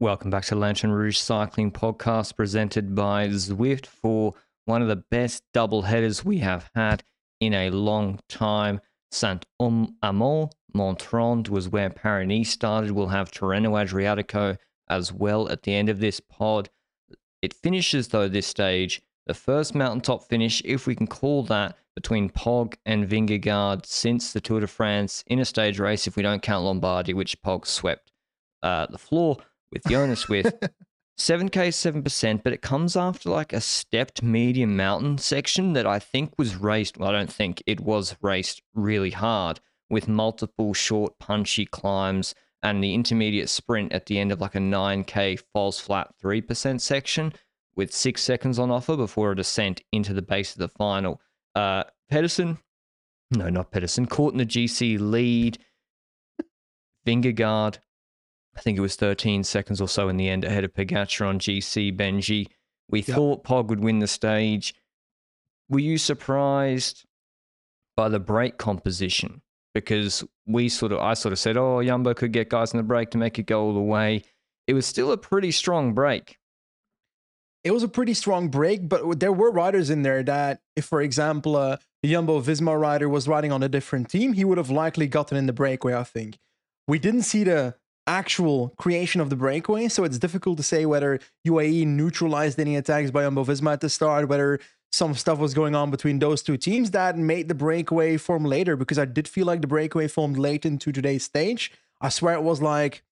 Welcome 0.00 0.30
back 0.30 0.44
to 0.44 0.54
Lanterne 0.54 0.92
Rouge 0.92 1.18
Cycling 1.18 1.72
Podcast 1.72 2.36
presented 2.36 2.94
by 2.94 3.26
Zwift 3.30 3.84
for 3.84 4.32
one 4.64 4.80
of 4.80 4.86
the 4.86 5.02
best 5.10 5.42
double 5.52 5.82
headers 5.82 6.24
we 6.24 6.38
have 6.38 6.70
had 6.76 7.02
in 7.40 7.52
a 7.52 7.70
long 7.70 8.20
time. 8.28 8.80
Saint 9.10 9.44
Amand 9.60 10.52
Montrond 10.72 11.48
was 11.48 11.68
where 11.68 11.90
Paris 11.90 12.48
started. 12.48 12.92
We'll 12.92 13.08
have 13.08 13.32
Tirreno 13.32 13.72
Adriatico 13.72 14.56
as 14.88 15.12
well 15.12 15.48
at 15.48 15.64
the 15.64 15.74
end 15.74 15.88
of 15.88 15.98
this 15.98 16.20
pod. 16.20 16.70
It 17.42 17.52
finishes, 17.52 18.06
though, 18.06 18.28
this 18.28 18.46
stage, 18.46 19.02
the 19.26 19.34
first 19.34 19.74
mountaintop 19.74 20.28
finish, 20.28 20.62
if 20.64 20.86
we 20.86 20.94
can 20.94 21.08
call 21.08 21.42
that, 21.44 21.76
between 21.96 22.30
Pog 22.30 22.76
and 22.86 23.08
Vingegaard 23.08 23.84
since 23.84 24.32
the 24.32 24.40
Tour 24.40 24.60
de 24.60 24.68
France 24.68 25.24
in 25.26 25.40
a 25.40 25.44
stage 25.44 25.80
race, 25.80 26.06
if 26.06 26.14
we 26.14 26.22
don't 26.22 26.40
count 26.40 26.64
Lombardy, 26.64 27.14
which 27.14 27.42
Pog 27.42 27.66
swept 27.66 28.12
uh, 28.62 28.86
the 28.86 28.98
floor 28.98 29.38
with 29.72 29.82
Jonas 29.88 30.28
with 30.28 30.52
7k 31.18 31.68
7% 32.02 32.42
but 32.42 32.52
it 32.52 32.62
comes 32.62 32.96
after 32.96 33.28
like 33.28 33.52
a 33.52 33.60
stepped 33.60 34.22
medium 34.22 34.76
mountain 34.76 35.18
section 35.18 35.72
that 35.72 35.84
i 35.84 35.98
think 35.98 36.32
was 36.38 36.54
raced 36.54 36.96
well 36.96 37.08
i 37.08 37.12
don't 37.12 37.32
think 37.32 37.60
it 37.66 37.80
was 37.80 38.14
raced 38.22 38.62
really 38.72 39.10
hard 39.10 39.58
with 39.90 40.06
multiple 40.06 40.72
short 40.72 41.18
punchy 41.18 41.66
climbs 41.66 42.36
and 42.62 42.82
the 42.82 42.94
intermediate 42.94 43.48
sprint 43.48 43.92
at 43.92 44.06
the 44.06 44.18
end 44.18 44.32
of 44.32 44.40
like 44.40 44.54
a 44.54 44.58
9k 44.58 45.40
falls 45.52 45.80
flat 45.80 46.08
3% 46.22 46.80
section 46.80 47.32
with 47.76 47.92
six 47.92 48.22
seconds 48.22 48.58
on 48.58 48.70
offer 48.70 48.96
before 48.96 49.32
a 49.32 49.36
descent 49.36 49.80
into 49.92 50.12
the 50.12 50.22
base 50.22 50.52
of 50.52 50.58
the 50.58 50.68
final. 50.68 51.20
Uh 51.54 51.84
pedersen 52.10 52.58
no 53.30 53.48
not 53.48 53.70
pedersen 53.70 54.06
caught 54.06 54.32
in 54.32 54.38
the 54.38 54.46
gc 54.46 54.98
lead. 54.98 55.58
Vingegaard 57.06 57.78
I 58.58 58.60
think 58.60 58.76
it 58.76 58.80
was 58.80 58.96
13 58.96 59.44
seconds 59.44 59.80
or 59.80 59.86
so 59.86 60.08
in 60.08 60.16
the 60.16 60.28
end 60.28 60.44
ahead 60.44 60.64
of 60.64 60.74
Pogacar 60.74 61.28
on 61.28 61.38
GC 61.38 61.96
Benji. 61.96 62.48
We 62.90 63.02
yep. 63.02 63.14
thought 63.14 63.44
Pog 63.44 63.68
would 63.68 63.78
win 63.78 64.00
the 64.00 64.08
stage. 64.08 64.74
Were 65.68 65.78
you 65.78 65.96
surprised 65.96 67.04
by 67.96 68.08
the 68.08 68.18
break 68.18 68.58
composition? 68.58 69.42
Because 69.74 70.24
we 70.44 70.68
sort 70.68 70.90
of, 70.90 70.98
I 70.98 71.14
sort 71.14 71.32
of 71.32 71.38
said, 71.38 71.56
oh, 71.56 71.76
Yumbo 71.76 72.16
could 72.16 72.32
get 72.32 72.48
guys 72.48 72.72
in 72.72 72.78
the 72.78 72.82
break 72.82 73.10
to 73.10 73.18
make 73.18 73.38
it 73.38 73.44
go 73.44 73.62
all 73.62 73.74
the 73.74 73.80
way. 73.80 74.24
It 74.66 74.74
was 74.74 74.86
still 74.86 75.12
a 75.12 75.16
pretty 75.16 75.52
strong 75.52 75.94
break. 75.94 76.36
It 77.62 77.70
was 77.70 77.84
a 77.84 77.88
pretty 77.88 78.14
strong 78.14 78.48
break, 78.48 78.88
but 78.88 79.20
there 79.20 79.32
were 79.32 79.52
riders 79.52 79.88
in 79.88 80.02
there 80.02 80.24
that, 80.24 80.62
if, 80.74 80.84
for 80.84 81.00
example, 81.00 81.54
uh, 81.54 81.76
the 82.02 82.10
Jumbo 82.10 82.40
Visma 82.40 82.80
rider 82.80 83.08
was 83.08 83.28
riding 83.28 83.52
on 83.52 83.62
a 83.62 83.68
different 83.68 84.10
team, 84.10 84.32
he 84.32 84.44
would 84.44 84.58
have 84.58 84.70
likely 84.70 85.06
gotten 85.06 85.36
in 85.36 85.46
the 85.46 85.52
breakaway, 85.52 85.94
I 85.94 86.02
think. 86.02 86.38
We 86.88 86.98
didn't 86.98 87.22
see 87.22 87.44
the 87.44 87.76
actual 88.08 88.74
creation 88.78 89.20
of 89.20 89.30
the 89.30 89.36
breakaway. 89.36 89.86
So 89.88 90.02
it's 90.02 90.18
difficult 90.18 90.56
to 90.56 90.62
say 90.62 90.86
whether 90.86 91.20
UAE 91.46 91.86
neutralized 91.86 92.58
any 92.58 92.74
attacks 92.74 93.10
by 93.10 93.22
Jumbo 93.22 93.44
at 93.48 93.80
the 93.80 93.90
start, 93.90 94.28
whether 94.28 94.58
some 94.90 95.14
stuff 95.14 95.38
was 95.38 95.52
going 95.52 95.74
on 95.74 95.90
between 95.90 96.18
those 96.18 96.42
two 96.42 96.56
teams 96.56 96.90
that 96.92 97.18
made 97.18 97.48
the 97.48 97.54
breakaway 97.54 98.16
form 98.16 98.44
later 98.44 98.74
because 98.74 98.98
I 98.98 99.04
did 99.04 99.28
feel 99.28 99.46
like 99.46 99.60
the 99.60 99.66
breakaway 99.66 100.08
formed 100.08 100.38
late 100.38 100.64
into 100.64 100.90
today's 100.90 101.24
stage. 101.24 101.70
I 102.00 102.08
swear 102.08 102.34
it 102.34 102.42
was 102.42 102.62
like 102.62 103.02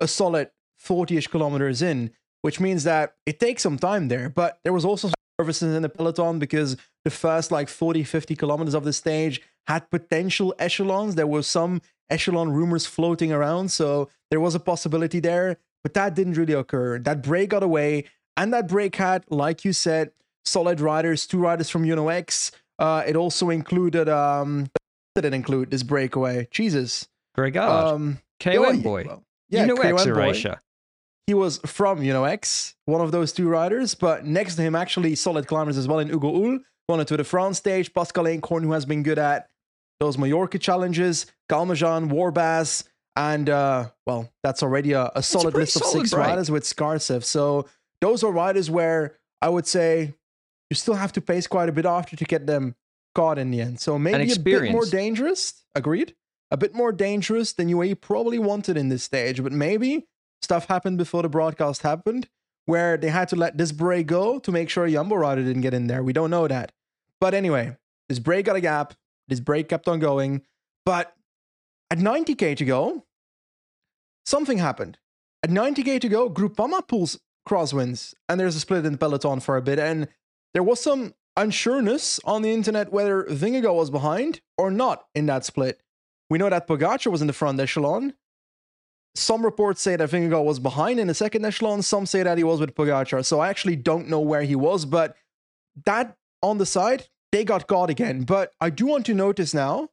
a 0.00 0.08
solid 0.08 0.50
40 0.78 1.18
ish 1.18 1.26
kilometers 1.26 1.82
in, 1.82 2.10
which 2.40 2.58
means 2.58 2.84
that 2.84 3.14
it 3.26 3.38
takes 3.38 3.62
some 3.62 3.78
time 3.78 4.08
there. 4.08 4.30
But 4.30 4.60
there 4.64 4.72
was 4.72 4.86
also 4.86 5.10
services 5.38 5.74
in 5.74 5.82
the 5.82 5.90
peloton 5.90 6.38
because 6.38 6.78
the 7.04 7.10
first 7.10 7.52
like 7.52 7.68
40, 7.68 8.04
50 8.04 8.34
kilometers 8.34 8.74
of 8.74 8.84
the 8.84 8.92
stage 8.92 9.42
had 9.66 9.90
potential 9.90 10.54
echelons. 10.58 11.14
There 11.14 11.26
were 11.26 11.42
some 11.42 11.82
echelon 12.10 12.50
rumors 12.50 12.86
floating 12.86 13.32
around. 13.32 13.70
So 13.70 14.08
there 14.30 14.40
was 14.40 14.54
a 14.54 14.60
possibility 14.60 15.20
there, 15.20 15.58
but 15.82 15.94
that 15.94 16.14
didn't 16.14 16.34
really 16.34 16.52
occur. 16.52 16.98
That 16.98 17.22
break 17.22 17.50
got 17.50 17.62
away, 17.62 18.04
and 18.36 18.52
that 18.52 18.68
break 18.68 18.96
had, 18.96 19.24
like 19.30 19.64
you 19.64 19.72
said, 19.72 20.10
solid 20.44 20.80
riders, 20.80 21.26
two 21.26 21.38
riders 21.38 21.70
from 21.70 21.84
Uno-X. 21.84 22.52
Uh, 22.78 23.02
it 23.06 23.16
also 23.16 23.50
included, 23.50 24.08
um, 24.08 24.68
did 25.14 25.24
it 25.24 25.34
include 25.34 25.70
this 25.70 25.82
breakaway? 25.82 26.48
Jesus. 26.50 27.08
Greg 27.34 27.56
um, 27.56 28.18
KOM 28.40 28.80
boy. 28.80 29.04
Well, 29.06 29.24
yeah, 29.48 29.64
Uno-X 29.64 30.06
Erasure. 30.06 30.60
He 31.26 31.34
was 31.34 31.58
from 31.66 32.02
Uno-X, 32.02 32.76
one 32.84 33.00
of 33.00 33.10
those 33.10 33.32
two 33.32 33.48
riders, 33.48 33.94
but 33.94 34.24
next 34.24 34.54
to 34.56 34.62
him, 34.62 34.76
actually, 34.76 35.14
solid 35.16 35.48
climbers 35.48 35.76
as 35.76 35.88
well 35.88 35.98
in 35.98 36.08
Hugo 36.08 36.32
Houle, 36.32 36.60
going 36.88 37.04
to 37.04 37.16
the 37.16 37.24
France 37.24 37.58
stage. 37.58 37.92
Pascal 37.92 38.24
Eenkhoorn, 38.24 38.62
who 38.62 38.72
has 38.72 38.84
been 38.84 39.02
good 39.02 39.18
at 39.18 39.48
those 40.00 40.18
Mallorca 40.18 40.58
challenges, 40.58 41.26
Calmejane, 41.50 42.10
Warbasse, 42.10 42.84
and 43.16 43.48
uh, 43.48 43.90
well, 44.06 44.30
that's 44.42 44.62
already 44.62 44.92
a, 44.92 45.10
a 45.14 45.22
solid 45.22 45.54
a 45.54 45.58
list 45.58 45.76
of 45.76 45.84
six 45.84 46.10
break. 46.10 46.26
riders 46.26 46.50
with 46.50 46.64
Skaarseth. 46.64 47.24
So 47.24 47.66
those 48.00 48.22
are 48.22 48.30
riders 48.30 48.70
where 48.70 49.16
I 49.40 49.48
would 49.48 49.66
say 49.66 50.14
you 50.70 50.76
still 50.76 50.94
have 50.94 51.12
to 51.12 51.20
pace 51.20 51.46
quite 51.46 51.68
a 51.68 51.72
bit 51.72 51.86
after 51.86 52.16
to 52.16 52.24
get 52.24 52.46
them 52.46 52.74
caught 53.14 53.38
in 53.38 53.50
the 53.50 53.60
end. 53.60 53.80
So 53.80 53.98
maybe 53.98 54.32
a 54.32 54.38
bit 54.38 54.70
more 54.70 54.84
dangerous. 54.84 55.64
Agreed. 55.74 56.14
A 56.50 56.56
bit 56.56 56.74
more 56.74 56.92
dangerous 56.92 57.54
than 57.54 57.68
UAE 57.68 58.00
probably 58.00 58.38
wanted 58.38 58.76
in 58.76 58.88
this 58.88 59.02
stage, 59.02 59.42
but 59.42 59.52
maybe 59.52 60.06
stuff 60.42 60.66
happened 60.66 60.98
before 60.98 61.22
the 61.22 61.28
broadcast 61.28 61.82
happened 61.82 62.28
where 62.66 62.96
they 62.96 63.08
had 63.08 63.28
to 63.28 63.36
let 63.36 63.56
this 63.56 63.72
break 63.72 64.06
go 64.06 64.38
to 64.40 64.52
make 64.52 64.68
sure 64.68 64.84
a 64.84 64.90
Jumbo 64.92 65.16
rider 65.16 65.42
didn't 65.42 65.62
get 65.62 65.72
in 65.72 65.86
there. 65.86 66.02
We 66.02 66.12
don't 66.12 66.30
know 66.30 66.46
that. 66.46 66.72
But 67.20 67.32
anyway, 67.32 67.76
this 68.08 68.18
break 68.18 68.46
got 68.46 68.56
a 68.56 68.60
gap. 68.60 68.94
This 69.28 69.40
break 69.40 69.68
kept 69.68 69.88
on 69.88 69.98
going. 69.98 70.42
But 70.84 71.14
at 71.90 71.98
90k 71.98 72.56
to 72.56 72.64
go, 72.64 73.04
something 74.24 74.58
happened. 74.58 74.98
At 75.42 75.50
90k 75.50 76.00
to 76.00 76.08
go, 76.08 76.30
Groupama 76.30 76.86
pulls 76.86 77.18
crosswinds, 77.48 78.14
and 78.28 78.40
there's 78.40 78.56
a 78.56 78.60
split 78.60 78.84
in 78.84 78.92
the 78.92 78.98
peloton 78.98 79.40
for 79.40 79.56
a 79.56 79.62
bit. 79.62 79.78
And 79.78 80.08
there 80.54 80.62
was 80.62 80.80
some 80.80 81.14
unsureness 81.38 82.18
on 82.24 82.42
the 82.42 82.52
internet 82.52 82.92
whether 82.92 83.24
Vingegaard 83.24 83.74
was 83.74 83.90
behind 83.90 84.40
or 84.56 84.70
not 84.70 85.06
in 85.14 85.26
that 85.26 85.44
split. 85.44 85.80
We 86.30 86.38
know 86.38 86.50
that 86.50 86.66
Pogacar 86.66 87.12
was 87.12 87.20
in 87.20 87.26
the 87.26 87.32
front 87.32 87.60
echelon. 87.60 88.14
Some 89.14 89.44
reports 89.44 89.80
say 89.80 89.96
that 89.96 90.10
Vingegaard 90.10 90.44
was 90.44 90.58
behind 90.58 90.98
in 90.98 91.06
the 91.06 91.14
second 91.14 91.44
echelon. 91.44 91.82
Some 91.82 92.06
say 92.06 92.22
that 92.22 92.38
he 92.38 92.44
was 92.44 92.60
with 92.60 92.74
Pogacar. 92.74 93.24
So 93.24 93.40
I 93.40 93.48
actually 93.48 93.76
don't 93.76 94.08
know 94.08 94.20
where 94.20 94.42
he 94.42 94.56
was, 94.56 94.84
but 94.84 95.16
that 95.84 96.16
on 96.42 96.58
the 96.58 96.66
side, 96.66 97.08
they 97.36 97.44
got 97.44 97.66
caught 97.66 97.90
again. 97.90 98.22
But 98.22 98.52
I 98.60 98.70
do 98.70 98.86
want 98.86 99.04
to 99.06 99.14
notice 99.14 99.52
now 99.52 99.90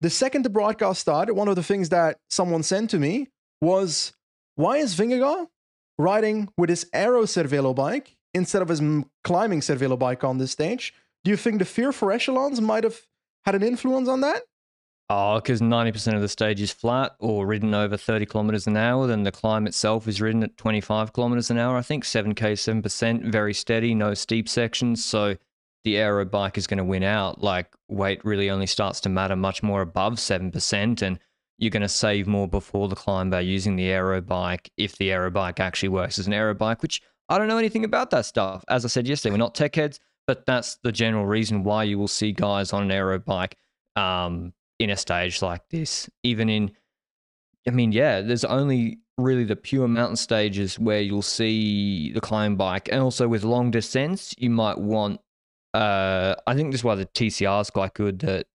the 0.00 0.10
second 0.10 0.44
the 0.44 0.50
broadcast 0.50 1.00
started, 1.00 1.34
one 1.34 1.48
of 1.48 1.56
the 1.56 1.62
things 1.62 1.90
that 1.90 2.18
someone 2.28 2.62
sent 2.62 2.90
to 2.90 2.98
me 2.98 3.28
was 3.60 4.12
why 4.56 4.78
is 4.78 4.96
Vingegaard 4.96 5.46
riding 5.96 6.48
with 6.56 6.70
his 6.70 6.86
Aero 6.92 7.22
Cervelo 7.22 7.74
bike 7.74 8.16
instead 8.34 8.62
of 8.62 8.68
his 8.68 8.82
climbing 9.22 9.60
Cervelo 9.60 9.98
bike 9.98 10.24
on 10.24 10.38
this 10.38 10.50
stage? 10.50 10.92
Do 11.24 11.30
you 11.30 11.36
think 11.36 11.60
the 11.60 11.64
fear 11.64 11.92
for 11.92 12.10
echelons 12.10 12.60
might 12.60 12.84
have 12.84 13.00
had 13.44 13.54
an 13.54 13.62
influence 13.62 14.08
on 14.08 14.20
that? 14.22 14.42
Oh, 15.08 15.36
because 15.36 15.60
90% 15.60 16.14
of 16.14 16.20
the 16.20 16.28
stage 16.28 16.60
is 16.60 16.72
flat 16.72 17.14
or 17.20 17.46
ridden 17.46 17.72
over 17.74 17.96
30 17.96 18.26
kilometers 18.26 18.66
an 18.66 18.76
hour. 18.76 19.06
Then 19.06 19.22
the 19.22 19.30
climb 19.30 19.68
itself 19.68 20.08
is 20.08 20.20
ridden 20.20 20.42
at 20.42 20.56
25 20.56 21.12
kilometers 21.12 21.48
an 21.48 21.58
hour, 21.58 21.76
I 21.76 21.82
think. 21.82 22.02
7K, 22.02 22.34
7%, 22.34 23.30
very 23.30 23.54
steady, 23.54 23.94
no 23.94 24.14
steep 24.14 24.48
sections. 24.48 25.04
So 25.04 25.36
the 25.86 25.98
aero 25.98 26.24
bike 26.24 26.58
is 26.58 26.66
going 26.66 26.78
to 26.78 26.84
win 26.84 27.04
out. 27.04 27.44
Like 27.44 27.72
weight 27.86 28.22
really 28.24 28.50
only 28.50 28.66
starts 28.66 29.00
to 29.02 29.08
matter 29.08 29.36
much 29.36 29.62
more 29.62 29.82
above 29.82 30.14
7%. 30.14 31.02
And 31.02 31.18
you're 31.58 31.70
going 31.70 31.82
to 31.82 31.88
save 31.88 32.26
more 32.26 32.48
before 32.48 32.88
the 32.88 32.96
climb 32.96 33.30
by 33.30 33.40
using 33.40 33.76
the 33.76 33.86
aero 33.86 34.20
bike 34.20 34.68
if 34.76 34.98
the 34.98 35.12
aero 35.12 35.30
bike 35.30 35.60
actually 35.60 35.90
works 35.90 36.18
as 36.18 36.26
an 36.26 36.32
aero 36.32 36.54
bike, 36.54 36.82
which 36.82 37.00
I 37.28 37.38
don't 37.38 37.46
know 37.46 37.56
anything 37.56 37.84
about 37.84 38.10
that 38.10 38.26
stuff. 38.26 38.64
As 38.68 38.84
I 38.84 38.88
said 38.88 39.06
yesterday, 39.06 39.30
we're 39.30 39.38
not 39.38 39.54
tech 39.54 39.76
heads, 39.76 40.00
but 40.26 40.44
that's 40.44 40.76
the 40.82 40.90
general 40.90 41.24
reason 41.24 41.62
why 41.62 41.84
you 41.84 42.00
will 42.00 42.08
see 42.08 42.32
guys 42.32 42.72
on 42.72 42.82
an 42.82 42.90
aero 42.90 43.20
bike 43.20 43.56
um, 43.94 44.52
in 44.80 44.90
a 44.90 44.96
stage 44.96 45.40
like 45.40 45.62
this. 45.70 46.10
Even 46.24 46.48
in, 46.48 46.72
I 47.68 47.70
mean, 47.70 47.92
yeah, 47.92 48.22
there's 48.22 48.44
only 48.44 48.98
really 49.18 49.44
the 49.44 49.54
pure 49.54 49.86
mountain 49.86 50.16
stages 50.16 50.80
where 50.80 51.00
you'll 51.00 51.22
see 51.22 52.10
the 52.10 52.20
climb 52.20 52.56
bike. 52.56 52.88
And 52.90 53.00
also 53.00 53.28
with 53.28 53.44
long 53.44 53.70
descents, 53.70 54.34
you 54.36 54.50
might 54.50 54.78
want 54.78 55.20
uh, 55.76 56.34
I 56.46 56.54
think 56.54 56.72
this 56.72 56.80
is 56.80 56.84
why 56.84 56.94
the 56.94 57.04
TCR 57.04 57.60
is 57.60 57.70
quite 57.70 57.92
good 57.92 58.20
that 58.20 58.46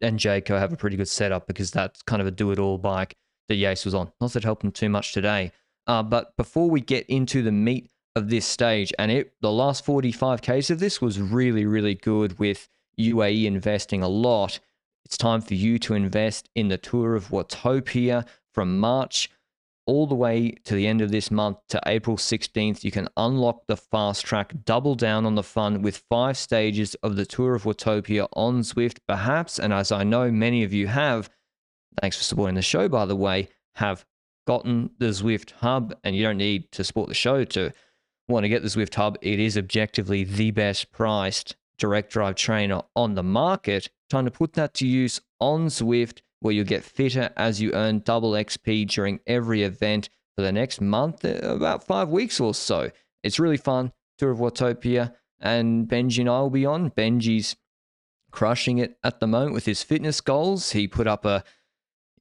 and 0.00 0.18
Jayco 0.18 0.58
have 0.58 0.72
a 0.72 0.76
pretty 0.76 0.96
good 0.96 1.08
setup 1.08 1.46
because 1.46 1.70
that's 1.70 2.02
kind 2.02 2.20
of 2.20 2.26
a 2.26 2.32
do-it-all 2.32 2.78
bike 2.78 3.16
that 3.48 3.56
Yates 3.56 3.84
was 3.84 3.94
on. 3.94 4.10
Not 4.20 4.32
that 4.32 4.42
it 4.42 4.44
helped 4.44 4.64
him 4.64 4.72
too 4.72 4.88
much 4.88 5.12
today. 5.12 5.52
Uh, 5.86 6.02
but 6.02 6.36
before 6.36 6.68
we 6.68 6.80
get 6.80 7.06
into 7.06 7.42
the 7.42 7.52
meat 7.52 7.90
of 8.16 8.28
this 8.28 8.44
stage, 8.44 8.92
and 8.98 9.10
it 9.10 9.32
the 9.40 9.52
last 9.52 9.86
45Ks 9.86 10.70
of 10.70 10.80
this 10.80 11.00
was 11.00 11.20
really, 11.20 11.64
really 11.64 11.94
good 11.94 12.38
with 12.38 12.68
UAE 12.98 13.44
investing 13.44 14.02
a 14.02 14.08
lot. 14.08 14.58
It's 15.04 15.16
time 15.16 15.40
for 15.40 15.54
you 15.54 15.78
to 15.80 15.94
invest 15.94 16.48
in 16.56 16.68
the 16.68 16.76
Tour 16.76 17.14
of 17.14 17.28
Watopia 17.28 18.26
from 18.52 18.78
March 18.78 19.30
all 19.88 20.06
the 20.06 20.14
way 20.14 20.50
to 20.64 20.74
the 20.74 20.86
end 20.86 21.00
of 21.00 21.10
this 21.10 21.30
month 21.30 21.56
to 21.70 21.80
April 21.86 22.18
16th, 22.18 22.84
you 22.84 22.90
can 22.90 23.08
unlock 23.16 23.66
the 23.66 23.76
fast 23.76 24.24
track, 24.24 24.52
double 24.66 24.94
down 24.94 25.24
on 25.24 25.34
the 25.34 25.42
fun 25.42 25.80
with 25.80 26.04
five 26.10 26.36
stages 26.36 26.94
of 26.96 27.16
the 27.16 27.24
Tour 27.24 27.54
of 27.54 27.64
Watopia 27.64 28.28
on 28.34 28.60
Zwift, 28.60 28.98
perhaps. 29.08 29.58
And 29.58 29.72
as 29.72 29.90
I 29.90 30.04
know 30.04 30.30
many 30.30 30.62
of 30.62 30.74
you 30.74 30.88
have, 30.88 31.30
thanks 32.02 32.18
for 32.18 32.22
supporting 32.22 32.54
the 32.54 32.62
show, 32.62 32.86
by 32.86 33.06
the 33.06 33.16
way, 33.16 33.48
have 33.76 34.04
gotten 34.46 34.90
the 34.98 35.06
Zwift 35.06 35.52
Hub, 35.52 35.96
and 36.04 36.14
you 36.14 36.22
don't 36.22 36.36
need 36.36 36.70
to 36.72 36.84
support 36.84 37.08
the 37.08 37.14
show 37.14 37.44
to 37.44 37.72
want 38.28 38.44
to 38.44 38.50
get 38.50 38.60
the 38.60 38.68
Zwift 38.68 38.94
Hub. 38.94 39.16
It 39.22 39.40
is 39.40 39.56
objectively 39.56 40.22
the 40.22 40.50
best 40.50 40.92
priced 40.92 41.56
direct 41.78 42.12
drive 42.12 42.34
trainer 42.34 42.82
on 42.94 43.14
the 43.14 43.22
market. 43.22 43.88
Time 44.10 44.26
to 44.26 44.30
put 44.30 44.52
that 44.52 44.74
to 44.74 44.86
use 44.86 45.22
on 45.40 45.68
Zwift, 45.68 46.20
where 46.40 46.54
you'll 46.54 46.64
get 46.64 46.84
fitter 46.84 47.30
as 47.36 47.60
you 47.60 47.72
earn 47.72 48.00
double 48.00 48.32
XP 48.32 48.88
during 48.88 49.20
every 49.26 49.62
event 49.62 50.08
for 50.36 50.42
the 50.42 50.52
next 50.52 50.80
month, 50.80 51.24
uh, 51.24 51.38
about 51.42 51.84
five 51.84 52.08
weeks 52.08 52.38
or 52.38 52.54
so. 52.54 52.90
It's 53.22 53.40
really 53.40 53.56
fun. 53.56 53.92
Tour 54.18 54.30
of 54.30 54.38
Watopia, 54.38 55.14
and 55.40 55.88
Benji 55.88 56.20
and 56.20 56.28
I 56.28 56.40
will 56.40 56.50
be 56.50 56.66
on. 56.66 56.90
Benji's 56.90 57.56
crushing 58.30 58.78
it 58.78 58.98
at 59.02 59.20
the 59.20 59.26
moment 59.26 59.52
with 59.52 59.66
his 59.66 59.82
fitness 59.82 60.20
goals. 60.20 60.72
He 60.72 60.86
put 60.86 61.06
up 61.06 61.24
a, 61.24 61.44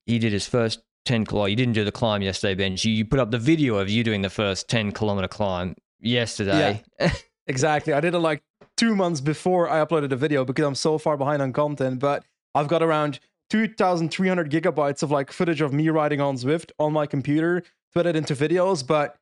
he 0.05 0.19
did 0.19 0.33
his 0.33 0.47
first 0.47 0.81
10 1.05 1.25
kilometer. 1.25 1.49
You 1.49 1.55
didn't 1.55 1.73
do 1.73 1.85
the 1.85 1.91
climb 1.91 2.21
yesterday, 2.21 2.63
Benji. 2.63 2.95
You 2.95 3.05
put 3.05 3.19
up 3.19 3.31
the 3.31 3.39
video 3.39 3.77
of 3.77 3.89
you 3.89 4.03
doing 4.03 4.21
the 4.21 4.29
first 4.29 4.69
10 4.69 4.91
kilometer 4.91 5.27
climb 5.27 5.75
yesterday. 5.99 6.83
Yeah, 6.99 7.13
exactly. 7.47 7.93
I 7.93 7.99
did 7.99 8.13
it 8.13 8.19
like 8.19 8.43
two 8.75 8.95
months 8.95 9.21
before 9.21 9.69
I 9.69 9.83
uploaded 9.83 10.09
the 10.09 10.15
video 10.15 10.45
because 10.45 10.65
I'm 10.65 10.75
so 10.75 10.97
far 10.97 11.17
behind 11.17 11.41
on 11.41 11.53
content, 11.53 11.99
but 11.99 12.23
I've 12.53 12.67
got 12.67 12.83
around 12.83 13.19
2,300 13.49 14.51
gigabytes 14.51 15.03
of 15.03 15.11
like 15.11 15.31
footage 15.31 15.61
of 15.61 15.73
me 15.73 15.89
riding 15.89 16.21
on 16.21 16.35
Zwift 16.35 16.71
on 16.79 16.93
my 16.93 17.05
computer 17.05 17.63
to 17.93 17.99
edit 17.99 18.15
into 18.15 18.35
videos, 18.35 18.85
but 18.85 19.17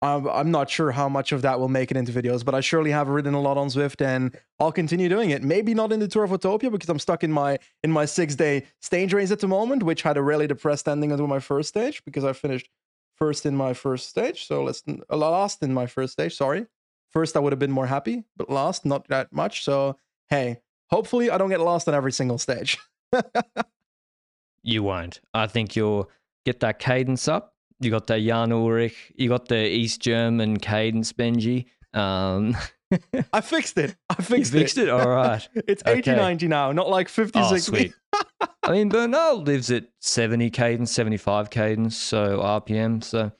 I'm, 0.00 0.28
I'm 0.28 0.50
not 0.50 0.70
sure 0.70 0.92
how 0.92 1.08
much 1.08 1.32
of 1.32 1.42
that 1.42 1.58
will 1.58 1.68
make 1.68 1.90
it 1.90 1.96
into 1.96 2.12
videos, 2.12 2.44
but 2.44 2.54
I 2.54 2.60
surely 2.60 2.92
have 2.92 3.08
ridden 3.08 3.34
a 3.34 3.40
lot 3.40 3.58
on 3.58 3.68
Zwift 3.68 4.04
and 4.04 4.36
I'll 4.60 4.70
continue 4.70 5.08
doing 5.08 5.30
it. 5.30 5.42
Maybe 5.42 5.74
not 5.74 5.92
in 5.92 5.98
the 5.98 6.06
Tour 6.06 6.24
of 6.24 6.30
Watopia 6.30 6.70
because 6.70 6.88
I'm 6.88 7.00
stuck 7.00 7.24
in 7.24 7.32
my 7.32 7.58
in 7.82 7.90
my 7.90 8.04
six 8.04 8.36
day 8.36 8.66
stage 8.80 9.12
race 9.12 9.32
at 9.32 9.40
the 9.40 9.48
moment, 9.48 9.82
which 9.82 10.02
had 10.02 10.16
a 10.16 10.22
really 10.22 10.46
depressed 10.46 10.88
ending 10.88 11.10
until 11.10 11.26
my 11.26 11.40
first 11.40 11.68
stage 11.68 12.04
because 12.04 12.24
I 12.24 12.32
finished 12.32 12.68
first 13.16 13.44
in 13.44 13.56
my 13.56 13.74
first 13.74 14.08
stage. 14.08 14.46
So 14.46 14.62
let's 14.62 14.82
uh, 14.88 15.16
last 15.16 15.62
in 15.62 15.74
my 15.74 15.86
first 15.86 16.12
stage. 16.12 16.36
Sorry, 16.36 16.66
first 17.10 17.36
I 17.36 17.40
would 17.40 17.52
have 17.52 17.58
been 17.58 17.72
more 17.72 17.86
happy, 17.86 18.22
but 18.36 18.48
last 18.48 18.86
not 18.86 19.08
that 19.08 19.32
much. 19.32 19.64
So 19.64 19.96
hey, 20.28 20.60
hopefully 20.90 21.28
I 21.28 21.38
don't 21.38 21.50
get 21.50 21.60
lost 21.60 21.88
on 21.88 21.94
every 21.94 22.12
single 22.12 22.38
stage. 22.38 22.78
you 24.62 24.82
won't. 24.82 25.20
I 25.34 25.46
think 25.46 25.76
you'll 25.76 26.10
get 26.44 26.60
that 26.60 26.78
cadence 26.78 27.28
up 27.28 27.54
you 27.80 27.90
got 27.90 28.06
the 28.06 28.18
Jan 28.18 28.50
Ullrich, 28.50 28.94
you 29.14 29.28
got 29.28 29.48
the 29.48 29.66
East 29.66 30.00
German 30.00 30.58
cadence 30.58 31.12
Benji. 31.12 31.66
Um, 31.94 32.56
I 33.32 33.40
fixed 33.40 33.78
it. 33.78 33.96
I 34.10 34.14
fixed, 34.14 34.52
you 34.52 34.60
fixed 34.60 34.78
it. 34.78 34.88
it. 34.88 34.90
All 34.90 35.08
right. 35.08 35.46
it's 35.54 35.82
80 35.86 36.12
90 36.12 36.48
now, 36.48 36.72
not 36.72 36.88
like 36.88 37.08
50 37.08 37.38
oh, 37.38 37.50
60. 37.50 37.70
Sweet. 37.70 37.94
I 38.62 38.72
mean, 38.72 38.88
Bernal 38.88 39.42
lives 39.42 39.70
at 39.70 39.84
70 40.00 40.50
cadence, 40.50 40.90
75 40.92 41.50
cadence, 41.50 41.96
so 41.96 42.38
RPM. 42.38 43.02
So, 43.02 43.30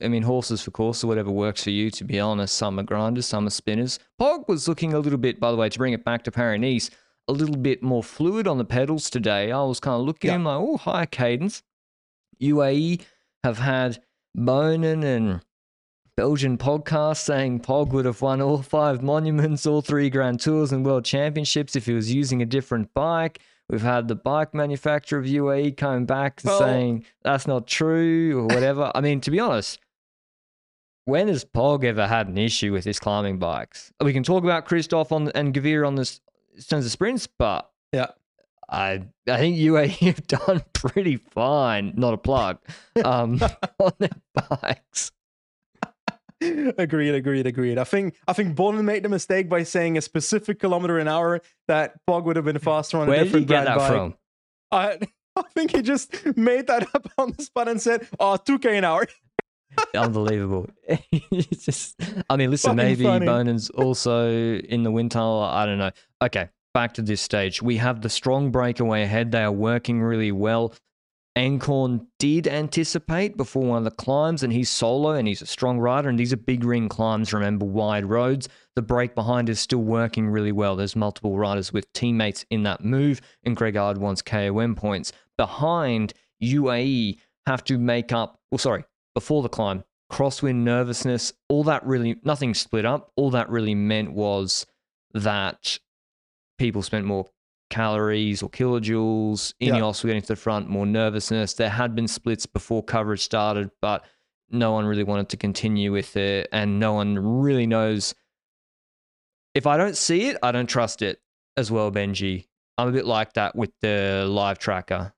I 0.00 0.08
mean, 0.08 0.22
horses 0.22 0.62
for 0.62 0.70
course 0.70 1.02
or 1.02 1.08
whatever 1.08 1.30
works 1.30 1.64
for 1.64 1.70
you, 1.70 1.90
to 1.90 2.04
be 2.04 2.20
honest. 2.20 2.56
Some 2.56 2.78
are 2.78 2.84
grinders, 2.84 3.26
some 3.26 3.46
are 3.46 3.50
spinners. 3.50 3.98
Pog 4.20 4.48
was 4.48 4.68
looking 4.68 4.94
a 4.94 4.98
little 4.98 5.18
bit, 5.18 5.40
by 5.40 5.50
the 5.50 5.56
way, 5.56 5.68
to 5.68 5.78
bring 5.78 5.92
it 5.92 6.04
back 6.04 6.24
to 6.24 6.30
Paris 6.30 6.90
a 7.28 7.32
little 7.32 7.56
bit 7.56 7.82
more 7.82 8.02
fluid 8.02 8.48
on 8.48 8.58
the 8.58 8.64
pedals 8.64 9.10
today. 9.10 9.52
I 9.52 9.62
was 9.62 9.80
kind 9.80 10.00
of 10.00 10.06
looking 10.06 10.30
at 10.30 10.36
him 10.36 10.44
like, 10.44 10.58
oh, 10.58 10.76
higher 10.78 11.06
cadence. 11.06 11.62
UAE 12.40 13.02
have 13.44 13.58
had 13.58 14.02
Bonin 14.34 15.02
and 15.02 15.40
Belgian 16.16 16.58
podcast 16.58 17.18
saying 17.18 17.60
Pog 17.60 17.92
would 17.92 18.04
have 18.04 18.22
won 18.22 18.40
all 18.40 18.62
five 18.62 19.02
monuments, 19.02 19.66
all 19.66 19.82
three 19.82 20.10
Grand 20.10 20.40
Tours 20.40 20.72
and 20.72 20.84
World 20.84 21.04
Championships 21.04 21.76
if 21.76 21.86
he 21.86 21.92
was 21.92 22.12
using 22.12 22.42
a 22.42 22.46
different 22.46 22.92
bike. 22.94 23.40
We've 23.70 23.82
had 23.82 24.08
the 24.08 24.14
bike 24.14 24.54
manufacturer 24.54 25.18
of 25.18 25.26
UAE 25.26 25.76
coming 25.76 26.06
back 26.06 26.40
and 26.42 26.48
well, 26.50 26.58
saying 26.58 27.04
that's 27.22 27.46
not 27.46 27.66
true 27.66 28.38
or 28.38 28.46
whatever. 28.46 28.90
I 28.94 29.00
mean, 29.00 29.20
to 29.20 29.30
be 29.30 29.38
honest, 29.38 29.78
when 31.04 31.28
has 31.28 31.44
Pog 31.44 31.84
ever 31.84 32.06
had 32.06 32.28
an 32.28 32.38
issue 32.38 32.72
with 32.72 32.84
his 32.84 32.98
climbing 32.98 33.38
bikes? 33.38 33.92
We 34.02 34.12
can 34.12 34.22
talk 34.22 34.42
about 34.42 34.66
Kristoff 34.66 35.12
on 35.12 35.30
and 35.34 35.54
Gavir 35.54 35.86
on 35.86 35.94
this 35.94 36.20
terms 36.64 36.84
of 36.86 36.90
sprints, 36.92 37.26
but 37.26 37.70
yeah, 37.92 38.08
I 38.68 39.04
I 39.28 39.36
think 39.38 39.56
UAE 39.56 39.98
have 40.06 40.26
done 40.26 40.62
pretty 40.72 41.16
fine. 41.16 41.92
Not 41.96 42.14
a 42.14 42.18
plug 42.18 42.58
um, 43.04 43.40
on 43.78 43.92
their 43.98 44.10
bikes. 44.34 45.12
agreed, 46.40 47.14
agreed, 47.14 47.46
agreed. 47.46 47.78
I 47.78 47.84
think 47.84 48.14
I 48.28 48.32
think 48.32 48.54
Bonin 48.54 48.84
made 48.84 49.02
the 49.02 49.08
mistake 49.08 49.48
by 49.48 49.62
saying 49.64 49.98
a 49.98 50.00
specific 50.00 50.60
kilometer 50.60 50.98
an 50.98 51.08
hour 51.08 51.40
that 51.66 51.94
Pog 52.08 52.24
would 52.24 52.36
have 52.36 52.44
been 52.44 52.58
faster 52.58 52.98
on 52.98 53.08
Where 53.08 53.20
a 53.20 53.24
different 53.24 53.46
did 53.48 53.54
he 53.54 53.58
get 53.60 53.64
that 53.64 53.78
bike. 53.78 53.90
from? 53.90 54.14
I 54.70 54.98
I 55.36 55.42
think 55.54 55.70
he 55.74 55.82
just 55.82 56.36
made 56.36 56.66
that 56.66 56.86
up 56.94 57.08
on 57.16 57.32
the 57.36 57.42
spot 57.44 57.68
and 57.68 57.80
said, 57.80 58.06
"Oh, 58.18 58.36
2k 58.44 58.76
an 58.78 58.84
hour." 58.84 59.06
Unbelievable. 59.94 60.68
it's 60.88 61.64
just, 61.64 62.00
I 62.28 62.36
mean, 62.36 62.50
listen, 62.50 62.70
Fucking 62.70 62.76
maybe 62.76 63.04
funny. 63.04 63.26
Bonin's 63.26 63.70
also 63.70 64.30
in 64.30 64.82
the 64.82 64.90
wind 64.90 65.10
tunnel. 65.10 65.42
I 65.42 65.66
don't 65.66 65.78
know. 65.78 65.90
Okay, 66.22 66.48
back 66.74 66.94
to 66.94 67.02
this 67.02 67.20
stage. 67.20 67.62
We 67.62 67.76
have 67.76 68.02
the 68.02 68.08
strong 68.08 68.50
breakaway 68.50 69.02
ahead. 69.02 69.32
They 69.32 69.42
are 69.42 69.52
working 69.52 70.00
really 70.00 70.32
well. 70.32 70.74
Eenkhoorn 71.36 72.04
did 72.18 72.48
anticipate 72.48 73.36
before 73.36 73.62
one 73.62 73.78
of 73.78 73.84
the 73.84 73.92
climbs, 73.92 74.42
and 74.42 74.52
he's 74.52 74.68
solo 74.68 75.12
and 75.12 75.28
he's 75.28 75.40
a 75.40 75.46
strong 75.46 75.78
rider. 75.78 76.08
And 76.08 76.18
these 76.18 76.32
are 76.32 76.36
big 76.36 76.64
ring 76.64 76.88
climbs, 76.88 77.32
remember, 77.32 77.64
wide 77.64 78.04
roads. 78.04 78.48
The 78.74 78.82
break 78.82 79.14
behind 79.14 79.48
is 79.48 79.60
still 79.60 79.82
working 79.82 80.28
really 80.28 80.50
well. 80.50 80.74
There's 80.74 80.96
multiple 80.96 81.38
riders 81.38 81.72
with 81.72 81.92
teammates 81.92 82.44
in 82.50 82.64
that 82.64 82.84
move, 82.84 83.20
and 83.44 83.56
Gregaard 83.56 83.98
wants 83.98 84.20
KOM 84.20 84.74
points. 84.74 85.12
Behind, 85.36 86.12
UAE 86.42 87.18
have 87.46 87.62
to 87.64 87.78
make 87.78 88.12
up, 88.12 88.40
well, 88.50 88.58
sorry, 88.58 88.84
before 89.18 89.42
the 89.42 89.48
climb, 89.48 89.82
crosswind 90.12 90.62
nervousness, 90.62 91.32
all 91.48 91.64
that 91.64 91.84
really, 91.84 92.14
nothing 92.22 92.54
split 92.54 92.84
up. 92.84 93.10
All 93.16 93.30
that 93.30 93.50
really 93.50 93.74
meant 93.74 94.12
was 94.12 94.64
that 95.12 95.76
people 96.56 96.82
spent 96.82 97.04
more 97.04 97.26
calories 97.68 98.40
or 98.40 98.48
kilojoules. 98.48 99.54
Ineos 99.60 100.04
were 100.04 100.06
getting 100.06 100.22
to 100.22 100.28
the 100.28 100.36
front, 100.36 100.68
more 100.68 100.86
nervousness. 100.86 101.54
There 101.54 101.68
had 101.68 101.96
been 101.96 102.06
splits 102.06 102.46
before 102.46 102.84
coverage 102.84 103.22
started, 103.22 103.72
but 103.82 104.04
no 104.50 104.70
one 104.70 104.86
really 104.86 105.02
wanted 105.02 105.30
to 105.30 105.36
continue 105.36 105.90
with 105.90 106.16
it, 106.16 106.48
and 106.52 106.78
no 106.78 106.92
one 106.92 107.18
really 107.18 107.66
knows. 107.66 108.14
If 109.52 109.66
I 109.66 109.76
don't 109.76 109.96
see 109.96 110.28
it, 110.28 110.36
I 110.44 110.52
don't 110.52 110.68
trust 110.68 111.02
it 111.02 111.20
as 111.56 111.72
well, 111.72 111.90
Benji. 111.90 112.46
I'm 112.78 112.86
a 112.86 112.92
bit 112.92 113.04
like 113.04 113.32
that 113.32 113.56
with 113.56 113.72
the 113.80 114.26
live 114.28 114.60
tracker. 114.60 115.12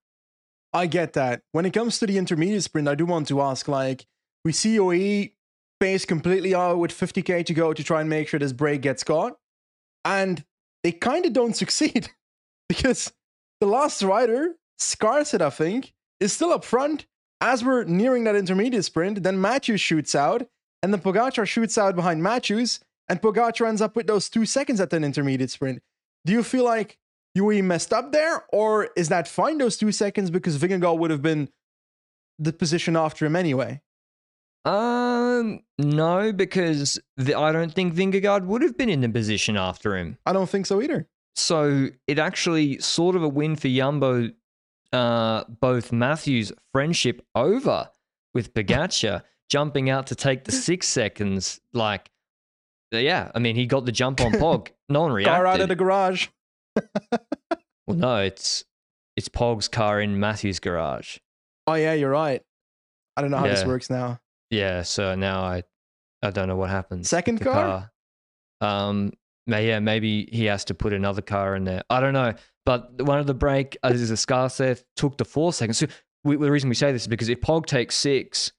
I 0.72 0.86
get 0.86 1.14
that. 1.14 1.42
When 1.52 1.66
it 1.66 1.72
comes 1.72 1.98
to 1.98 2.06
the 2.06 2.18
intermediate 2.18 2.62
sprint, 2.62 2.88
I 2.88 2.94
do 2.94 3.06
want 3.06 3.28
to 3.28 3.40
ask 3.40 3.66
like, 3.68 4.06
we 4.44 4.52
see 4.52 4.78
OE 4.78 5.28
pace 5.80 6.04
completely 6.04 6.54
out 6.54 6.78
with 6.78 6.92
50k 6.92 7.44
to 7.46 7.54
go 7.54 7.72
to 7.72 7.82
try 7.82 8.00
and 8.00 8.10
make 8.10 8.28
sure 8.28 8.38
this 8.38 8.52
break 8.52 8.82
gets 8.82 9.02
caught. 9.02 9.38
And 10.04 10.44
they 10.84 10.92
kind 10.92 11.26
of 11.26 11.32
don't 11.32 11.56
succeed 11.62 12.10
because 12.68 13.12
the 13.60 13.66
last 13.66 14.02
rider, 14.02 14.54
Skaarseth, 14.78 15.40
I 15.40 15.50
think, 15.50 15.92
is 16.20 16.32
still 16.32 16.52
up 16.52 16.64
front 16.64 17.06
as 17.40 17.64
we're 17.64 17.84
nearing 17.84 18.24
that 18.24 18.36
intermediate 18.36 18.84
sprint. 18.84 19.22
Then 19.22 19.40
Matthews 19.40 19.80
shoots 19.80 20.14
out, 20.14 20.46
and 20.82 20.92
then 20.92 21.00
Pogacar 21.00 21.46
shoots 21.46 21.76
out 21.78 21.96
behind 21.96 22.22
Matthews, 22.22 22.80
and 23.08 23.20
Pogacar 23.20 23.66
ends 23.66 23.82
up 23.82 23.96
with 23.96 24.06
those 24.06 24.28
two 24.28 24.46
seconds 24.46 24.80
at 24.80 24.92
an 24.92 25.04
intermediate 25.04 25.50
sprint. 25.50 25.82
Do 26.24 26.32
you 26.32 26.42
feel 26.42 26.64
like 26.64 26.98
UE 27.34 27.62
messed 27.62 27.92
up 27.92 28.12
there, 28.12 28.44
or 28.52 28.88
is 28.96 29.08
that 29.08 29.28
fine, 29.28 29.58
those 29.58 29.76
two 29.76 29.92
seconds, 29.92 30.30
because 30.30 30.58
Vingegaard 30.58 30.98
would 30.98 31.10
have 31.10 31.22
been 31.22 31.48
the 32.38 32.52
position 32.52 32.96
after 32.96 33.24
him 33.26 33.36
anyway? 33.36 33.80
Um, 34.64 35.60
no, 35.78 36.32
because 36.32 36.98
the, 37.16 37.34
I 37.38 37.52
don't 37.52 37.72
think 37.72 37.94
Vingegaard 37.94 38.44
would 38.44 38.62
have 38.62 38.76
been 38.76 38.88
in 38.88 39.00
the 39.00 39.08
position 39.08 39.56
after 39.56 39.96
him. 39.96 40.18
I 40.26 40.32
don't 40.32 40.50
think 40.50 40.66
so 40.66 40.82
either. 40.82 41.08
So 41.36 41.88
it 42.06 42.18
actually 42.18 42.78
sort 42.78 43.16
of 43.16 43.22
a 43.22 43.28
win 43.28 43.56
for 43.56 43.68
Jumbo, 43.68 44.30
uh, 44.92 45.44
both 45.48 45.92
Matthews' 45.92 46.52
friendship 46.72 47.24
over 47.34 47.88
with 48.34 48.52
Pogacar, 48.52 49.22
jumping 49.48 49.88
out 49.88 50.08
to 50.08 50.14
take 50.14 50.44
the 50.44 50.52
six 50.52 50.88
seconds. 50.88 51.60
Like, 51.72 52.10
yeah, 52.90 53.30
I 53.34 53.38
mean, 53.38 53.56
he 53.56 53.66
got 53.66 53.86
the 53.86 53.92
jump 53.92 54.20
on 54.20 54.32
Pog. 54.32 54.68
No 54.88 55.02
one 55.02 55.12
reacted. 55.12 55.34
Car 55.34 55.46
out 55.46 55.60
of 55.60 55.68
the 55.68 55.76
garage. 55.76 56.28
well, 57.86 57.96
no, 57.96 58.16
it's 58.18 58.64
it's 59.16 59.28
Pog's 59.28 59.68
car 59.68 60.00
in 60.00 60.18
Matthews' 60.18 60.60
garage. 60.60 61.18
Oh 61.66 61.74
yeah, 61.74 61.92
you're 61.92 62.10
right. 62.10 62.42
I 63.16 63.22
don't 63.22 63.30
know 63.30 63.38
how 63.38 63.46
yeah. 63.46 63.54
this 63.54 63.64
works 63.64 63.90
now. 63.90 64.20
Yeah, 64.50 64.82
so 64.82 65.14
now 65.14 65.42
I 65.42 65.62
I 66.22 66.30
don't 66.30 66.48
know 66.48 66.56
what 66.56 66.70
happens. 66.70 67.08
Second 67.08 67.40
car? 67.40 67.90
car? 68.60 68.88
Um, 68.88 69.12
yeah, 69.46 69.78
maybe 69.80 70.28
he 70.32 70.44
has 70.46 70.64
to 70.66 70.74
put 70.74 70.92
another 70.92 71.22
car 71.22 71.56
in 71.56 71.64
there. 71.64 71.82
I 71.90 72.00
don't 72.00 72.12
know. 72.12 72.34
But 72.66 73.02
one 73.02 73.18
of 73.18 73.26
the 73.26 73.34
break, 73.34 73.76
as 73.82 74.00
is 74.00 74.10
a 74.10 74.14
Skaarseth, 74.14 74.84
took 74.96 75.16
the 75.16 75.24
four 75.24 75.52
seconds. 75.52 75.78
So 75.78 75.86
we, 76.24 76.36
the 76.36 76.50
reason 76.50 76.68
we 76.68 76.74
say 76.74 76.92
this 76.92 77.02
is 77.02 77.08
because 77.08 77.28
if 77.28 77.40
Pog 77.40 77.66
takes 77.66 77.96
six, 77.96 78.52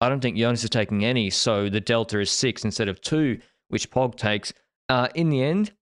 I 0.00 0.08
don't 0.08 0.20
think 0.20 0.36
Jonas 0.36 0.62
is 0.62 0.70
taking 0.70 1.04
any. 1.04 1.30
So 1.30 1.68
the 1.68 1.80
delta 1.80 2.20
is 2.20 2.30
six 2.30 2.64
instead 2.64 2.88
of 2.88 3.00
two, 3.00 3.40
which 3.68 3.90
Pog 3.90 4.16
takes. 4.16 4.52
Uh, 4.88 5.08
in 5.14 5.30
the 5.30 5.42
end, 5.42 5.72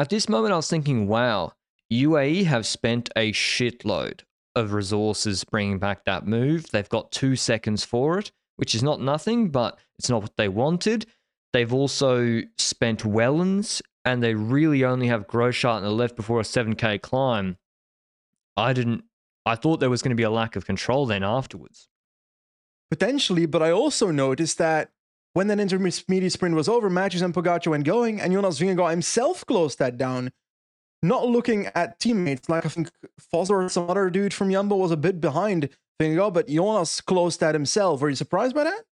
at 0.00 0.08
this 0.08 0.28
moment, 0.28 0.52
I 0.52 0.56
was 0.56 0.68
thinking, 0.68 1.06
wow, 1.06 1.52
UAE 1.92 2.44
have 2.46 2.66
spent 2.66 3.10
a 3.16 3.32
shitload 3.32 4.20
of 4.56 4.72
resources 4.72 5.44
bringing 5.44 5.78
back 5.78 6.04
that 6.04 6.26
move. 6.26 6.70
They've 6.70 6.88
got 6.88 7.12
two 7.12 7.36
seconds 7.36 7.84
for 7.84 8.18
it, 8.18 8.32
which 8.56 8.74
is 8.74 8.82
not 8.82 9.00
nothing, 9.00 9.50
but 9.50 9.78
it's 9.98 10.08
not 10.08 10.22
what 10.22 10.36
they 10.36 10.48
wanted. 10.48 11.06
They've 11.52 11.72
also 11.72 12.42
spent 12.56 13.00
Wellens, 13.00 13.82
and 14.04 14.22
they 14.22 14.34
really 14.34 14.84
only 14.84 15.08
have 15.08 15.26
Großschartner 15.26 15.78
in 15.78 15.84
the 15.84 15.90
left 15.90 16.16
before 16.16 16.40
a 16.40 16.44
7k 16.44 17.02
climb. 17.02 17.58
I 18.56 18.72
didn't. 18.72 19.04
I 19.44 19.54
thought 19.56 19.80
there 19.80 19.90
was 19.90 20.02
going 20.02 20.10
to 20.10 20.16
be 20.16 20.22
a 20.22 20.30
lack 20.30 20.56
of 20.56 20.64
control 20.64 21.06
then 21.06 21.22
afterwards. 21.22 21.88
Potentially, 22.90 23.46
but 23.46 23.62
I 23.62 23.70
also 23.70 24.10
noticed 24.10 24.58
that 24.58 24.90
when 25.34 25.46
that 25.46 25.60
intermediate 25.60 26.32
sprint 26.32 26.54
was 26.54 26.68
over, 26.68 26.90
Matthews 26.90 27.22
and 27.22 27.32
Pogacar 27.32 27.68
went 27.68 27.84
going, 27.84 28.20
and 28.20 28.32
Jonas 28.32 28.58
Vingegaard 28.58 28.90
himself 28.90 29.46
closed 29.46 29.78
that 29.78 29.96
down. 29.96 30.32
Not 31.02 31.28
looking 31.28 31.66
at 31.74 31.98
teammates, 31.98 32.48
like 32.48 32.66
I 32.66 32.68
think 32.68 32.90
Foss 33.18 33.48
or 33.48 33.68
some 33.68 33.88
other 33.88 34.10
dude 34.10 34.34
from 34.34 34.50
Jumbo 34.50 34.76
was 34.76 34.90
a 34.90 34.96
bit 34.96 35.20
behind 35.20 35.70
Vingegaard, 36.00 36.34
but 36.34 36.48
Jonas 36.48 37.00
closed 37.00 37.40
that 37.40 37.54
himself. 37.54 38.00
Were 38.00 38.10
you 38.10 38.16
surprised 38.16 38.54
by 38.54 38.64
that? 38.64 38.82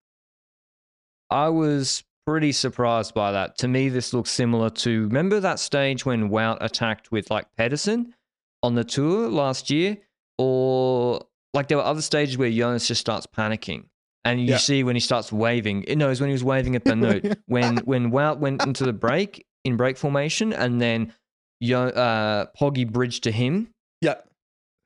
I 1.30 1.48
was 1.50 2.04
pretty 2.26 2.52
surprised 2.52 3.14
by 3.14 3.32
that. 3.32 3.58
To 3.58 3.68
me, 3.68 3.88
this 3.88 4.14
looks 4.14 4.30
similar 4.30 4.70
to 4.70 5.04
remember 5.04 5.40
that 5.40 5.58
stage 5.58 6.06
when 6.06 6.30
Wout 6.30 6.58
attacked 6.60 7.12
with 7.12 7.30
like 7.30 7.46
Pedersen 7.56 8.14
on 8.62 8.74
the 8.74 8.84
tour 8.84 9.28
last 9.28 9.70
year, 9.70 9.98
or 10.38 11.26
like 11.52 11.68
there 11.68 11.78
were 11.78 11.84
other 11.84 12.02
stages 12.02 12.38
where 12.38 12.50
Jonas 12.50 12.88
just 12.88 13.00
starts 13.00 13.26
panicking. 13.26 13.84
And 14.28 14.40
you 14.40 14.46
Yeah. 14.52 14.58
see 14.58 14.82
when 14.84 14.94
he 14.96 15.00
starts 15.00 15.32
waving, 15.32 15.84
it 15.84 15.96
knows 15.96 16.20
when 16.20 16.28
he 16.28 16.32
was 16.32 16.44
waving 16.44 16.76
at 16.76 16.84
the 16.84 16.94
note 17.08 17.24
when 17.46 17.78
when 17.78 18.10
Wout 18.10 18.38
went 18.38 18.62
into 18.64 18.84
the 18.84 18.92
break 18.92 19.46
in 19.64 19.76
break 19.76 19.96
formation 19.96 20.52
and 20.52 20.80
then 20.80 21.12
Yo, 21.60 21.86
uh, 21.88 22.46
Poggy 22.56 22.84
bridged 22.84 23.24
to 23.24 23.32
him. 23.32 23.68
Yeah. 24.00 24.14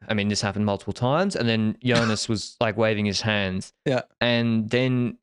I 0.09 0.15
mean, 0.15 0.29
this 0.29 0.41
happened 0.41 0.65
multiple 0.65 0.95
times. 0.95 1.37
And 1.37 1.47
then 1.49 1.77
Jonas 1.85 2.29
was 2.29 2.57
like 2.61 2.77
waving 2.79 3.05
his 3.05 3.21
hands. 3.21 3.73
Yeah. 3.85 4.03
And 4.23 4.71
then 4.71 5.19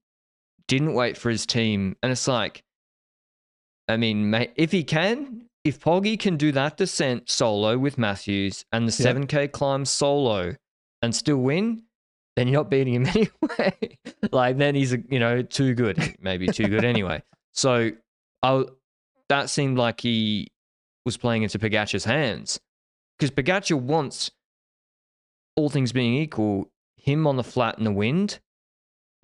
didn't 0.67 0.93
wait 0.93 1.17
for 1.17 1.29
his 1.31 1.45
team. 1.47 1.95
And 2.03 2.11
it's 2.11 2.27
like, 2.27 2.61
I 3.87 3.97
mean, 3.97 4.31
if 4.55 4.71
he 4.71 4.83
can, 4.83 5.45
if 5.63 5.79
Poggy 5.79 6.17
can 6.17 6.37
do 6.37 6.51
that 6.51 6.77
descent 6.77 7.29
solo 7.29 7.77
with 7.77 7.97
Matthews 7.97 8.63
and 8.71 8.87
the 8.87 9.03
Yeah. 9.03 9.13
7K 9.13 9.51
climb 9.51 9.85
solo 9.85 10.55
and 11.01 11.15
still 11.15 11.37
win, 11.37 11.81
then 12.35 12.47
you're 12.47 12.59
not 12.61 12.69
beating 12.69 12.93
him 12.93 13.05
anyway. 13.07 13.97
like, 14.31 14.57
then 14.57 14.75
he's, 14.75 14.95
you 15.09 15.19
know, 15.19 15.41
too 15.41 15.73
good. 15.73 16.15
Maybe 16.21 16.47
too 16.47 16.67
good 16.67 16.85
anyway. 16.85 17.23
So 17.51 17.89
I, 18.43 18.63
that 19.27 19.49
seemed 19.49 19.77
like 19.77 19.99
he 19.99 20.49
was 21.03 21.17
playing 21.17 21.43
into 21.43 21.59
Pogacar's 21.59 22.05
hands 22.05 22.59
because 23.17 23.31
Pogacar 23.31 23.75
wants, 23.75 24.31
all 25.57 25.69
things 25.69 25.91
being 25.91 26.13
equal, 26.13 26.69
him 26.95 27.25
on 27.27 27.35
the 27.35 27.43
flat 27.43 27.77
in 27.79 27.83
the 27.83 27.91
wind, 27.91 28.39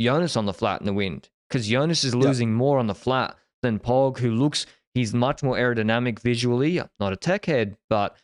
Jonas 0.01 0.35
on 0.35 0.47
the 0.47 0.53
flat 0.53 0.81
in 0.81 0.85
the 0.85 0.93
wind 0.93 1.29
because 1.47 1.67
Jonas 1.67 2.03
is 2.03 2.15
losing 2.15 2.53
more 2.53 2.79
on 2.79 2.87
the 2.87 2.95
flat 2.95 3.35
than 3.61 3.79
Pog, 3.79 4.17
who 4.17 4.31
looks 4.31 4.65
he's 4.93 5.13
much 5.13 5.43
more 5.43 5.55
aerodynamic 5.55 6.19
visually. 6.19 6.79
I'm 6.79 6.89
not 6.99 7.13
a 7.13 7.17
tech 7.17 7.45
head, 7.45 7.77
but 7.89 8.17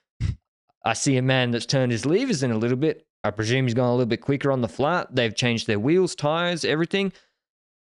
I 0.84 0.94
see 0.94 1.18
a 1.18 1.22
man 1.22 1.52
that's 1.52 1.66
turned 1.66 1.92
his 1.92 2.06
levers 2.06 2.44
in 2.44 2.52
a 2.52 2.58
little 2.58 2.78
bit. 2.78 3.06
I 3.24 3.32
presume 3.32 3.66
he's 3.66 3.74
gone 3.74 3.90
a 3.90 3.92
little 3.92 4.06
bit 4.08 4.22
quicker 4.22 4.52
on 4.52 4.62
the 4.62 4.68
flat. 4.68 5.16
They've 5.16 5.36
changed 5.36 5.68
their 5.68 5.80
wheels, 5.80 6.16
tires, 6.16 6.66
everything, 6.66 7.14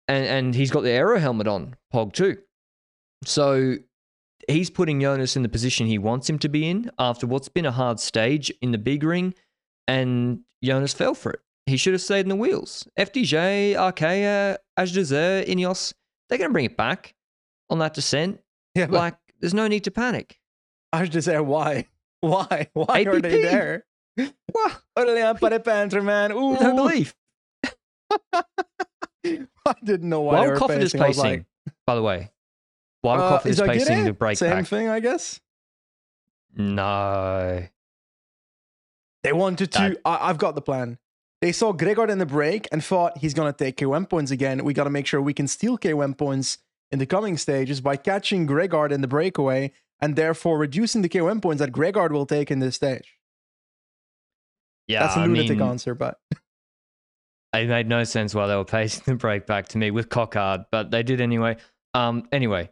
and 0.09 0.27
and 0.27 0.55
he's 0.55 0.71
got 0.71 0.83
the 0.83 0.91
aero 0.91 1.19
helmet 1.19 1.47
on, 1.47 1.77
Pog 1.93 2.13
too. 2.13 2.39
So 3.25 3.77
he's 4.49 4.71
putting 4.71 5.01
Jonas 5.01 5.37
in 5.37 5.43
the 5.43 5.49
position 5.49 5.87
he 5.87 5.99
wants 5.99 6.29
him 6.29 6.39
to 6.41 6.49
be 6.49 6.69
in 6.69 6.91
after 6.99 7.27
what's 7.27 7.49
been 7.49 7.67
a 7.67 7.73
hard 7.73 8.01
stage 8.01 8.53
in 8.61 8.73
the 8.73 8.79
big 8.79 9.03
ring, 9.03 9.35
and 9.89 10.41
Jonas 10.63 10.93
fell 10.93 11.15
for 11.15 11.33
it. 11.33 11.41
He 11.67 11.79
should 11.79 11.95
have 11.95 12.03
stayed 12.03 12.21
in 12.21 12.29
the 12.29 12.37
wheels. 12.37 12.87
FDJ, 12.99 13.75
Arkea, 13.75 14.55
uh, 14.55 14.83
AG2R, 14.83 15.49
Ineos, 15.49 15.95
they're 16.29 16.37
going 16.37 16.51
to 16.51 16.53
bring 16.53 16.67
it 16.67 16.77
back 16.77 17.15
on 17.71 17.79
that 17.79 17.95
descent. 17.95 18.41
Yeah, 18.77 18.89
Like, 18.91 19.15
there's 19.39 19.55
no 19.55 19.69
need 19.69 19.85
to 19.85 19.93
panic. 19.93 20.41
I 20.93 21.03
was 21.03 21.09
just 21.09 21.27
say 21.27 21.39
why? 21.39 21.87
Why? 22.23 22.69
Why 22.73 23.05
are 23.05 23.21
they 23.21 23.45
APP. 23.45 23.51
there? 23.53 23.85
Aurélien 24.19 25.39
Paret-Peintre, 25.41 26.03
man. 26.03 26.33
Ooh, 26.37 26.55
no 26.55 26.75
belief. 26.75 27.15
I 29.25 29.75
didn't 29.83 30.09
know 30.09 30.21
why 30.21 30.47
Wild 30.47 30.59
Coffin 30.59 30.81
is 30.83 30.93
pacing. 30.93 31.03
I 31.03 31.09
was 31.09 31.17
pacing, 31.17 31.31
like, 31.31 31.75
by 31.87 31.95
the 31.95 32.03
way. 32.03 32.31
Wild 33.03 33.21
uh, 33.21 33.29
Coffin 33.31 33.51
is 33.51 33.61
is 33.61 33.67
pacing 33.67 34.05
the 34.05 34.13
break 34.13 34.37
Same 34.39 34.51
back. 34.51 34.67
thing, 34.67 34.89
I 34.89 35.01
guess. 35.01 35.41
No. 36.55 37.67
They 39.23 39.33
wanted 39.33 39.73
to. 39.73 39.79
That- 39.79 40.01
I, 40.05 40.29
I've 40.29 40.39
got 40.39 40.55
the 40.55 40.63
plan. 40.63 40.99
They 41.41 41.53
saw 41.53 41.73
Gregor 41.73 42.07
in 42.07 42.19
the 42.19 42.27
break 42.27 42.69
and 42.73 42.83
thought 42.83 43.19
he's 43.19 43.35
going 43.35 43.53
to 43.53 43.57
take 43.57 43.77
KOM 43.77 44.07
points 44.09 44.31
again. 44.31 44.65
We 44.65 44.73
got 44.73 44.85
to 44.85 44.91
make 44.91 45.07
sure 45.07 45.21
we 45.21 45.35
can 45.35 45.47
steal 45.47 45.77
KOM 45.77 46.15
points 46.17 46.59
in 46.91 46.99
the 46.99 47.07
coming 47.07 47.37
stages 47.37 47.81
by 47.81 47.97
catching 47.97 48.47
Gregor 48.47 48.87
in 48.87 49.03
the 49.03 49.09
breakaway 49.09 49.73
and 50.01 50.17
therefore 50.17 50.59
reducing 50.59 51.03
the 51.03 51.09
KOM 51.09 51.43
points 51.43 51.61
that 51.61 51.73
Gregor 51.73 52.09
will 52.09 52.25
take 52.27 52.51
in 52.51 52.61
this 52.61 52.77
stage. 52.77 53.14
Yeah, 54.87 55.01
That's 55.01 55.17
a 55.17 55.21
I 55.21 55.27
lunatic 55.27 55.59
mean, 55.59 55.69
answer, 55.69 55.95
but 55.95 56.19
it 57.55 57.69
made 57.69 57.89
no 57.89 58.05
sense 58.05 58.35
why 58.35 58.47
they 58.47 58.57
were 58.57 58.65
pacing 58.65 59.05
the 59.07 59.15
break 59.15 59.47
back 59.47 59.69
to 59.69 59.79
me 59.79 59.91
with 59.91 60.09
Cockard, 60.09 60.67
but 60.71 60.91
they 60.91 61.03
did 61.03 61.21
anyway. 61.21 61.57
Um, 61.95 62.29
anyway, 62.33 62.71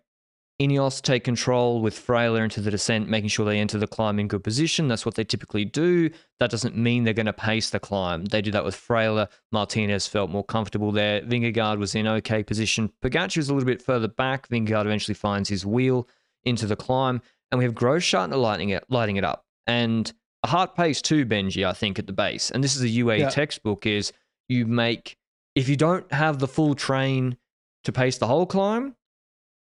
Ineos 0.61 1.01
take 1.01 1.25
control 1.25 1.81
with 1.81 1.95
Fraile 1.95 2.37
into 2.37 2.61
the 2.61 2.71
descent, 2.71 3.09
making 3.09 3.29
sure 3.29 3.45
they 3.45 3.59
enter 3.59 3.79
the 3.79 3.87
climb 3.87 4.19
in 4.19 4.29
good 4.29 4.45
position. 4.45 4.87
That's 4.87 5.07
what 5.07 5.15
they 5.15 5.25
typically 5.25 5.65
do. 5.65 6.11
That 6.39 6.51
doesn't 6.51 6.77
mean 6.77 7.05
they're 7.05 7.15
going 7.15 7.27
to 7.27 7.33
pace 7.33 7.71
the 7.71 7.81
climb. 7.81 8.27
They 8.27 8.43
do 8.43 8.51
that 8.53 8.65
with 8.65 8.77
Fraile. 8.77 9.29
Martinez 9.51 10.07
felt 10.07 10.31
more 10.31 10.45
comfortable 10.45 10.93
there. 10.93 11.21
Vingegaard 11.23 11.79
was 11.79 11.95
in 11.95 12.07
okay 12.07 12.43
position. 12.43 12.93
Pogacar 13.03 13.37
was 13.37 13.49
a 13.49 13.55
little 13.55 13.67
bit 13.67 13.83
further 13.83 14.09
back. 14.09 14.49
Vingegaard 14.49 14.85
eventually 14.85 15.15
finds 15.15 15.49
his 15.49 15.67
wheel 15.67 16.07
into 16.45 16.67
the 16.67 16.77
climb, 16.77 17.23
and 17.51 17.59
we 17.59 17.65
have 17.65 17.75
Großschartner 17.75 18.41
lighting 18.41 18.69
it, 18.71 18.85
lighting 18.89 19.17
it 19.17 19.25
up, 19.25 19.47
and 19.67 20.13
a 20.43 20.49
hard 20.49 20.75
pace 20.75 21.01
too, 21.03 21.25
Benji. 21.27 21.65
I 21.67 21.73
think 21.73 21.99
at 21.99 22.07
the 22.07 22.13
base, 22.13 22.51
and 22.51 22.63
this 22.65 22.75
is 22.77 22.83
a 22.83 22.89
UAE 22.89 23.19
Yeah. 23.21 23.29
textbook. 23.31 23.87
Is 23.87 24.13
you 24.49 24.67
make 24.67 25.17
if 25.55 25.69
you 25.69 25.77
don't 25.77 26.11
have 26.13 26.39
the 26.39 26.49
full 26.49 26.75
train 26.75 27.37
to 27.85 27.93
pace 27.93 28.19
the 28.19 28.27
whole 28.27 28.47
climb, 28.47 28.97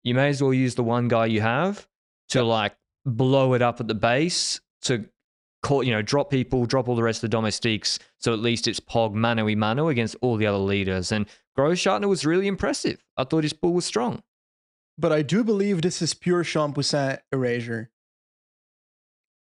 you 0.03 0.13
may 0.13 0.29
as 0.29 0.41
well 0.41 0.53
use 0.53 0.75
the 0.75 0.83
one 0.83 1.07
guy 1.07 1.25
you 1.25 1.41
have 1.41 1.87
to 2.29 2.43
like 2.43 2.75
blow 3.05 3.53
it 3.53 3.61
up 3.61 3.79
at 3.79 3.87
the 3.87 3.95
base 3.95 4.59
to 4.83 5.05
call 5.63 5.83
you 5.83 5.91
know 5.91 6.01
drop 6.01 6.29
people, 6.29 6.65
drop 6.65 6.87
all 6.87 6.95
the 6.95 7.03
rest 7.03 7.23
of 7.23 7.29
the 7.29 7.35
domestiques. 7.37 7.99
So 8.19 8.33
at 8.33 8.39
least 8.39 8.67
it's 8.67 8.79
Pog 8.79 9.13
mano 9.13 9.45
y 9.45 9.55
mano 9.55 9.89
against 9.89 10.15
all 10.21 10.37
the 10.37 10.45
other 10.45 10.57
leaders. 10.57 11.11
And 11.11 11.25
Großschartner 11.57 12.07
was 12.07 12.25
really 12.25 12.47
impressive. 12.47 13.03
I 13.17 13.25
thought 13.25 13.43
his 13.43 13.53
pull 13.53 13.73
was 13.73 13.85
strong. 13.85 14.23
but 14.97 15.11
I 15.13 15.21
do 15.21 15.43
believe 15.45 15.81
this 15.81 16.01
is 16.01 16.13
pure 16.13 16.43
Champoussin 16.43 17.19
erasure. 17.31 17.89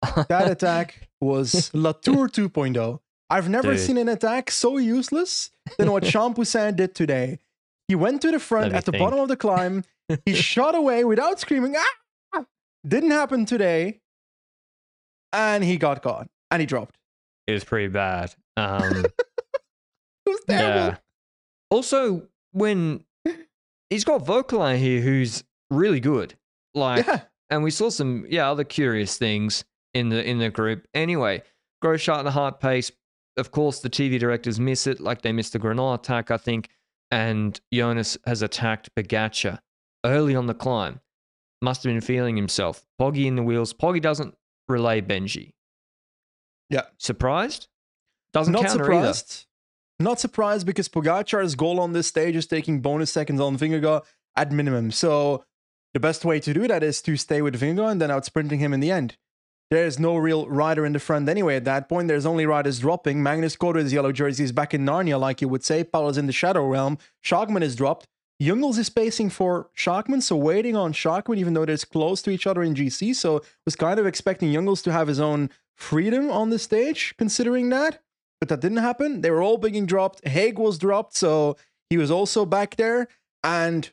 That 0.30 0.50
attack 0.50 1.09
was 1.22 1.72
Latour 1.74 2.28
2.0. 2.30 3.00
I've 3.30 3.50
never 3.50 3.74
Dude. 3.74 3.80
seen 3.80 3.98
an 3.98 4.10
attack 4.10 4.50
so 4.52 4.78
useless 4.78 5.52
than 5.78 5.92
what 5.92 6.04
Champoussin 6.12 6.76
did 6.76 6.96
today. 6.96 7.40
He 7.88 7.96
went 7.96 8.22
to 8.24 8.32
the 8.32 8.40
front 8.40 8.74
at 8.74 8.86
the 8.86 8.92
think. 8.92 9.04
bottom 9.04 9.20
of 9.20 9.28
the 9.28 9.38
climb. 9.38 9.84
He 10.26 10.34
shot 10.34 10.74
away 10.74 11.04
without 11.04 11.40
screaming. 11.40 11.76
Ah! 11.78 12.44
Didn't 12.88 13.12
happen 13.12 13.46
today. 13.46 14.02
And 15.32 15.64
he 15.64 15.78
got 15.78 16.02
caught. 16.02 16.28
And 16.50 16.60
he 16.62 16.66
dropped. 16.66 16.98
It 17.46 17.54
was 17.54 17.64
pretty 17.64 17.90
bad. 17.90 18.34
Um, 18.58 19.06
It 19.06 19.14
was 20.26 20.42
terrible. 20.48 20.80
Yeah. 20.80 20.98
Also, 21.70 22.28
when 22.54 23.04
he's 23.92 24.04
got 24.04 24.26
Vauquelin 24.26 24.78
here, 24.80 25.02
who's 25.02 25.44
really 25.70 26.00
good, 26.00 26.34
like, 26.74 27.06
Yeah. 27.06 27.22
and 27.52 27.64
we 27.64 27.70
saw 27.72 27.90
some 27.90 28.26
yeah 28.30 28.50
other 28.50 28.64
curious 28.64 29.18
things 29.18 29.64
in 29.94 30.10
the 30.10 30.24
in 30.28 30.40
the 30.40 30.50
group. 30.50 30.86
Anyway, 30.94 31.44
Groschart 31.84 32.20
and 32.20 32.28
the 32.28 32.32
heart 32.32 32.60
pace. 32.60 32.92
Of 33.38 33.52
course, 33.52 33.80
the 33.80 33.90
TV 33.90 34.20
directors 34.20 34.60
miss 34.60 34.86
it, 34.86 35.00
like 35.00 35.22
they 35.22 35.32
missed 35.32 35.54
the 35.54 35.60
Grenoble 35.60 35.94
attack, 35.94 36.30
I 36.32 36.38
think. 36.38 36.70
And 37.12 37.60
Jonas 37.74 38.18
has 38.26 38.42
attacked 38.42 38.94
Pogacar 38.96 39.60
early 40.06 40.36
on 40.36 40.48
the 40.48 40.54
climb. 40.54 41.00
Must 41.62 41.84
have 41.84 41.92
been 41.92 42.02
feeling 42.02 42.36
himself. 42.36 42.86
Poggy 43.00 43.26
in 43.28 43.36
the 43.36 43.44
wheels. 43.44 43.74
Poggy 43.74 44.02
doesn't 44.02 44.36
relay 44.68 45.02
Benji. 45.02 45.54
Yeah. 46.70 46.84
Surprised? 46.98 47.68
Doesn't 48.34 48.54
Not 48.54 48.66
counter 48.66 48.94
either. 48.94 49.14
surprised. 49.14 49.46
Not 50.00 50.20
surprised 50.20 50.66
because 50.66 50.88
Pogacar's 50.88 51.56
goal 51.56 51.80
on 51.80 51.94
this 51.94 52.08
stage 52.08 52.36
is 52.36 52.46
taking 52.48 52.80
bonus 52.82 53.12
seconds 53.12 53.42
on 53.42 53.58
Vingegaard 53.58 54.04
at 54.36 54.52
minimum. 54.52 54.92
So 54.92 55.44
the 55.94 56.00
best 56.00 56.24
way 56.24 56.40
to 56.40 56.54
do 56.54 56.68
that 56.68 56.84
is 56.84 57.02
to 57.02 57.18
stay 57.18 57.42
with 57.42 57.60
Vingegaard 57.60 57.92
and 57.92 58.02
then 58.02 58.12
out 58.12 58.26
sprinting 58.26 58.60
him 58.60 58.74
in 58.74 58.80
the 58.80 58.92
end. 58.92 59.18
There's 59.72 60.00
no 60.00 60.18
real 60.18 60.48
rider 60.48 60.84
in 60.84 60.94
the 60.94 61.00
front 61.00 61.30
anyway. 61.30 61.56
At 61.56 61.66
that 61.66 61.88
point, 61.88 62.08
there's 62.08 62.26
only 62.26 62.48
riders 62.48 62.80
dropping. 62.80 63.22
Magnus 63.22 63.56
Cort 63.56 63.78
is 63.78 63.94
yellow 63.94 64.12
jersey 64.12 64.44
is 64.44 64.52
back 64.52 64.74
in 64.74 64.84
Narnia, 64.84 65.20
like 65.20 65.42
you 65.42 65.48
would 65.48 65.64
say. 65.64 65.84
Paul 65.84 66.10
is 66.10 66.18
in 66.18 66.26
the 66.26 66.34
Shadow 66.34 66.66
Realm. 66.66 66.98
Schachmann 67.24 67.62
is 67.62 67.76
dropped. 67.76 68.08
Jungels 68.42 68.80
is 68.80 68.90
pacing 68.90 69.30
for 69.30 69.70
Schachmann, 69.76 70.24
so 70.24 70.36
waiting 70.36 70.76
on 70.76 70.94
Schachmann, 70.94 71.38
even 71.38 71.54
though 71.54 71.66
they're 71.66 71.78
close 71.78 72.22
to 72.24 72.32
each 72.32 72.48
other 72.48 72.64
in 72.64 72.74
GC. 72.74 73.14
So 73.16 73.44
was 73.66 73.76
kind 73.76 74.00
of 74.00 74.08
expecting 74.08 74.52
Jungels 74.52 74.82
to 74.86 74.92
have 74.92 75.08
his 75.08 75.20
own 75.20 75.50
freedom 75.76 76.32
on 76.32 76.50
the 76.50 76.58
stage, 76.58 77.14
considering 77.18 77.70
that. 77.70 78.02
but 78.40 78.50
that 78.50 78.62
didn't 78.62 78.78
happen. 78.78 79.22
They 79.22 79.30
were 79.30 79.42
all 79.42 79.58
being 79.58 79.86
dropped. 79.86 80.26
Haig 80.28 80.58
was 80.58 80.78
dropped, 80.78 81.16
so 81.16 81.58
he 81.90 81.98
was 81.98 82.10
also 82.10 82.46
back 82.46 82.78
there. 82.78 83.08
And 83.44 83.92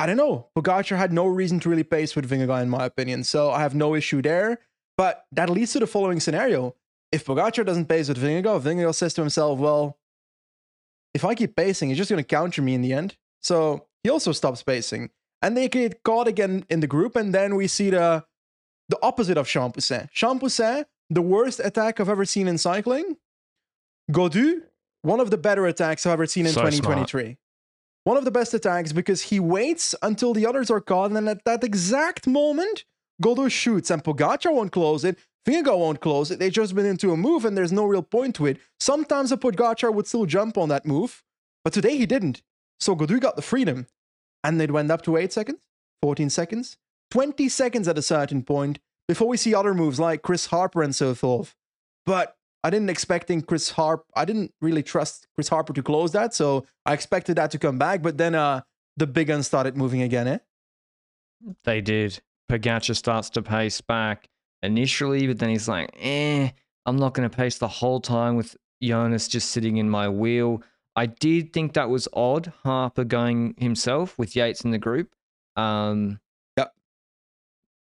I 0.00 0.06
don't 0.06 0.16
know. 0.16 0.48
Pogacar 0.56 0.96
had 0.96 1.12
no 1.12 1.26
reason 1.26 1.60
to 1.60 1.68
really 1.68 1.82
pace 1.84 2.16
with 2.16 2.28
Vingegaard, 2.28 2.62
in 2.62 2.70
my 2.70 2.86
opinion. 2.86 3.22
So 3.22 3.50
I 3.50 3.60
have 3.60 3.74
no 3.74 3.94
issue 3.94 4.22
there. 4.22 4.58
But 4.96 5.26
that 5.32 5.50
leads 5.50 5.72
to 5.72 5.78
the 5.78 5.86
following 5.86 6.20
scenario. 6.20 6.74
If 7.12 7.26
Pogacar 7.26 7.66
doesn't 7.66 7.86
pace 7.86 8.08
with 8.08 8.18
Vingegaard, 8.18 8.62
Vingegaard 8.62 8.94
says 8.94 9.12
to 9.14 9.20
himself, 9.20 9.58
well, 9.58 9.98
if 11.12 11.24
I 11.24 11.34
keep 11.34 11.54
pacing, 11.54 11.90
he's 11.90 11.98
just 11.98 12.08
going 12.10 12.22
to 12.22 12.26
counter 12.26 12.62
me 12.62 12.74
in 12.74 12.80
the 12.80 12.94
end. 12.94 13.16
So 13.42 13.86
he 14.02 14.08
also 14.08 14.32
stops 14.32 14.62
pacing. 14.62 15.10
And 15.42 15.54
they 15.56 15.68
get 15.68 16.02
caught 16.02 16.28
again 16.28 16.64
in 16.70 16.80
the 16.80 16.86
group. 16.86 17.14
And 17.14 17.34
then 17.34 17.56
we 17.56 17.66
see 17.66 17.90
the 17.90 18.24
the 18.88 18.98
opposite 19.02 19.38
of 19.38 19.46
Champoussin. 19.46 20.10
Champoussin, 20.12 20.84
the 21.10 21.22
worst 21.22 21.60
attack 21.60 22.00
I've 22.00 22.08
ever 22.08 22.24
seen 22.24 22.48
in 22.48 22.58
cycling. 22.58 23.16
Gaudu, 24.10 24.62
one 25.02 25.20
of 25.20 25.30
the 25.30 25.38
better 25.38 25.66
attacks 25.66 26.06
I've 26.06 26.14
ever 26.14 26.26
seen 26.26 26.46
in 26.46 26.52
So 26.52 26.60
2023. 26.62 27.22
smart. 27.22 27.36
One 28.04 28.16
of 28.16 28.24
the 28.24 28.30
best 28.30 28.54
attacks 28.54 28.92
because 28.92 29.22
he 29.22 29.38
waits 29.38 29.94
until 30.02 30.32
the 30.32 30.46
others 30.46 30.70
are 30.70 30.80
caught, 30.80 31.06
and 31.06 31.16
then 31.16 31.28
at 31.28 31.44
that 31.44 31.62
exact 31.62 32.26
moment, 32.26 32.84
Gaudu 33.22 33.50
shoots, 33.50 33.90
and 33.90 34.02
Pogacar 34.02 34.52
won't 34.52 34.72
close 34.72 35.04
it. 35.04 35.18
Vingegaard 35.46 35.78
won't 35.78 36.00
close 36.00 36.30
it. 36.30 36.38
They 36.38 36.50
just 36.50 36.74
been 36.74 36.86
into 36.86 37.12
a 37.12 37.16
move, 37.16 37.44
and 37.44 37.56
there's 37.56 37.72
no 37.72 37.84
real 37.84 38.02
point 38.02 38.34
to 38.36 38.46
it. 38.46 38.58
Sometimes 38.78 39.32
a 39.32 39.36
Pogacar 39.36 39.92
would 39.92 40.06
still 40.06 40.26
jump 40.26 40.56
on 40.56 40.68
that 40.70 40.86
move, 40.86 41.22
but 41.62 41.72
today 41.72 41.96
he 41.96 42.06
didn't. 42.06 42.42
So 42.78 42.96
Gaudu 42.96 43.20
got 43.20 43.36
the 43.36 43.42
freedom, 43.42 43.86
and 44.42 44.60
it 44.60 44.70
went 44.70 44.90
up 44.90 45.02
to 45.02 45.16
8 45.16 45.32
seconds, 45.32 45.58
14 46.02 46.30
seconds, 46.30 46.78
20 47.10 47.48
seconds 47.48 47.88
at 47.88 47.98
a 47.98 48.02
certain 48.02 48.42
point 48.42 48.78
before 49.08 49.28
we 49.28 49.36
see 49.36 49.54
other 49.54 49.74
moves 49.74 50.00
like 50.00 50.22
Chris 50.22 50.46
Harper 50.46 50.82
and 50.82 50.94
so 50.94 51.14
forth. 51.14 51.54
But 52.06 52.36
I 52.62 52.70
didn't 52.70 52.90
expecting 52.90 53.40
Chris 53.42 53.70
Harp. 53.70 54.04
I 54.14 54.24
didn't 54.24 54.52
really 54.60 54.82
trust 54.82 55.26
Chris 55.34 55.48
Harper 55.48 55.72
to 55.72 55.82
close 55.82 56.12
that, 56.12 56.34
so 56.34 56.66
I 56.84 56.92
expected 56.92 57.36
that 57.36 57.50
to 57.52 57.58
come 57.58 57.78
back. 57.78 58.02
But 58.02 58.18
then 58.18 58.34
uh, 58.34 58.60
the 58.96 59.06
big 59.06 59.28
gun 59.28 59.42
started 59.42 59.76
moving 59.76 60.02
again. 60.02 60.28
Eh? 60.28 60.38
They 61.64 61.80
did. 61.80 62.20
Pogacar 62.50 62.94
starts 62.96 63.30
to 63.30 63.42
pace 63.42 63.80
back 63.80 64.28
initially, 64.62 65.26
but 65.26 65.38
then 65.38 65.48
he's 65.48 65.68
like, 65.68 65.90
eh, 65.98 66.50
I'm 66.84 66.96
not 66.96 67.14
going 67.14 67.28
to 67.28 67.34
pace 67.34 67.58
the 67.58 67.68
whole 67.68 68.00
time 68.00 68.36
with 68.36 68.56
Jonas 68.82 69.28
just 69.28 69.50
sitting 69.50 69.78
in 69.78 69.88
my 69.88 70.08
wheel. 70.08 70.62
I 70.96 71.06
did 71.06 71.52
think 71.52 71.74
that 71.74 71.88
was 71.88 72.08
odd, 72.12 72.52
Harper 72.64 73.04
going 73.04 73.54
himself 73.58 74.18
with 74.18 74.36
Yates 74.36 74.62
in 74.64 74.70
the 74.70 74.78
group. 74.78 75.14
Um, 75.56 76.20
Yep. 76.56 76.74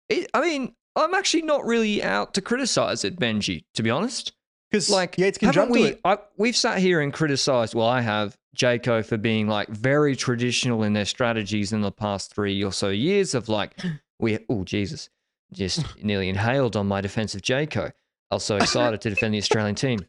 It, 0.09 0.31
I 0.35 0.41
mean, 0.41 0.75
I'm 0.95 1.15
actually 1.15 1.43
not 1.43 1.65
really 1.65 2.03
out 2.03 2.35
to 2.35 2.43
criticize 2.43 3.05
it, 3.05 3.19
Benji, 3.19 3.65
to 3.75 3.83
be 3.83 3.91
honest. 3.91 4.33
Because 4.73 4.89
Like, 4.91 5.19
Yates 5.19 5.39
can 5.39 5.53
jump 5.53 5.71
we, 5.71 5.83
to 5.83 5.89
it. 5.91 6.01
I, 6.05 6.19
we've 6.39 6.57
sat 6.57 6.79
here 6.79 7.01
and 7.01 7.13
criticized, 7.13 7.75
well, 7.75 7.87
I 7.87 8.01
have, 8.01 8.37
Jayco 8.57 9.05
for 9.05 9.17
being 9.17 9.49
like 9.49 9.69
very 9.69 10.15
traditional 10.15 10.83
in 10.83 10.93
their 10.93 11.07
strategies 11.07 11.73
in 11.73 11.81
the 11.81 11.93
past 11.93 12.35
three 12.35 12.63
or 12.63 12.73
so 12.73 12.89
years 12.91 13.35
of 13.35 13.49
like, 13.49 13.79
we, 14.19 14.39
oh, 14.51 14.65
Jesus, 14.65 15.09
just 15.53 15.83
nearly 16.03 16.29
inhaled 16.29 16.77
on 16.77 16.87
my 16.87 17.01
defensive 17.01 17.41
Jayco. 17.41 17.93
I 18.31 18.35
was 18.35 18.45
so 18.45 18.57
excited 18.57 19.01
to 19.03 19.11
defend 19.11 19.35
the 19.35 19.39
Australian 19.39 19.75
team. 19.75 20.01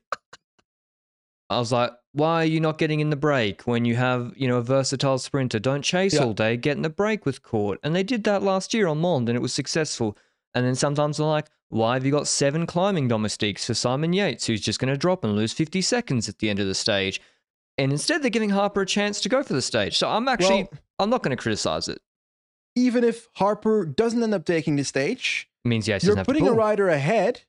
I 1.50 1.60
was 1.60 1.72
like, 1.72 1.92
why 2.14 2.42
are 2.44 2.46
you 2.46 2.60
not 2.60 2.78
getting 2.78 3.00
in 3.00 3.10
the 3.10 3.16
break 3.16 3.64
when 3.64 3.86
you 3.86 3.96
have, 3.96 4.34
you 4.36 4.48
know, 4.48 4.58
a 4.58 4.62
versatile 4.62 5.18
sprinter? 5.18 5.60
Don't 5.60 5.82
chase 5.82 6.14
Yeah. 6.14 6.24
all 6.24 6.34
day, 6.34 6.58
get 6.58 6.76
in 6.78 6.84
the 6.84 6.90
break 6.90 7.26
with 7.26 7.44
Court. 7.44 7.80
And 7.84 7.96
they 7.96 8.04
did 8.04 8.24
that 8.26 8.44
last 8.44 8.74
year 8.74 8.88
on 8.88 9.00
Mond 9.00 9.30
and 9.30 9.36
it 9.36 9.42
was 9.42 9.54
successful. 9.54 10.18
And 10.54 10.66
then 10.66 10.76
sometimes 10.76 11.18
they're 11.18 11.26
like, 11.26 11.48
why 11.74 11.96
have 11.96 12.06
you 12.06 12.12
got 12.12 12.28
seven 12.28 12.68
climbing 12.68 13.08
domestiques 13.08 13.66
for 13.66 13.74
Simon 13.74 14.14
Yates, 14.14 14.46
who's 14.46 14.62
just 14.62 14.80
going 14.80 14.94
to 14.94 14.98
drop 14.98 15.24
and 15.24 15.36
lose 15.36 15.54
50 15.54 15.82
seconds 15.82 16.30
at 16.30 16.38
the 16.40 16.50
end 16.50 16.60
of 16.60 16.68
the 16.68 16.76
stage? 16.76 17.20
And 17.78 17.92
instead, 17.92 18.22
they're 18.22 18.30
giving 18.30 18.52
Harper 18.52 18.82
a 18.82 18.86
chance 18.86 19.20
to 19.22 19.30
go 19.30 19.42
for 19.42 19.54
the 19.54 19.62
stage. 19.62 19.98
So 19.98 20.08
I'm 20.08 20.28
actually, 20.28 20.64
Well- 20.64 20.80
I'm 21.00 21.10
not 21.10 21.24
going 21.24 21.36
to 21.36 21.42
criticize 21.42 21.88
it. 21.88 22.00
Even 22.76 23.04
if 23.04 23.28
Harper 23.36 23.86
doesn't 23.86 24.22
end 24.22 24.34
up 24.34 24.46
taking 24.46 24.76
the 24.76 24.84
stage, 24.84 25.50
It 25.66 25.68
means 25.68 25.88
Yates 25.88 26.06
you're 26.06 26.24
putting 26.24 26.48
a 26.48 26.54
rider 26.54 26.90
ahead 26.90 27.42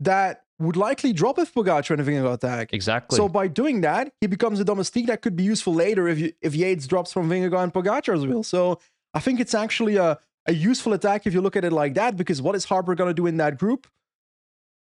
that 0.00 0.44
would 0.58 0.76
likely 0.76 1.12
drop 1.12 1.38
if 1.38 1.52
Pogacar 1.52 1.98
and 1.98 2.06
Vingegaard 2.06 2.34
attack. 2.34 2.72
Exactly. 2.72 3.16
So 3.16 3.28
by 3.28 3.46
doing 3.48 3.82
that, 3.82 4.12
he 4.22 4.26
becomes 4.26 4.58
a 4.58 4.64
domestique 4.64 5.06
that 5.06 5.20
could 5.20 5.36
be 5.36 5.42
useful 5.44 5.74
later 5.74 6.08
if 6.08 6.18
you, 6.18 6.32
if 6.40 6.54
Yates 6.54 6.86
drops 6.86 7.12
from 7.12 7.28
Vingegaard 7.28 7.64
and 7.64 7.74
Pogacar's 7.74 8.26
wheel. 8.26 8.42
So 8.42 8.78
I 9.12 9.20
think 9.20 9.38
it's 9.40 9.54
actually 9.54 9.96
a, 9.96 10.18
a 10.46 10.52
useful 10.54 10.92
attack 10.92 11.26
if 11.26 11.34
you 11.34 11.40
look 11.40 11.56
at 11.56 11.64
it 11.64 11.72
like 11.72 11.94
that, 11.94 12.16
because 12.16 12.40
what 12.40 12.54
is 12.54 12.64
Harper 12.64 12.94
going 12.94 13.08
to 13.10 13.14
do 13.14 13.26
in 13.26 13.36
that 13.38 13.58
group? 13.58 13.86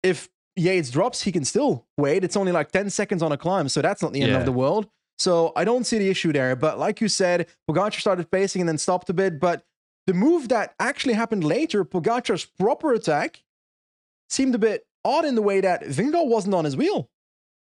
If 0.03 0.29
Yates 0.57 0.91
drops, 0.91 1.23
he 1.23 1.33
can 1.33 1.45
still 1.45 1.87
wait. 1.97 2.25
It's 2.25 2.37
only 2.37 2.53
like 2.53 2.73
10 2.73 2.91
seconds 2.91 3.23
on 3.23 3.33
a 3.33 3.37
climb, 3.37 3.69
so 3.69 3.83
that's 3.83 4.03
not 4.03 4.13
the 4.13 4.23
end 4.23 4.33
Yeah. 4.33 4.39
of 4.39 4.45
the 4.45 4.53
world. 4.53 4.89
So 5.19 5.53
I 5.57 5.65
don't 5.65 5.85
see 5.85 5.99
the 5.99 6.09
issue 6.11 6.33
there. 6.33 6.55
But 6.57 6.79
like 6.79 7.01
you 7.01 7.09
said, 7.09 7.47
Pogacar 7.69 8.01
started 8.01 8.31
pacing 8.31 8.61
and 8.63 8.69
then 8.69 8.79
stopped 8.79 9.09
a 9.09 9.15
bit. 9.15 9.41
But 9.41 9.65
the 10.07 10.15
move 10.15 10.49
that 10.49 10.75
actually 10.79 11.15
happened 11.15 11.43
later, 11.45 11.85
Pogacar's 11.85 12.45
proper 12.45 12.93
attack, 12.93 13.43
seemed 14.29 14.55
a 14.55 14.59
bit 14.59 14.87
odd 15.05 15.25
in 15.25 15.35
the 15.35 15.43
way 15.43 15.61
that 15.61 15.83
Vingegaard 15.85 16.27
wasn't 16.27 16.55
on 16.55 16.65
his 16.65 16.77
wheel. 16.77 17.09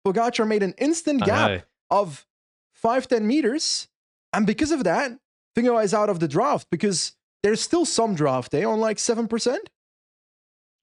Pogacar 0.06 0.46
made 0.46 0.62
an 0.62 0.74
instant 0.78 1.22
gap 1.24 1.64
of 1.90 2.26
5 2.74 3.06
10 3.08 3.26
meters. 3.26 3.88
And 4.32 4.46
because 4.46 4.72
of 4.72 4.82
that, 4.84 5.12
Vingegaard 5.56 5.84
is 5.84 5.94
out 5.94 6.08
of 6.10 6.20
the 6.20 6.28
draft 6.28 6.68
because 6.70 7.12
there's 7.44 7.60
still 7.60 7.84
some 7.84 8.14
draft, 8.14 8.54
eh? 8.54 8.64
On 8.64 8.80
like 8.80 8.96
7%. 8.96 9.58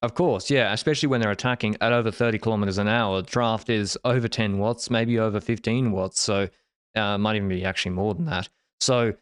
Of 0.04 0.14
course, 0.14 0.50
yeah, 0.50 0.72
especially 0.72 1.08
when 1.08 1.20
they're 1.20 1.32
attacking 1.32 1.76
at 1.82 1.92
over 1.92 2.12
30 2.12 2.38
kilometers 2.38 2.78
an 2.78 2.88
hour. 2.88 3.24
Draft 3.24 3.70
is 3.70 3.98
over 4.06 4.28
10 4.28 4.60
watts, 4.60 4.92
maybe 4.92 5.18
over 5.18 5.42
15 5.42 5.92
watts. 5.92 6.22
So, 6.22 6.50
uh, 6.96 7.18
might 7.18 7.36
even 7.36 7.50
be 7.50 7.66
actually 7.66 7.94
more 7.94 8.14
than 8.14 8.26
that. 8.26 8.48
So, 8.80 9.14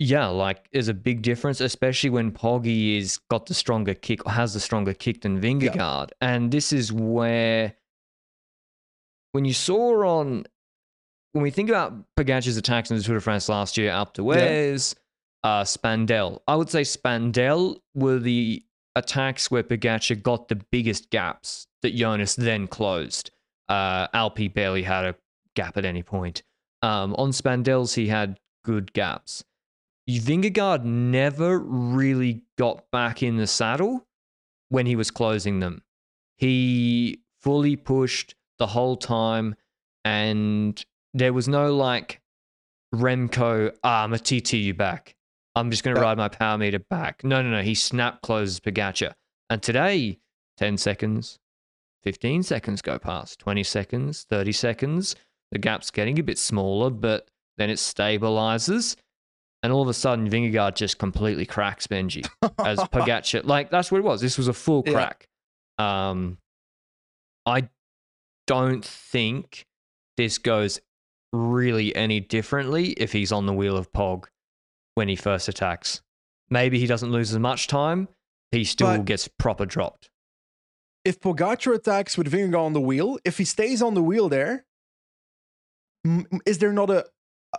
yeah, 0.00 0.26
like 0.26 0.68
there's 0.72 0.88
a 0.88 0.94
big 0.94 1.22
difference, 1.22 1.60
especially 1.60 2.10
when 2.10 2.32
Poggy 2.32 2.98
is 2.98 3.18
got 3.30 3.46
the 3.46 3.54
stronger 3.54 3.94
kick, 3.94 4.26
or 4.26 4.32
has 4.32 4.54
the 4.54 4.60
stronger 4.60 4.94
kick 4.94 5.22
than 5.22 5.40
Vingegaard. 5.40 6.10
And 6.20 6.50
this 6.50 6.72
is 6.72 6.92
where, 6.92 7.74
when 9.32 9.44
you 9.44 9.54
saw 9.54 10.04
on, 10.04 10.46
when 11.32 11.42
we 11.44 11.52
think 11.52 11.68
about 11.68 11.94
Pogacar's 12.16 12.56
attacks 12.56 12.90
in 12.90 12.96
the 12.96 13.04
Tour 13.04 13.16
de 13.16 13.20
France 13.20 13.48
last 13.48 13.76
year, 13.76 13.92
up 13.92 14.14
to 14.14 14.24
Wes, 14.24 14.96
uh, 15.44 15.64
I 15.64 16.56
would 16.56 16.70
say 16.70 16.82
Spandel 16.82 17.80
were 17.94 18.18
the 18.18 18.62
attacks 18.96 19.50
where 19.50 19.62
Pogacar 19.62 20.22
got 20.22 20.48
the 20.48 20.60
biggest 20.70 21.10
gaps 21.10 21.66
that 21.82 21.94
Jonas 21.94 22.34
then 22.34 22.66
closed. 22.66 23.30
Uh, 23.68 24.08
Alpi 24.08 24.52
barely 24.52 24.82
had 24.82 25.04
a 25.04 25.14
gap 25.54 25.76
at 25.76 25.84
any 25.84 26.02
point. 26.02 26.42
Um, 26.82 27.14
on 27.16 27.30
Spandel's, 27.30 27.94
he 27.94 28.08
had 28.08 28.38
good 28.64 28.92
gaps. 28.92 29.44
Vingegaard 30.08 30.84
never 30.84 31.58
really 31.58 32.42
got 32.56 32.90
back 32.90 33.22
in 33.22 33.36
the 33.36 33.46
saddle 33.46 34.06
when 34.70 34.86
he 34.86 34.96
was 34.96 35.10
closing 35.10 35.60
them. 35.60 35.82
He 36.36 37.20
fully 37.42 37.76
pushed 37.76 38.34
the 38.58 38.66
whole 38.66 38.96
time, 38.96 39.54
and 40.04 40.82
there 41.12 41.32
was 41.32 41.46
no 41.46 41.74
like 41.74 42.20
Remco, 42.94 43.74
ah, 43.84 44.04
I'm 44.04 44.14
back. 44.72 45.14
I'm 45.58 45.70
just 45.70 45.82
going 45.82 45.94
to 45.94 46.00
Yeah. 46.00 46.06
ride 46.08 46.18
my 46.18 46.28
power 46.28 46.56
meter 46.58 46.78
back. 46.78 47.24
No, 47.24 47.42
no, 47.42 47.50
no. 47.50 47.62
He 47.62 47.74
snap 47.74 48.22
closes 48.22 48.60
Pogacar. 48.60 49.12
And 49.50 49.62
today, 49.62 50.18
10 50.58 50.76
seconds, 50.76 51.38
15 52.04 52.42
seconds 52.42 52.82
go 52.82 52.98
past, 52.98 53.38
20 53.40 53.62
seconds, 53.64 54.24
30 54.28 54.52
seconds. 54.52 55.16
The 55.50 55.58
gap's 55.58 55.90
getting 55.90 56.18
a 56.18 56.22
bit 56.22 56.38
smaller, 56.38 56.90
but 56.90 57.28
then 57.56 57.70
it 57.70 57.78
stabilizes. 57.78 58.96
And 59.62 59.72
all 59.72 59.82
of 59.82 59.88
a 59.88 59.94
sudden, 59.94 60.28
Vingegaard 60.30 60.76
just 60.76 60.98
completely 60.98 61.44
cracks 61.46 61.86
Benji 61.86 62.24
as 62.64 62.78
Pogacar. 62.78 63.44
Like, 63.44 63.70
that's 63.70 63.90
what 63.90 63.98
it 63.98 64.04
was. 64.04 64.20
This 64.20 64.38
was 64.38 64.48
a 64.48 64.52
full 64.52 64.84
Yeah. 64.86 64.92
crack. 64.92 65.28
Um, 65.78 66.38
I 67.46 67.68
don't 68.46 68.84
think 68.84 69.64
this 70.16 70.38
goes 70.38 70.80
really 71.32 71.94
any 71.96 72.20
differently 72.20 72.90
if 72.92 73.12
he's 73.12 73.32
on 73.32 73.46
the 73.46 73.52
wheel 73.52 73.76
of 73.76 73.90
Pog 73.92 74.26
when 74.98 75.08
he 75.08 75.16
first 75.16 75.48
attacks. 75.48 76.02
Maybe 76.50 76.78
he 76.80 76.86
doesn't 76.86 77.12
lose 77.12 77.30
as 77.32 77.38
much 77.38 77.68
time. 77.68 78.08
He 78.50 78.64
still 78.64 78.88
But- 78.96 79.04
gets 79.06 79.28
proper 79.28 79.64
dropped. 79.64 80.10
if 81.04 81.20
Pogacar 81.20 81.74
attacks 81.74 82.18
with 82.18 82.30
Vingegaard 82.30 82.58
on 82.66 82.72
the 82.74 82.80
wheel, 82.80 83.18
if 83.24 83.38
he 83.38 83.44
stays 83.44 83.80
on 83.80 83.94
the 83.94 84.02
wheel 84.02 84.28
there, 84.28 84.66
is 86.44 86.58
there 86.58 86.72
not 86.72 86.90
a, 86.90 87.06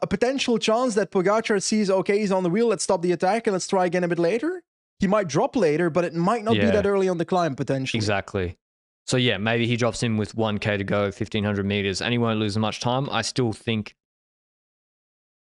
a 0.01 0.07
potential 0.07 0.57
chance 0.59 0.93
that 0.95 1.09
Pogacar 1.11 1.61
sees, 1.63 1.89
okay, 1.89 2.19
he's 2.19 2.31
on 2.31 2.43
the 2.43 2.49
wheel, 2.49 2.67
let's 2.67 2.83
stop 2.83 3.01
the 3.01 3.11
attack 3.11 3.47
and 3.47 3.53
let's 3.53 3.67
try 3.67 3.85
again 3.85 4.03
a 4.03 4.07
bit 4.07 4.19
later? 4.19 4.61
He 4.99 5.07
might 5.07 5.27
drop 5.27 5.55
later, 5.55 5.89
but 5.89 6.03
it 6.03 6.13
might 6.13 6.43
not 6.43 6.55
be 6.55 6.65
that 6.65 6.85
early 6.85 7.07
on 7.09 7.17
the 7.17 7.25
climb, 7.25 7.55
potentially. 7.55 7.97
Exactly. 7.97 8.57
So 9.07 9.17
yeah, 9.17 9.37
maybe 9.37 9.65
he 9.65 9.75
drops 9.77 10.03
in 10.03 10.17
with 10.17 10.35
1k 10.35 10.77
to 10.77 10.83
go, 10.83 11.03
1500 11.03 11.65
meters, 11.65 12.01
and 12.01 12.11
he 12.11 12.17
won't 12.17 12.37
lose 12.39 12.53
as 12.53 12.59
much 12.59 12.79
time. 12.81 13.09
I 13.09 13.21
still 13.23 13.53
think. 13.53 13.95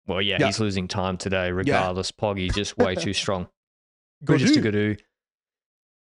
Well, 0.06 0.22
yeah, 0.22 0.36
Yeah. 0.40 0.46
he's 0.46 0.60
losing 0.60 0.88
time 0.88 1.16
today, 1.16 1.50
regardless. 1.50 2.10
Poggy 2.12 2.50
just 2.50 2.76
way 2.78 2.94
too 2.94 3.12
strong. 3.22 3.48
Bridges 4.22 4.52
to 4.52 4.60
Gaudu. 4.60 4.98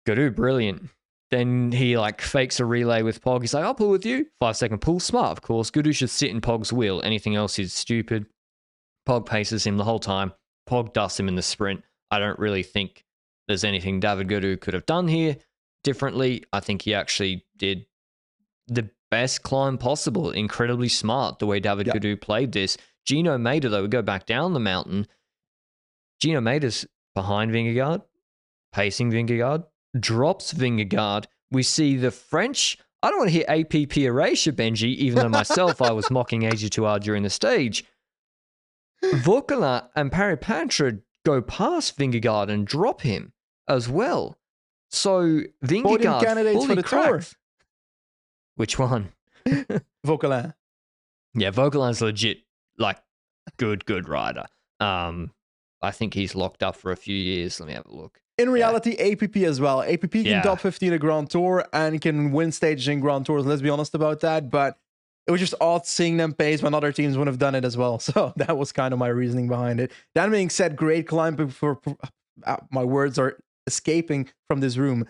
Gaudu, 0.08 0.36
brilliant. 0.36 0.90
then 1.32 1.72
he 1.72 1.98
like 1.98 2.22
fakes 2.22 2.60
a 2.60 2.66
relay 2.66 3.02
with 3.02 3.22
Pog. 3.22 3.42
He's 3.42 3.54
like, 3.54 3.64
I'll 3.66 3.74
pull 3.74 3.90
with 3.90 4.06
you. 4.06 4.28
Five 4.40 4.56
second 4.56 4.80
pull. 4.80 5.00
Smart, 5.00 5.32
of 5.32 5.42
course. 5.42 5.72
Gaudu 5.72 5.94
should 5.94 6.10
sit 6.12 6.30
in 6.30 6.40
Pog's 6.40 6.72
wheel. 6.72 7.02
Anything 7.04 7.36
else 7.36 7.58
is 7.58 7.74
stupid. 7.74 8.28
Pog 9.08 9.26
paces 9.26 9.66
him 9.66 9.78
the 9.78 9.84
whole 9.84 10.00
time. 10.00 10.34
Pog 10.70 10.94
dusts 10.94 11.20
him 11.20 11.28
in 11.28 11.36
the 11.36 11.42
sprint. 11.42 11.84
I 12.12 12.20
don't 12.20 12.38
really 12.38 12.64
think 12.64 13.04
there's 13.48 13.64
anything 13.64 14.00
David 14.00 14.28
Gaudu 14.28 14.60
could 14.62 14.74
have 14.76 14.86
done 14.86 15.08
here 15.08 15.38
differently. 15.84 16.44
I 16.54 16.60
think 16.60 16.84
he 16.84 16.94
actually 16.94 17.46
did 17.58 17.86
the 18.68 18.90
best 19.10 19.42
climb 19.44 19.78
possible. 19.80 20.30
Incredibly 20.32 20.90
smart 20.90 21.40
the 21.40 21.46
way 21.48 21.60
David 21.60 21.88
Yeah. 21.88 21.94
Gaudu 21.94 22.22
played 22.22 22.52
this. 22.52 22.78
Gino 23.06 23.38
Mäder, 23.38 23.70
though, 23.70 23.84
we 23.84 23.88
go 23.88 24.02
back 24.02 24.26
down 24.26 24.54
the 24.54 24.60
mountain. 24.60 25.08
Gino 26.20 26.40
Mäder's 26.42 26.86
behind 27.14 27.52
Vingegaard, 27.52 28.02
pacing 28.74 29.12
Vingegaard, 29.12 29.64
drops 30.00 30.54
Vingegaard. 30.54 31.26
We 31.52 31.64
see 31.64 31.98
the 31.98 32.12
French. 32.12 32.78
I 33.04 33.10
don't 33.10 33.20
want 33.20 33.30
to 33.30 33.36
hear 33.36 33.46
APP 33.48 33.98
erasure, 33.98 34.52
Benji, 34.52 34.96
even 34.96 35.20
though 35.20 35.30
myself 35.30 35.82
I 35.82 35.92
was 35.92 36.10
mocking 36.10 36.42
AG2R 36.42 37.00
during 37.02 37.24
the 37.24 37.30
stage. 37.30 37.86
Vauquelin 39.04 39.88
and 39.96 40.12
Paret-Peintre 40.12 41.02
go 41.26 41.42
past 41.42 41.98
Vingegaard 41.98 42.50
and 42.50 42.66
drop 42.66 43.02
him 43.02 43.34
as 43.68 43.88
well. 43.88 44.38
So 44.90 45.42
Vingegaard 45.64 46.24
candidates 46.24 46.56
fully 46.56 46.68
for 46.68 46.76
the 46.76 46.84
tour. 46.84 47.22
Which 48.56 48.80
one? 48.80 49.12
Vauquelin. 50.06 50.54
Yeah, 51.36 51.52
Vauquelin's 51.52 52.02
legit, 52.02 52.40
like, 52.78 52.98
good, 53.58 53.86
good 53.86 54.08
rider. 54.10 54.46
Um, 54.80 55.32
I 55.82 55.92
think 55.92 56.14
he's 56.14 56.36
locked 56.36 56.64
up 56.64 56.76
for 56.76 56.92
a 56.92 56.96
few 56.96 57.16
years. 57.16 57.60
Let 57.60 57.68
me 57.68 57.74
have 57.74 57.86
a 57.86 57.94
look. 57.96 58.20
In 58.38 58.50
reality, 58.50 58.96
APP 59.00 59.38
as 59.38 59.62
well. 59.62 59.82
APP 59.82 60.12
can 60.12 60.26
Yeah. 60.26 60.42
top 60.42 60.60
15 60.60 60.94
a 60.94 60.98
Grand 61.00 61.30
Tour 61.30 61.66
and 61.72 62.02
can 62.02 62.32
win 62.32 62.52
stages 62.52 62.88
in 62.88 63.00
Grand 63.00 63.26
Tours. 63.26 63.46
Let's 63.46 63.62
be 63.62 63.70
honest 63.70 63.96
about 63.96 64.20
that. 64.22 64.50
But 64.50 64.78
it 65.28 65.32
was 65.32 65.40
just 65.40 65.54
odd 65.62 65.86
seeing 65.86 66.18
them 66.18 66.34
pace 66.34 66.62
when 66.62 66.74
other 66.74 66.92
teams 66.92 67.18
would 67.18 67.28
have 67.28 67.40
done 67.40 67.56
it 67.56 67.64
as 67.64 67.78
well. 67.78 68.00
So 68.00 68.34
that 68.36 68.58
was 68.58 68.72
kind 68.72 68.94
of 68.94 69.00
my 69.00 69.08
reasoning 69.08 69.48
behind 69.48 69.80
it. 69.80 69.92
That 70.16 70.30
being 70.32 70.50
said, 70.50 70.76
great 70.76 71.08
climbing 71.08 71.50
for 71.50 71.80
uh, 72.44 72.58
my 72.72 72.84
words 72.84 73.18
are 73.18 73.38
escaping 73.68 74.28
from 74.50 74.60
this 74.60 74.76
room. 74.78 75.08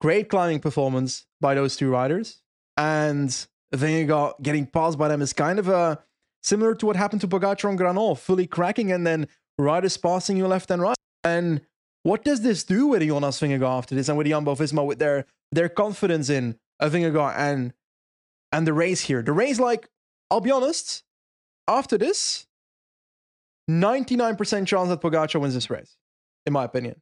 Great 0.00 0.28
climbing 0.30 0.60
performance 0.60 1.26
by 1.40 1.54
those 1.54 1.76
two 1.76 1.90
riders. 1.90 2.40
And 2.76 3.28
Vingegaard 3.74 4.40
getting 4.40 4.66
passed 4.66 4.96
by 4.98 5.08
them 5.08 5.20
is 5.20 5.32
kind 5.34 5.58
of 5.58 5.68
a 5.68 6.02
similar 6.42 6.74
to 6.74 6.86
what 6.86 6.96
happened 6.96 7.20
to 7.22 7.28
Pogacar 7.28 7.68
and 7.68 7.78
Granon, 7.78 8.18
fully 8.18 8.46
cracking 8.46 8.92
and 8.92 9.06
then 9.06 9.28
riders 9.58 9.96
passing 9.96 10.36
you 10.36 10.46
left 10.46 10.70
and 10.70 10.82
right. 10.82 10.96
And 11.24 11.60
what 12.02 12.24
does 12.24 12.40
this 12.40 12.64
do 12.64 12.86
with 12.86 13.02
Jonas 13.02 13.40
Vingegaard 13.40 13.78
after 13.78 13.94
this 13.94 14.08
and 14.08 14.16
with 14.16 14.26
Jumbo 14.26 14.54
Visma 14.54 14.84
with 14.84 14.98
their 14.98 15.26
their 15.52 15.68
confidence 15.68 16.30
in 16.30 16.56
a 16.78 16.88
Vingegaard 16.88 17.34
and 17.36 17.72
and 18.52 18.66
the 18.66 18.72
race 18.72 19.02
here? 19.02 19.22
The 19.22 19.32
race, 19.32 19.60
like, 19.60 19.88
I'll 20.30 20.40
be 20.40 20.50
honest, 20.50 21.04
after 21.68 21.98
this, 21.98 22.46
99% 23.70 24.66
chance 24.66 24.88
that 24.88 25.00
Pogacar 25.00 25.40
wins 25.40 25.54
this 25.54 25.70
race, 25.70 25.96
in 26.46 26.52
my 26.52 26.64
opinion. 26.64 27.00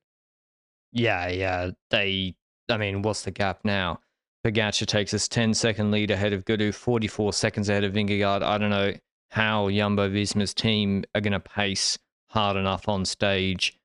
Yeah, 0.93 1.29
yeah. 1.29 1.71
They, 1.91 2.35
I 2.69 2.77
mean, 2.77 3.03
what's 3.03 3.23
the 3.23 3.31
gap 3.31 3.61
now? 3.65 4.01
Pogacar 4.45 4.87
takes 4.87 5.15
us 5.15 5.29
10 5.29 5.55
second 5.55 5.91
lead 5.91 6.11
ahead 6.11 6.33
of 6.33 6.45
Gaudu, 6.45 6.75
44 6.75 7.33
seconds 7.33 7.69
ahead 7.69 7.85
of 7.85 7.93
Vingegaard. 7.93 8.43
I 8.43 8.59
don't 8.59 8.71
know 8.71 8.93
how 9.31 9.69
Jumbo 9.71 10.09
Visma's 10.09 10.55
team 10.55 11.05
are 11.15 11.21
going 11.21 11.33
to 11.33 11.41
pace 11.41 11.99
hard 12.31 12.57
enough 12.57 12.89
on 12.89 13.05
stage 13.05 13.79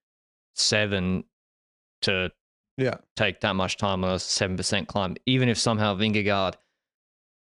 seven 0.56 1.24
to 2.02 2.32
Yeah. 2.78 2.96
take 3.16 3.42
that 3.42 3.56
much 3.56 3.78
time 3.78 4.04
on 4.04 4.12
a 4.12 4.16
7% 4.16 4.88
climb, 4.88 5.16
even 5.26 5.50
if 5.50 5.58
somehow 5.58 5.96
Vingegaard, 5.96 6.56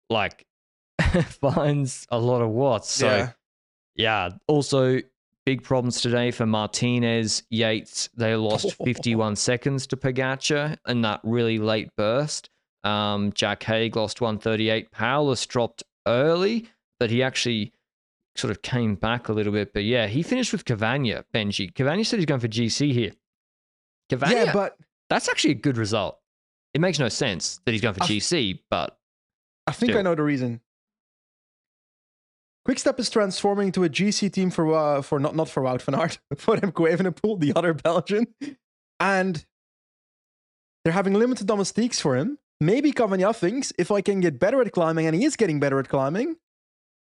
like, 0.09 0.45
finds 1.25 2.05
a 2.11 2.19
lot 2.19 2.41
of 2.41 2.49
watts. 2.49 2.91
So, 2.91 3.07
yeah. 3.07 3.31
yeah. 3.95 4.29
Also, 4.47 4.99
big 5.45 5.63
problems 5.63 6.01
today 6.01 6.31
for 6.31 6.45
Martinez, 6.45 7.43
Yates. 7.49 8.09
They 8.15 8.35
lost 8.35 8.75
51 8.85 9.35
seconds 9.35 9.87
to 9.87 9.97
Pogacar 9.97 10.77
in 10.87 11.01
that 11.01 11.19
really 11.23 11.57
late 11.57 11.89
burst. 11.97 12.49
Um, 12.83 13.31
Jack 13.33 13.63
Haig 13.63 13.95
lost 13.95 14.21
138. 14.21 14.91
Paulus 14.91 15.45
dropped 15.45 15.83
early, 16.07 16.67
but 16.99 17.09
he 17.09 17.21
actually 17.23 17.73
sort 18.35 18.51
of 18.51 18.61
came 18.61 18.95
back 18.95 19.29
a 19.29 19.33
little 19.33 19.51
bit. 19.53 19.73
But 19.73 19.83
yeah, 19.83 20.07
he 20.07 20.23
finished 20.23 20.51
with 20.51 20.65
Cavagna, 20.65 21.23
Benji. 21.33 21.73
Cavagna 21.73 22.05
said 22.05 22.19
he's 22.19 22.25
going 22.25 22.39
for 22.41 22.47
GC 22.47 22.91
here. 22.93 23.11
Cavagna, 24.11 24.45
Yeah, 24.45 24.53
but 24.53 24.77
that's 25.09 25.29
actually 25.29 25.51
a 25.51 25.55
good 25.55 25.77
result. 25.77 26.17
It 26.73 26.81
makes 26.81 26.99
no 26.99 27.09
sense 27.09 27.59
that 27.65 27.71
he's 27.73 27.81
going 27.81 27.95
for 27.95 28.03
I- 28.03 28.07
GC, 28.07 28.59
but 28.69 28.97
I 29.67 29.71
think 29.73 29.95
I 29.95 30.01
know 30.01 30.15
the 30.15 30.23
reason. 30.23 30.61
Quickstep 32.67 32.99
is 32.99 33.09
transforming 33.09 33.67
into 33.67 33.83
a 33.83 33.89
GC 33.89 34.31
team 34.31 34.51
for 34.51 34.73
uh, 34.73 35.01
for 35.01 35.19
not 35.19 35.35
not 35.35 35.49
for 35.49 35.63
Wout 35.63 35.81
van 35.81 35.95
Aert, 35.95 36.19
for 36.37 36.55
Remco 36.55 36.87
Evenepoel, 36.95 37.39
the 37.39 37.53
other 37.55 37.73
Belgian, 37.73 38.27
and 38.99 39.43
they're 40.83 40.93
having 40.93 41.13
limited 41.13 41.47
domestiques 41.47 41.99
for 41.99 42.15
him. 42.15 42.37
Maybe 42.59 42.91
Cavagna 42.91 43.35
thinks 43.35 43.73
if 43.79 43.89
I 43.91 44.01
can 44.01 44.19
get 44.19 44.39
better 44.39 44.61
at 44.61 44.71
climbing, 44.71 45.07
and 45.07 45.15
he 45.15 45.25
is 45.25 45.35
getting 45.35 45.59
better 45.59 45.79
at 45.79 45.89
climbing, 45.89 46.35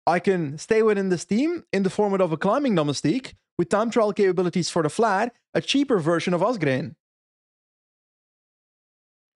I 0.07 0.19
can 0.19 0.59
stay 0.59 0.83
within 0.83 1.09
this 1.11 1.25
team 1.25 1.65
in 1.73 1.83
the 1.85 1.91
format 1.91 2.21
of 2.21 2.33
a 2.33 2.37
climbing 2.37 2.75
domestique 2.75 3.35
with 3.59 3.69
time 3.69 3.91
trial 3.91 4.13
capabilities 4.13 4.69
for 4.69 4.83
the 4.83 4.89
flat, 4.91 5.35
a 5.55 5.61
cheaper 5.61 5.99
version 5.99 6.35
of 6.35 6.41
Asgreen. 6.41 6.95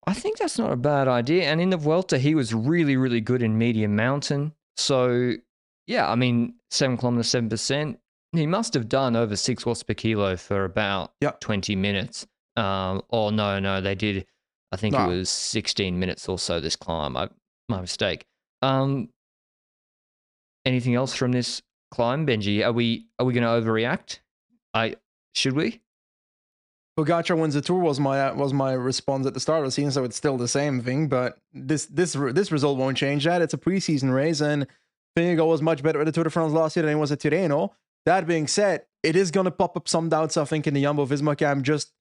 I 0.06 0.12
think 0.14 0.38
that's 0.38 0.58
not 0.58 0.72
a 0.72 0.76
bad 0.76 1.08
idea. 1.08 1.44
And 1.44 1.60
in 1.60 1.70
the 1.70 1.76
Vuelta, 1.76 2.18
he 2.18 2.34
was 2.34 2.52
really, 2.52 2.96
really 2.96 3.20
good 3.20 3.42
in 3.42 3.56
medium 3.56 3.96
mountain. 3.96 4.52
So, 4.76 5.32
yeah, 5.86 6.10
I 6.10 6.14
mean, 6.14 6.54
seven 6.70 6.96
kilometers, 6.96 7.28
seven 7.28 7.48
percent. 7.48 7.98
He 8.32 8.46
must 8.46 8.74
have 8.74 8.88
done 8.88 9.16
over 9.16 9.36
six 9.36 9.64
watts 9.64 9.82
per 9.82 9.94
kilo 9.94 10.36
for 10.36 10.64
about 10.64 11.12
Yep. 11.20 11.40
20 11.40 11.76
minutes. 11.76 12.26
Um, 12.56 13.02
or 13.08 13.32
no, 13.32 13.58
no, 13.60 13.80
they 13.80 13.94
did. 13.94 14.26
I 14.72 14.76
think 14.76 14.92
No. 14.94 15.04
it 15.10 15.16
was 15.16 15.30
16 15.30 15.98
minutes 15.98 16.28
or 16.28 16.38
so 16.38 16.60
this 16.60 16.76
climb. 16.76 17.16
I, 17.16 17.28
my 17.68 17.80
mistake. 17.80 18.24
Um, 18.60 19.08
anything 20.64 20.94
else 20.94 21.14
from 21.14 21.32
this 21.32 21.62
climb, 21.90 22.26
Benji? 22.26 22.64
Are 22.64 22.72
we 22.72 23.06
are 23.18 23.26
we 23.26 23.32
going 23.32 23.44
to 23.44 23.48
overreact? 23.48 24.20
I 24.72 24.96
should 25.34 25.54
we? 25.54 25.80
Pogacar 26.98 27.36
wins 27.36 27.54
the 27.54 27.60
tour 27.60 27.80
was 27.80 27.98
my 27.98 28.32
was 28.32 28.52
my 28.52 28.72
response 28.72 29.26
at 29.26 29.34
the 29.34 29.40
start 29.40 29.60
of 29.60 29.66
the 29.66 29.72
season, 29.72 29.90
so 29.90 30.04
it's 30.04 30.16
still 30.16 30.36
the 30.36 30.48
same 30.48 30.80
thing. 30.80 31.08
But 31.08 31.38
this 31.52 31.86
this 31.86 32.12
this 32.12 32.52
result 32.52 32.78
won't 32.78 32.96
change 32.96 33.24
that. 33.24 33.42
It's 33.42 33.54
a 33.54 33.58
preseason 33.58 34.14
race, 34.14 34.40
and 34.40 34.66
Vingegaard 35.18 35.48
was 35.48 35.62
much 35.62 35.82
better 35.82 36.00
at 36.00 36.06
the 36.06 36.12
Tour 36.12 36.24
de 36.24 36.30
France 36.30 36.52
last 36.52 36.76
year 36.76 36.84
than 36.84 36.94
he 36.94 37.00
was 37.00 37.10
at 37.10 37.18
Tirreno. 37.18 37.70
That 38.06 38.26
being 38.26 38.46
said, 38.46 38.84
it 39.02 39.16
is 39.16 39.30
going 39.30 39.46
to 39.46 39.50
pop 39.50 39.76
up 39.76 39.88
some 39.88 40.08
doubts, 40.08 40.36
I 40.36 40.44
think, 40.44 40.66
in 40.66 40.74
the 40.74 40.82
Jumbo 40.82 41.06
Visma 41.06 41.36
camp 41.36 41.64
just 41.64 41.92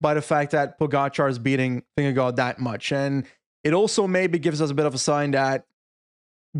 by 0.00 0.12
the 0.12 0.22
fact 0.22 0.50
that 0.50 0.78
Pogacar 0.78 1.30
is 1.30 1.38
beating 1.38 1.84
Vingegaard 1.98 2.36
that 2.36 2.58
much, 2.58 2.92
and 2.92 3.24
it 3.64 3.72
also 3.72 4.06
maybe 4.06 4.38
gives 4.38 4.60
us 4.60 4.70
a 4.70 4.74
bit 4.74 4.84
of 4.84 4.94
a 4.94 4.98
sign 4.98 5.30
that 5.30 5.66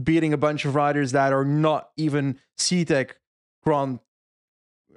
beating 0.00 0.32
a 0.32 0.36
bunch 0.38 0.64
of 0.64 0.74
riders 0.74 1.12
that 1.12 1.32
are 1.32 1.44
not 1.44 1.90
even 1.96 2.38
CTEC 2.58 3.10
Grand 3.64 4.00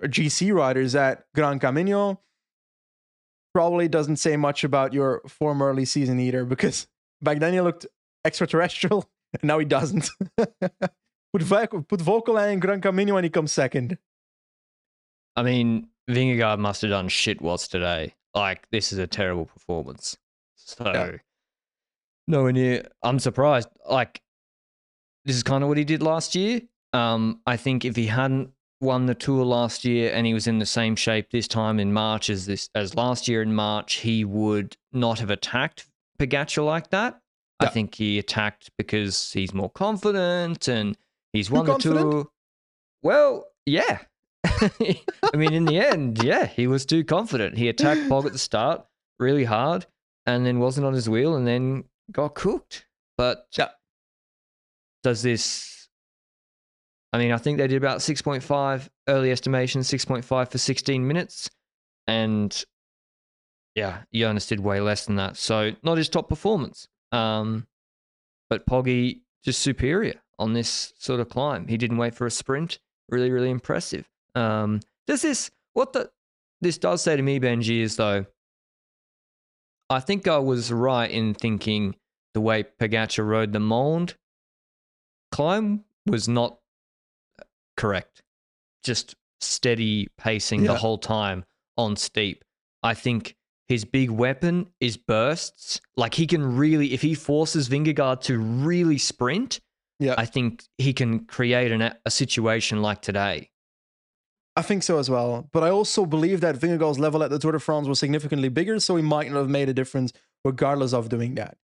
GC 0.04 0.54
riders 0.54 0.96
at 0.96 1.26
Gran 1.34 1.60
Camino 1.60 2.20
probably 3.54 3.88
doesn't 3.88 4.18
say 4.18 4.36
much 4.36 4.64
about 4.64 4.94
your 4.94 5.22
form 5.28 5.62
early 5.62 5.86
season 5.86 6.20
either 6.20 6.44
because 6.44 6.88
back 7.22 7.40
then 7.40 7.54
he 7.54 7.62
looked 7.62 7.86
extraterrestrial 8.26 9.10
and 9.34 9.44
now 9.44 9.58
he 9.60 9.66
doesn't. 9.66 10.10
put, 10.38 11.42
Vo- 11.42 11.68
put 11.88 12.02
Vocal 12.02 12.38
in 12.38 12.60
Gran 12.60 12.82
Camino 12.82 13.16
and 13.18 13.24
he 13.24 13.30
comes 13.30 13.52
second. 13.52 13.98
I 15.36 15.44
mean, 15.44 15.88
Vingegaard 16.10 16.60
must 16.60 16.82
have 16.82 16.92
done 16.92 17.08
shit 17.10 17.42
what's 17.42 17.68
today. 17.68 18.14
Like, 18.34 18.68
this 18.72 18.92
is 18.92 19.00
a 19.00 19.08
terrible 19.08 19.46
performance. 19.46 20.18
So, 20.56 20.84
Yeah. 20.86 21.12
nowhere 22.28 22.52
near. 22.52 22.88
I'm 23.04 23.20
surprised. 23.20 23.70
Like, 23.90 24.22
this 25.26 25.36
is 25.36 25.44
kind 25.44 25.64
of 25.64 25.68
what 25.70 25.78
he 25.78 25.84
did 25.84 26.02
last 26.02 26.36
year. 26.36 26.62
Um, 26.94 27.42
I 27.46 27.58
think 27.58 27.84
if 27.84 27.96
he 27.96 28.08
hadn't 28.08 28.52
won 28.82 29.06
the 29.06 29.16
tour 29.16 29.44
last 29.44 29.84
year 29.86 30.12
and 30.14 30.26
he 30.26 30.34
was 30.34 30.48
in 30.48 30.60
the 30.60 30.66
same 30.66 30.96
shape 30.96 31.32
this 31.32 31.48
time 31.48 31.80
in 31.80 31.92
March 31.92 32.30
as 32.30 32.46
this 32.46 32.70
as 32.76 32.96
last 32.96 33.28
year 33.28 33.42
in 33.42 33.54
March, 33.54 33.96
he 33.96 34.24
would 34.24 34.78
not 34.94 35.20
have 35.20 35.30
attacked 35.30 35.88
Pogacar 36.20 36.66
like 36.66 36.90
that. 36.92 37.20
I 37.60 37.68
think 37.68 37.96
he 37.96 38.20
attacked 38.20 38.70
because 38.78 39.32
he's 39.32 39.54
more 39.54 39.70
confident 39.70 40.68
and 40.68 40.98
he's 41.32 41.50
won 41.50 41.66
the 41.66 41.72
confident? 41.72 42.12
tour. 42.12 42.28
Well, 43.02 43.46
yeah. 43.66 44.00
I 44.46 45.36
mean, 45.36 45.54
in 45.54 45.66
the 45.66 45.80
end, 45.80 46.22
yeah, 46.24 46.46
he 46.46 46.68
was 46.68 46.86
too 46.86 47.04
confident. 47.04 47.58
He 47.58 47.70
attacked 47.70 48.02
Pog 48.02 48.26
at 48.26 48.34
the 48.34 48.38
start 48.38 48.86
really 49.20 49.46
hard 49.46 49.86
and 50.26 50.46
then 50.46 50.60
wasn't 50.60 50.86
on 50.86 50.94
his 50.94 51.10
wheel 51.10 51.36
and 51.36 51.48
then 51.48 51.86
got 52.12 52.36
cooked. 52.36 52.86
But 53.18 53.48
Yeah. 53.58 53.70
Does 55.06 55.22
this. 55.22 55.88
I 57.14 57.20
mean, 57.20 57.32
I 57.32 57.38
think 57.38 57.60
they 57.60 57.68
did 57.68 57.78
about 57.78 58.00
6.5 58.00 58.90
early 59.08 59.32
estimation, 59.32 59.82
6.5 59.82 60.52
for 60.52 60.58
16 60.58 61.08
minutes. 61.08 61.50
And 62.08 62.66
yeah, 63.76 64.00
Jonas 64.14 64.48
did 64.48 64.60
way 64.60 64.82
less 64.82 65.06
than 65.06 65.16
that. 65.18 65.38
So 65.38 65.74
not 65.84 66.00
his 66.00 66.10
top 66.10 66.28
performance. 66.28 66.88
Um, 67.12 67.68
but 68.50 68.66
Poggy 68.66 69.22
just 69.44 69.62
superior 69.62 70.16
on 70.40 70.54
this 70.54 70.94
sort 70.98 71.20
of 71.20 71.30
climb. 71.30 71.68
He 71.68 71.78
didn't 71.78 71.98
wait 71.98 72.16
for 72.16 72.26
a 72.26 72.32
sprint. 72.32 72.80
Really, 73.08 73.30
really 73.30 73.52
impressive. 73.52 74.10
Um, 74.34 74.80
does 75.06 75.22
this 75.22 75.52
what 75.74 75.94
the 75.94 76.10
this 76.62 76.80
does 76.80 77.04
say 77.04 77.16
to 77.16 77.22
me, 77.22 77.40
Benji, 77.40 77.82
is 77.82 77.96
though 77.96 78.26
I 79.90 80.00
think 80.00 80.28
I 80.28 80.40
was 80.40 80.72
right 80.72 81.10
in 81.10 81.36
thinking 81.36 81.96
the 82.34 82.42
way 82.42 82.64
Pogacar 82.64 83.26
rode 83.26 83.54
the 83.54 83.60
Monde 83.60 84.16
climb 85.36 85.84
was 86.08 86.28
not 86.28 86.60
correct. 87.78 88.22
Just 88.84 89.16
steady 89.42 90.08
pacing 90.18 90.62
Yeah. 90.64 90.74
the 90.74 90.78
whole 90.78 90.98
time 90.98 91.44
on 91.78 91.96
steep. 91.96 92.44
I 92.84 92.94
think 92.94 93.36
his 93.68 93.84
big 93.84 94.10
weapon 94.12 94.68
is 94.80 94.96
bursts. 94.98 95.82
Like 95.98 96.14
he 96.14 96.28
can 96.28 96.56
really, 96.56 96.94
if 96.94 97.02
he 97.02 97.16
forces 97.16 97.68
Vingegaard 97.68 98.22
to 98.22 98.38
really 98.38 98.98
sprint, 98.98 99.60
Yeah. 100.00 100.16
I 100.18 100.26
think 100.26 100.64
he 100.78 100.94
can 100.94 101.26
create 101.26 101.72
an, 101.72 101.82
a 102.06 102.12
situation 102.12 102.82
like 102.82 103.02
today. 103.02 103.50
I 104.56 104.62
think 104.62 104.84
so 104.84 105.00
as 105.00 105.10
well. 105.10 105.50
But 105.52 105.64
I 105.64 105.70
also 105.70 106.06
believe 106.06 106.40
that 106.42 106.56
Vingegaard's 106.56 107.00
level 107.00 107.24
at 107.24 107.30
the 107.30 107.40
Tour 107.40 107.52
de 107.54 107.60
France 107.60 107.88
was 107.88 108.00
significantly 108.00 108.48
bigger, 108.50 108.80
so 108.80 108.96
he 108.96 109.02
might 109.04 109.30
not 109.32 109.40
have 109.40 109.50
made 109.50 109.68
a 109.68 109.74
difference 109.74 110.14
regardless 110.46 110.94
of 110.94 111.10
doing 111.10 111.36
that. 111.36 111.58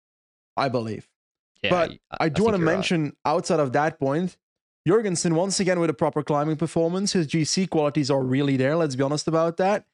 I 0.58 0.68
believe. 0.68 1.08
Yeah, 1.64 1.70
But 1.70 1.92
I 2.20 2.30
do 2.30 2.36
think 2.36 2.46
want 2.46 2.56
to 2.56 2.60
you're 2.60 2.68
right. 2.68 2.74
mention 2.76 3.16
outside 3.26 3.60
of 3.60 3.72
that 3.74 4.00
point, 4.00 4.38
Jorgenson 4.88 5.36
once 5.36 5.60
again 5.60 5.80
with 5.80 5.90
a 5.90 5.94
proper 5.94 6.24
climbing 6.24 6.56
performance. 6.58 7.14
His 7.14 7.28
GC 7.28 7.70
qualities 7.70 8.10
are 8.10 8.24
really 8.24 8.58
there. 8.58 8.76
Let's 8.76 8.96
be 8.96 9.04
honest 9.04 9.28
about 9.28 9.58
that. 9.58 9.86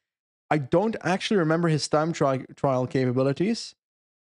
I 0.50 0.56
don't 0.58 0.96
actually 1.02 1.36
remember 1.36 1.68
his 1.68 1.86
time 1.88 2.12
tri- 2.12 2.46
trial 2.56 2.86
capabilities 2.86 3.74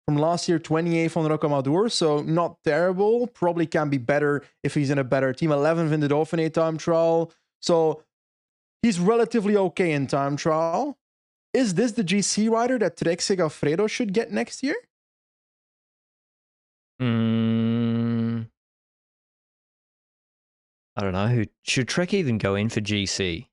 from 0.05 0.17
last 0.17 0.49
year, 0.49 0.59
28th 0.59 1.17
on 1.17 1.31
Rocamadour, 1.31 1.93
so 1.93 2.23
not 2.23 2.57
terrible. 2.65 3.27
Probably 3.29 3.67
can 3.67 3.89
be 3.89 3.99
better 3.99 4.43
if 4.65 4.75
he's 4.75 4.91
in 4.91 4.99
a 4.99 5.05
better 5.05 5.33
team. 5.33 5.51
11th 5.51 5.93
in 5.93 6.01
the 6.01 6.09
Dauphiné 6.09 6.53
time 6.53 6.77
trial, 6.77 7.31
so 7.61 8.03
he's 8.83 8.99
relatively 8.99 9.57
okay 9.57 9.93
in 9.93 10.07
time 10.09 10.37
trial. 10.37 10.99
Is 11.55 11.75
this 11.75 11.93
the 11.93 12.03
GC 12.03 12.51
rider 12.51 12.79
that 12.81 12.97
Trek 12.97 13.19
Segafredo 13.19 13.89
should 13.89 14.13
get 14.13 14.33
next 14.33 14.63
year? 14.63 14.75
Mm, 17.01 18.49
I 20.97 21.01
don't 21.01 21.13
know. 21.13 21.45
Should 21.63 21.89
Trek 21.89 22.13
even 22.13 22.39
go 22.39 22.55
in 22.55 22.69
for 22.69 22.81
GC? 22.81 23.47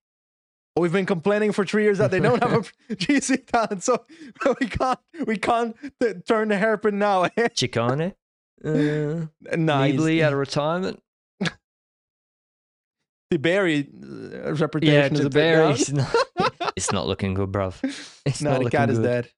We've 0.78 0.92
been 0.92 1.06
complaining 1.06 1.54
for 1.54 1.66
three 1.66 1.84
years 1.84 2.00
that 2.00 2.12
they 2.12 2.20
don't 2.20 2.44
have 2.44 2.54
a 2.90 2.96
GC 2.96 3.46
talent, 3.48 3.84
so 3.84 4.06
we 4.60 4.68
can't 4.68 5.00
we 5.26 5.38
can't 5.38 5.76
t- 6.02 6.14
turn 6.28 6.50
the 6.50 6.58
hairpin 6.58 7.00
now. 7.00 7.28
Chicane? 7.54 8.14
Uh, 8.64 9.28
nice. 9.56 9.94
Nibali 9.94 10.22
out 10.22 10.34
of 10.34 10.40
retirement? 10.40 11.02
the 13.32 13.38
Barry 13.40 13.88
uh, 14.04 14.54
reputation 14.54 15.16
Yeah, 15.16 15.20
is 15.20 15.26
a. 15.26 15.30
Barry. 15.30 15.72
It's 15.72 15.92
not, 15.92 16.16
it's 16.76 16.92
not 16.92 17.08
looking 17.08 17.36
good, 17.36 17.52
bruv. 17.52 17.76
It's 18.26 18.42
no, 18.42 18.52
not 18.54 18.64
the 18.64 18.70
cat 18.72 18.90
is 18.90 18.98
good. 18.98 19.04
dead. 19.04 19.30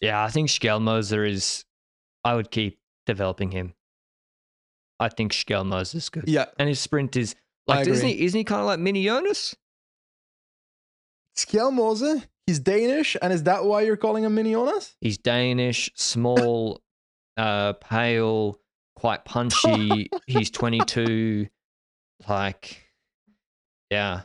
Yeah, 0.00 0.22
I 0.22 0.28
think 0.28 0.48
Skjelmose 0.48 1.28
is. 1.28 1.64
I 2.24 2.34
would 2.34 2.50
keep 2.52 2.78
developing 3.06 3.50
him. 3.50 3.74
I 5.00 5.08
think 5.08 5.32
Skjelmose 5.32 5.94
is 5.94 6.08
good, 6.08 6.24
Yeah, 6.28 6.46
and 6.58 6.68
his 6.68 6.78
sprint 6.80 7.16
is 7.16 7.34
like, 7.66 7.86
isn't 7.88 8.06
he? 8.06 8.24
Isn't 8.24 8.38
he 8.38 8.44
kind 8.44 8.60
of 8.60 8.66
like 8.66 8.78
mini 8.78 9.04
Jonas? 9.04 9.54
Skjelmose, 11.36 12.26
he's 12.46 12.58
Danish, 12.58 13.16
and 13.22 13.32
is 13.32 13.44
that 13.44 13.64
why 13.64 13.82
you're 13.82 13.96
calling 13.96 14.24
him 14.24 14.34
Mini 14.34 14.52
Jonas? 14.52 14.94
He's 15.00 15.18
Danish, 15.18 15.90
small, 15.94 16.82
uh, 17.36 17.72
pale, 17.74 18.58
quite 18.96 19.24
punchy. 19.24 20.10
He's 20.26 20.50
22. 20.50 21.48
Like, 22.28 22.86
yeah. 23.90 24.22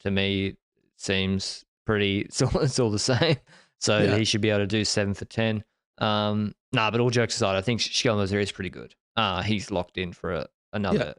To 0.00 0.10
me, 0.10 0.46
it 0.46 0.56
seems 0.96 1.64
pretty. 1.84 2.20
It's 2.30 2.40
all, 2.40 2.60
it's 2.60 2.78
all 2.78 2.90
the 2.90 2.98
same. 2.98 3.36
So 3.80 3.98
Yeah. 3.98 4.16
he 4.16 4.24
should 4.24 4.40
be 4.40 4.50
able 4.50 4.60
to 4.60 4.66
do 4.66 4.84
seven 4.84 5.12
for 5.14 5.24
10. 5.24 5.64
Um, 6.00 6.54
nah, 6.72 6.90
but 6.90 7.00
all 7.00 7.10
jokes 7.10 7.36
aside, 7.36 7.56
I 7.56 7.60
think 7.60 7.80
Skjelmose 7.80 8.32
is 8.32 8.52
pretty 8.52 8.70
good. 8.70 8.94
Uh, 9.16 9.42
he's 9.42 9.70
locked 9.70 9.98
in 9.98 10.12
for 10.12 10.32
a, 10.32 10.46
another 10.72 11.14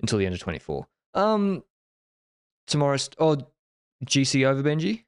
until 0.00 0.18
the 0.18 0.26
end 0.26 0.34
of 0.34 0.40
24. 0.40 0.86
Um, 1.14 1.62
tomorrow's, 2.66 3.10
oh, 3.18 3.36
GC 4.04 4.44
over 4.44 4.62
Benji? 4.62 5.04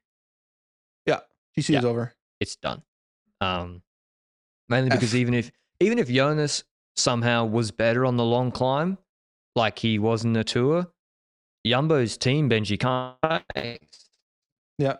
Yeah, 1.05 1.19
GC 1.57 1.77
is 1.77 1.85
over. 1.85 2.13
it's 2.39 2.55
done. 2.55 2.83
Um, 3.41 3.81
mainly 4.69 4.91
F. 4.91 4.97
because 4.97 5.15
even 5.15 5.33
if 5.33 5.51
even 5.79 5.97
if 5.97 6.07
Jonas 6.09 6.63
somehow 6.95 7.45
was 7.45 7.71
better 7.71 8.05
on 8.05 8.17
the 8.17 8.23
long 8.25 8.51
climb, 8.51 8.97
like 9.55 9.79
he 9.79 9.97
was 9.97 10.23
in 10.23 10.33
the 10.33 10.43
tour, 10.43 10.87
Yumbo's 11.65 12.17
team 12.17 12.49
Benji 12.49 12.79
can't. 12.79 13.81
Yeah. 14.77 14.97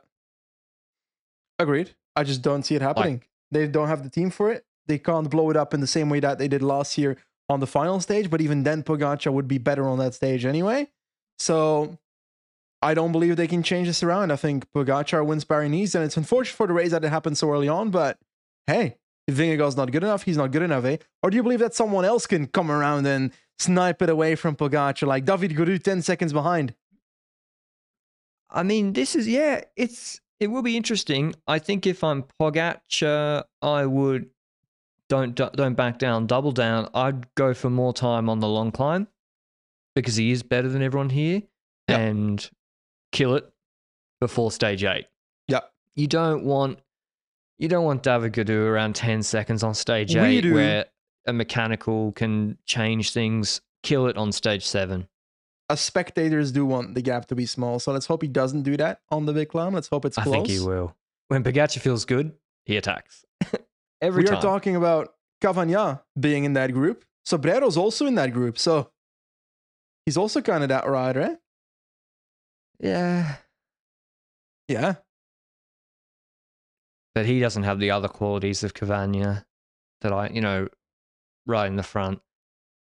Agreed. 1.59 1.95
I 2.15 2.23
just 2.23 2.41
don't 2.41 2.63
see 2.63 2.75
it 2.75 2.81
happening. 2.81 3.15
Like, 3.15 3.29
they 3.51 3.67
don't 3.67 3.87
have 3.87 4.03
the 4.03 4.09
team 4.09 4.29
for 4.29 4.51
it. 4.51 4.65
They 4.87 4.97
can't 4.97 5.29
blow 5.29 5.49
it 5.49 5.57
up 5.57 5.73
in 5.73 5.79
the 5.79 5.87
same 5.87 6.09
way 6.09 6.19
that 6.21 6.37
they 6.37 6.47
did 6.47 6.61
last 6.61 6.97
year 6.97 7.17
on 7.49 7.59
the 7.59 7.67
final 7.67 7.99
stage. 7.99 8.29
But 8.29 8.41
even 8.41 8.63
then, 8.63 8.83
Pogacar 8.83 9.31
would 9.31 9.47
be 9.47 9.57
better 9.57 9.87
on 9.87 9.99
that 9.99 10.13
stage 10.13 10.45
anyway. 10.45 10.89
So 11.37 11.97
I 12.81 12.93
don't 12.93 13.11
believe 13.11 13.35
they 13.35 13.47
can 13.47 13.63
change 13.63 13.87
this 13.87 14.03
around. 14.03 14.31
I 14.31 14.35
think 14.35 14.71
Pogacar 14.71 15.25
wins 15.25 15.43
Paris 15.43 15.95
and 15.95 16.03
it's 16.03 16.17
unfortunate 16.17 16.55
for 16.55 16.67
the 16.67 16.73
race 16.73 16.91
that 16.91 17.03
it 17.03 17.09
happened 17.09 17.37
so 17.37 17.51
early 17.51 17.67
on. 17.67 17.91
But 17.91 18.17
hey, 18.67 18.97
if 19.27 19.35
Vingegaard's 19.35 19.77
not 19.77 19.91
good 19.91 20.03
enough, 20.03 20.23
he's 20.23 20.37
not 20.37 20.51
good 20.51 20.63
enough, 20.63 20.85
eh? 20.85 20.97
Or 21.21 21.29
do 21.29 21.37
you 21.37 21.43
believe 21.43 21.59
that 21.59 21.75
someone 21.75 22.05
else 22.05 22.25
can 22.25 22.47
come 22.47 22.71
around 22.71 23.05
and 23.05 23.31
snipe 23.59 24.01
it 24.01 24.09
away 24.09 24.35
from 24.35 24.55
Pogacar, 24.55 25.07
like 25.07 25.25
David 25.25 25.51
Gaudu, 25.51 25.81
ten 25.81 26.01
seconds 26.01 26.33
behind? 26.33 26.73
I 28.49 28.63
mean, 28.63 28.93
this 28.93 29.15
is 29.15 29.27
yeah, 29.27 29.61
it's 29.75 30.19
it 30.41 30.47
will 30.47 30.63
be 30.63 30.75
interesting. 30.75 31.33
I 31.47 31.59
think 31.59 31.85
if 31.87 32.03
I'm 32.03 32.23
Pogacar, 32.41 33.43
I 33.61 33.85
would 33.85 34.29
don't 35.07 35.35
don't 35.35 35.75
back 35.75 35.99
down, 35.99 36.25
double 36.27 36.51
down. 36.51 36.89
I'd 36.93 37.33
go 37.35 37.53
for 37.53 37.69
more 37.69 37.93
time 37.93 38.27
on 38.29 38.39
the 38.39 38.47
long 38.49 38.71
climb 38.71 39.07
because 39.95 40.15
he 40.15 40.31
is 40.31 40.41
better 40.43 40.67
than 40.67 40.81
everyone 40.81 41.09
here, 41.11 41.43
Yeah. 41.87 41.97
and 41.99 42.49
kill 43.11 43.35
it 43.35 43.49
before 44.19 44.51
stage 44.51 44.83
eight. 44.83 45.05
Yeah. 45.47 45.59
you 45.95 46.07
don't 46.07 46.43
want 46.43 46.79
you 47.59 47.67
don't 47.67 47.85
want 47.85 48.01
David 48.01 48.33
Gaudu 48.33 48.65
around 48.67 48.95
ten 48.95 49.21
seconds 49.21 49.63
on 49.63 49.75
stage 49.75 50.15
We 50.15 50.21
eight 50.21 50.41
do. 50.41 50.53
where 50.55 50.85
a 51.27 51.33
mechanical 51.33 52.13
can 52.13 52.57
change 52.65 53.13
things. 53.13 53.61
Kill 53.83 54.07
it 54.07 54.17
on 54.17 54.31
stage 54.31 54.65
seven. 54.65 55.07
As 55.71 55.79
spectators 55.79 56.51
do 56.51 56.65
want 56.65 56.95
the 56.95 57.01
gap 57.01 57.27
to 57.27 57.35
be 57.35 57.45
small, 57.45 57.79
so 57.79 57.93
let's 57.93 58.05
hope 58.05 58.21
he 58.21 58.27
doesn't 58.27 58.63
do 58.63 58.75
that 58.75 58.99
on 59.09 59.25
the 59.25 59.31
big 59.31 59.47
climb. 59.47 59.73
Let's 59.73 59.87
hope 59.87 60.03
it's 60.03 60.17
close. 60.17 60.27
I 60.27 60.31
think 60.31 60.47
he 60.47 60.59
will. 60.59 60.97
When 61.29 61.45
Pogacar 61.45 61.79
feels 61.79 62.03
good, 62.03 62.33
he 62.65 62.75
attacks. 62.75 63.23
Every 64.01 64.23
we 64.23 64.27
time. 64.27 64.39
are 64.39 64.41
talking 64.41 64.75
about 64.75 65.13
Cavagna 65.41 66.01
being 66.19 66.43
in 66.43 66.51
that 66.53 66.73
group. 66.73 67.05
Sobrero's 67.25 67.77
also 67.77 68.05
in 68.05 68.15
that 68.15 68.33
group, 68.33 68.59
so 68.59 68.91
he's 70.05 70.17
also 70.17 70.41
kind 70.41 70.61
of 70.61 70.67
that 70.67 70.85
rider, 70.85 71.21
eh? 71.21 71.35
yeah. 72.81 73.35
Yeah. 74.67 74.95
But 77.15 77.25
he 77.25 77.39
doesn't 77.39 77.63
have 77.63 77.79
the 77.79 77.91
other 77.91 78.09
qualities 78.09 78.61
of 78.63 78.73
Cavagna 78.73 79.45
that 80.01 80.11
I, 80.11 80.27
you 80.27 80.41
know, 80.41 80.67
right 81.45 81.67
in 81.67 81.77
the 81.77 81.83
front. 81.83 82.19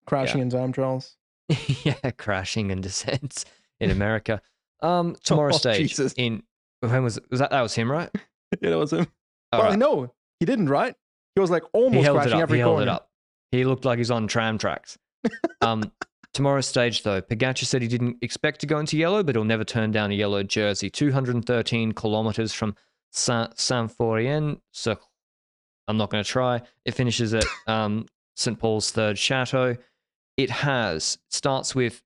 Crashing 0.06 0.42
in 0.42 0.50
time 0.50 0.72
trials. 0.72 1.16
yeah, 1.84 2.10
crashing 2.18 2.70
and 2.70 2.82
descents 2.82 3.44
in 3.80 3.90
America. 3.90 4.40
Um, 4.82 5.16
tomorrow 5.24 5.50
Oh, 5.54 5.58
stage 5.58 5.88
Jesus. 5.90 6.12
in 6.16 6.42
when 6.80 7.02
was 7.02 7.18
was 7.30 7.40
that? 7.40 7.50
That 7.50 7.62
was 7.62 7.74
him, 7.74 7.90
right? 7.90 8.10
yeah, 8.60 8.70
that 8.70 8.78
was 8.78 8.92
him. 8.92 9.06
All 9.52 9.60
well, 9.60 9.70
right. 9.70 9.78
no, 9.78 10.12
he 10.40 10.46
didn't, 10.46 10.68
right? 10.68 10.94
He 11.34 11.40
was 11.40 11.50
like 11.50 11.62
almost 11.72 12.08
crashing 12.10 12.40
every 12.40 12.58
He 12.58 12.60
held 12.60 12.76
corner. 12.76 12.82
it 12.82 12.88
up. 12.88 13.10
He 13.52 13.64
looked 13.64 13.84
like 13.84 13.98
he's 13.98 14.10
on 14.10 14.26
tram 14.26 14.58
tracks. 14.58 14.98
Um, 15.60 15.92
tomorrow's 16.34 16.66
stage 16.66 17.02
though, 17.02 17.20
Pogacar 17.22 17.64
said 17.64 17.82
he 17.82 17.88
didn't 17.88 18.16
expect 18.22 18.60
to 18.60 18.66
go 18.66 18.78
into 18.78 18.96
yellow, 18.96 19.22
but 19.22 19.34
he'll 19.34 19.44
never 19.44 19.64
turn 19.64 19.90
down 19.92 20.10
a 20.10 20.14
yellow 20.14 20.42
jersey. 20.42 20.90
213 20.90 21.92
kilometers 21.92 22.52
from 22.52 22.74
Saint 23.12 23.56
Symphorien. 23.56 24.60
So 24.72 24.96
I'm 25.88 25.96
not 25.96 26.10
going 26.10 26.22
to 26.22 26.28
try. 26.28 26.62
It 26.84 26.94
finishes 26.94 27.34
at 27.34 27.44
um, 27.66 28.06
St 28.34 28.58
Paul's 28.58 28.90
Third 28.90 29.16
Chateau. 29.18 29.76
It 30.36 30.50
has 30.50 31.18
starts 31.30 31.74
with 31.74 32.02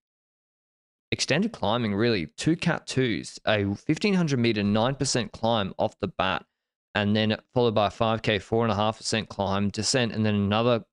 extended 1.11 1.53
climbing. 1.53 1.95
Really, 1.95 2.27
two 2.37 2.57
cat 2.57 2.87
twos, 2.87 3.39
a 3.47 3.65
1500 3.65 4.39
meter 4.39 4.63
nine 4.63 4.95
percent 4.95 5.33
climb 5.33 5.75
off 5.79 5.99
the 6.01 6.09
bat, 6.09 6.45
and 6.95 7.15
then 7.17 7.37
followed 7.55 7.75
by 7.75 7.89
a 7.89 7.91
5k 7.91 8.41
four 8.41 8.65
and 8.65 8.73
a 8.73 8.77
half 8.77 8.99
percent 8.99 9.29
climb, 9.29 9.69
descent, 9.71 10.13
and 10.13 10.25
then 10.25 10.35
another 10.35 10.85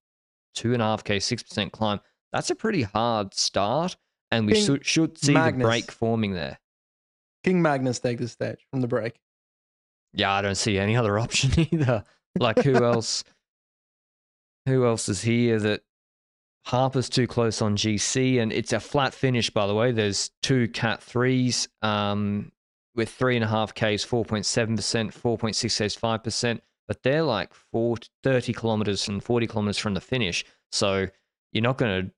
two 0.56 0.74
and 0.74 0.82
a 0.82 0.86
half 0.86 1.04
k 1.04 1.20
six 1.20 1.44
percent 1.44 1.72
climb. 1.72 2.00
That's 2.34 2.50
a 2.50 2.56
pretty 2.56 2.82
hard 2.82 3.34
start, 3.34 3.96
and 4.32 4.48
we 4.48 4.56
should, 4.60 4.86
should 4.86 5.18
see 5.18 5.34
Magnus. 5.34 5.60
the 5.60 5.68
break 5.68 5.92
forming 5.92 6.34
there. 6.34 6.60
King 7.44 7.62
Magnus 7.62 8.00
take 8.00 8.18
the 8.18 8.28
stage 8.28 8.66
from 8.72 8.82
the 8.82 8.88
break. 8.88 9.20
Yeah, 10.14 10.34
I 10.34 10.42
don't 10.42 10.56
see 10.56 10.78
any 10.80 10.96
other 10.98 11.20
option 11.20 11.68
either. 11.72 12.04
Like 12.40 12.64
who 12.64 12.76
else? 12.84 13.24
who 14.66 14.86
else 14.86 15.08
is 15.08 15.22
here 15.22 15.60
that 15.60 15.82
Harper's 16.68 17.08
too 17.08 17.28
close 17.28 17.62
on 17.62 17.78
GC, 17.78 18.42
and 18.42 18.52
it's 18.52 18.74
a 18.74 18.80
flat 18.82 19.14
finish, 19.14 19.50
by 19.50 19.66
the 19.68 19.74
way. 19.74 19.94
There's 19.94 20.32
two 20.42 20.68
Cat 20.68 21.00
3s 21.00 21.70
um, 21.82 22.52
with 22.94 23.18
3.5Ks, 23.18 24.06
4.7%, 24.06 24.76
4.6Ks, 25.14 25.98
5%, 25.98 26.60
but 26.86 27.02
they're 27.04 27.24
like 27.24 27.54
40, 27.54 28.10
30 28.22 28.52
kilometers 28.52 29.08
and 29.08 29.24
40 29.24 29.48
kilometers 29.48 29.78
from 29.78 29.94
the 29.94 30.02
finish. 30.02 30.44
So 30.74 31.08
you're 31.54 31.64
not 31.64 31.78
going 31.78 32.08
to 32.08 32.12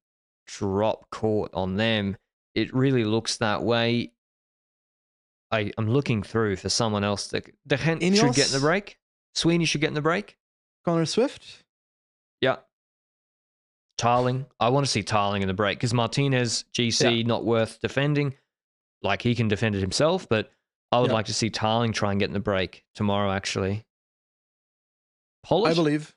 drop 0.47 1.11
court 1.11 1.51
on 1.53 1.75
them. 1.75 2.17
It 2.55 2.73
really 2.73 3.03
looks 3.03 3.37
that 3.37 3.61
way. 3.61 4.13
I, 5.51 5.71
I'm 5.77 5.91
looking 5.91 6.23
through 6.23 6.55
for 6.55 6.69
someone 6.69 7.03
else 7.03 7.27
that 7.27 7.45
the 7.67 7.77
should 8.15 8.33
get 8.33 8.47
in 8.47 8.53
the 8.53 8.65
break. 8.65 8.97
Sweeney 9.35 9.65
should 9.65 9.81
get 9.81 9.89
in 9.89 9.93
the 9.93 10.01
break. 10.01 10.37
Connor 10.85 11.05
Swift. 11.05 11.65
Yeah. 12.41 12.57
Tarling. 13.99 14.45
I 14.61 14.69
want 14.69 14.85
to 14.85 14.91
see 14.91 15.03
Tarling 15.03 15.41
in 15.41 15.47
the 15.49 15.53
break 15.53 15.77
because 15.77 15.93
Martinez, 15.93 16.63
GC, 16.73 17.17
yeah. 17.17 17.23
not 17.23 17.43
worth 17.43 17.81
defending. 17.81 18.33
Like 19.03 19.21
he 19.21 19.35
can 19.35 19.49
defend 19.49 19.75
it 19.75 19.81
himself, 19.81 20.27
but 20.27 20.49
I 20.91 20.99
would 20.99 21.09
yeah. 21.09 21.15
like 21.15 21.25
to 21.25 21.33
see 21.33 21.49
Tarling 21.49 21.91
try 21.91 22.11
and 22.11 22.19
get 22.19 22.27
in 22.27 22.33
the 22.33 22.39
break 22.39 22.85
tomorrow, 22.95 23.31
actually. 23.31 23.85
Polish? 25.43 25.71
I 25.71 25.75
believe. 25.75 26.15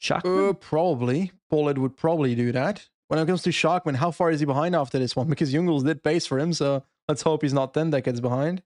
Schachmann? 0.00 0.50
Uh, 0.50 0.52
probably. 0.52 1.32
Pollard 1.50 1.78
would 1.78 1.96
probably 1.96 2.36
do 2.36 2.52
that. 2.52 2.88
When 3.08 3.18
it 3.18 3.26
comes 3.26 3.42
to 3.42 3.50
Schachmann, 3.50 3.96
how 3.96 4.12
far 4.12 4.30
is 4.30 4.38
he 4.38 4.46
behind 4.46 4.76
after 4.76 4.98
this 4.98 5.16
one? 5.16 5.28
Because 5.28 5.52
Jungels 5.52 5.84
did 5.84 6.04
pace 6.04 6.24
for 6.24 6.38
him, 6.38 6.52
so 6.52 6.84
let's 7.08 7.22
hope 7.22 7.42
he's 7.42 7.52
not 7.52 7.74
10 7.74 7.90
decades 7.90 8.20
behind. 8.20 8.62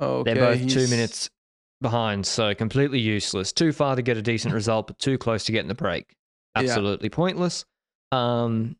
Okay, 0.00 0.34
They're 0.34 0.44
both 0.44 0.60
he's... 0.60 0.74
two 0.74 0.86
minutes 0.88 1.30
behind, 1.80 2.26
so 2.26 2.54
completely 2.54 2.98
useless. 2.98 3.52
Too 3.52 3.72
far 3.72 3.96
to 3.96 4.02
get 4.02 4.16
a 4.16 4.22
decent 4.22 4.54
result, 4.54 4.86
but 4.88 4.98
too 4.98 5.18
close 5.18 5.44
to 5.44 5.52
getting 5.52 5.68
the 5.68 5.74
break. 5.74 6.16
Absolutely 6.54 7.08
yeah. 7.08 7.16
pointless. 7.16 7.64
Um, 8.12 8.76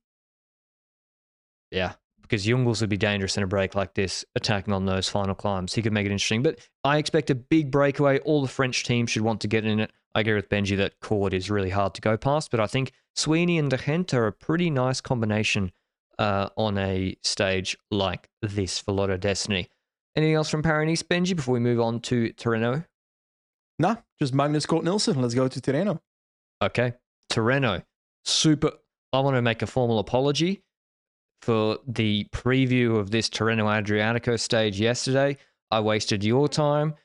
yeah, 1.70 1.92
because 2.22 2.46
Jungels 2.46 2.80
would 2.80 2.90
be 2.90 2.96
dangerous 2.96 3.36
in 3.36 3.42
a 3.42 3.46
break 3.46 3.74
like 3.74 3.94
this, 3.94 4.24
attacking 4.36 4.72
on 4.72 4.86
those 4.86 5.08
final 5.08 5.34
climbs. 5.34 5.74
He 5.74 5.82
could 5.82 5.92
make 5.92 6.06
it 6.06 6.12
interesting, 6.12 6.42
but 6.42 6.58
I 6.84 6.98
expect 6.98 7.30
a 7.30 7.34
big 7.34 7.70
breakaway. 7.70 8.18
All 8.20 8.42
the 8.42 8.48
French 8.48 8.84
teams 8.84 9.10
should 9.10 9.22
want 9.22 9.40
to 9.42 9.48
get 9.48 9.64
in 9.64 9.80
it. 9.80 9.92
I 10.14 10.20
agree 10.20 10.34
with 10.34 10.48
Benji 10.48 10.76
that 10.78 10.98
Cort 11.00 11.34
is 11.34 11.50
really 11.50 11.70
hard 11.70 11.94
to 11.94 12.00
go 12.00 12.16
past, 12.16 12.50
but 12.50 12.60
I 12.60 12.66
think 12.66 12.92
Sweeney 13.14 13.58
and 13.58 13.70
De 13.70 13.76
Gendt 13.76 14.14
are 14.14 14.26
a 14.26 14.32
pretty 14.32 14.70
nice 14.70 15.00
combination 15.00 15.72
uh, 16.18 16.48
on 16.56 16.78
a 16.78 17.16
stage 17.22 17.76
like 17.90 18.28
this 18.42 18.78
for 18.78 18.92
Lotto 18.92 19.16
Dstny. 19.16 19.68
Anything 20.18 20.34
else 20.34 20.50
from 20.50 20.64
Paris 20.64 21.04
Benji, 21.04 21.36
before 21.36 21.52
we 21.52 21.60
move 21.60 21.78
on 21.78 22.00
to 22.00 22.32
Tirreno? 22.32 22.84
Nah, 23.78 23.94
just 24.18 24.34
Magnus 24.34 24.66
Cort 24.66 24.82
Nielsen. 24.82 25.22
Let's 25.22 25.32
go 25.32 25.46
to 25.46 25.60
Tirreno. 25.60 26.00
Okay. 26.60 26.94
Tirreno. 27.30 27.84
Super. 28.24 28.72
I 29.12 29.20
want 29.20 29.36
to 29.36 29.42
make 29.42 29.62
a 29.62 29.66
formal 29.68 30.00
apology 30.00 30.64
for 31.42 31.78
the 31.86 32.26
preview 32.34 32.98
of 32.98 33.12
this 33.12 33.30
Tirreno 33.30 33.66
Adriatico 33.66 34.40
stage 34.40 34.80
yesterday. 34.80 35.36
I 35.70 35.78
wasted 35.78 36.24
your 36.24 36.48
time, 36.48 36.96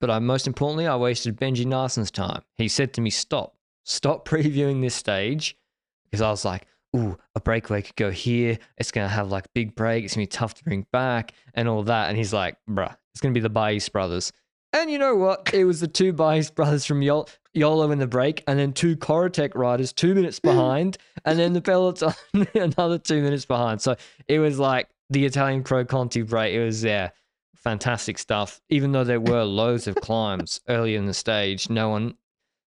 but 0.00 0.08
I 0.08 0.20
most 0.20 0.46
importantly, 0.46 0.86
I 0.86 0.94
wasted 0.94 1.36
Benji 1.36 1.66
Naesen's 1.66 2.12
time. 2.12 2.42
He 2.56 2.68
said 2.68 2.94
to 2.94 3.00
me, 3.00 3.10
Stop, 3.10 3.56
stop 3.84 4.28
previewing 4.28 4.80
this 4.80 4.94
stage. 4.94 5.56
Because 6.04 6.22
I 6.22 6.30
was 6.30 6.44
like, 6.44 6.68
ooh, 6.96 7.16
a 7.34 7.40
breakaway 7.40 7.82
could 7.82 7.96
go 7.96 8.10
here. 8.10 8.58
It's 8.76 8.90
going 8.90 9.08
to 9.08 9.12
have 9.12 9.30
like 9.30 9.52
big 9.54 9.74
break. 9.74 10.04
It's 10.04 10.14
going 10.14 10.26
to 10.26 10.30
be 10.30 10.38
tough 10.38 10.54
to 10.54 10.64
bring 10.64 10.86
back 10.92 11.34
and 11.54 11.68
all 11.68 11.82
that. 11.84 12.08
And 12.08 12.18
he's 12.18 12.32
like, 12.32 12.56
bruh, 12.68 12.94
it's 13.12 13.20
going 13.20 13.34
to 13.34 13.38
be 13.38 13.42
the 13.42 13.50
Bais 13.50 13.90
brothers. 13.90 14.32
And 14.72 14.90
you 14.90 14.98
know 14.98 15.16
what? 15.16 15.52
It 15.52 15.64
was 15.64 15.80
the 15.80 15.88
two 15.88 16.12
Bais 16.12 16.54
brothers 16.54 16.86
from 16.86 17.00
Yol- 17.00 17.28
YOLO 17.54 17.90
in 17.90 17.98
the 17.98 18.06
break, 18.06 18.44
and 18.46 18.58
then 18.58 18.72
two 18.72 18.96
Corratec 18.96 19.54
riders 19.56 19.92
two 19.92 20.14
minutes 20.14 20.38
behind, 20.40 20.96
and 21.24 21.38
then 21.38 21.52
the 21.52 21.60
peloton 21.60 22.14
another 22.54 22.98
two 22.98 23.22
minutes 23.22 23.44
behind. 23.44 23.82
So 23.82 23.96
it 24.28 24.38
was 24.38 24.58
like 24.58 24.88
the 25.10 25.24
Italian 25.24 25.64
Pro 25.64 25.84
Conti 25.84 26.22
break. 26.22 26.54
It 26.54 26.64
was, 26.64 26.84
yeah, 26.84 27.10
fantastic 27.56 28.18
stuff. 28.18 28.60
Even 28.68 28.92
though 28.92 29.04
there 29.04 29.20
were 29.20 29.42
loads 29.42 29.88
of 29.88 29.96
climbs 29.96 30.60
early 30.68 30.94
in 30.94 31.06
the 31.06 31.14
stage, 31.14 31.68
no 31.68 31.88
one, 31.88 32.14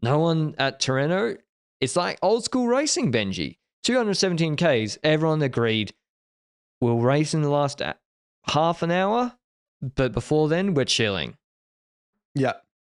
no 0.04 0.20
one 0.20 0.54
at 0.60 0.80
Tirreno. 0.80 1.38
It's 1.82 1.96
like 1.96 2.20
old 2.22 2.44
school 2.44 2.68
racing, 2.68 3.12
Benji. 3.12 3.58
217 3.88 4.58
Ks, 4.58 4.98
everyone 5.02 5.42
agreed 5.42 5.94
we'll 6.82 7.00
race 7.00 7.34
in 7.34 7.42
the 7.42 7.50
last 7.50 7.82
half 8.44 8.84
an 8.84 8.92
hour, 8.92 9.38
but 9.82 10.12
before 10.12 10.50
then, 10.50 10.74
we're 10.74 10.84
chilling. 10.84 11.38
Yeah, 12.36 12.56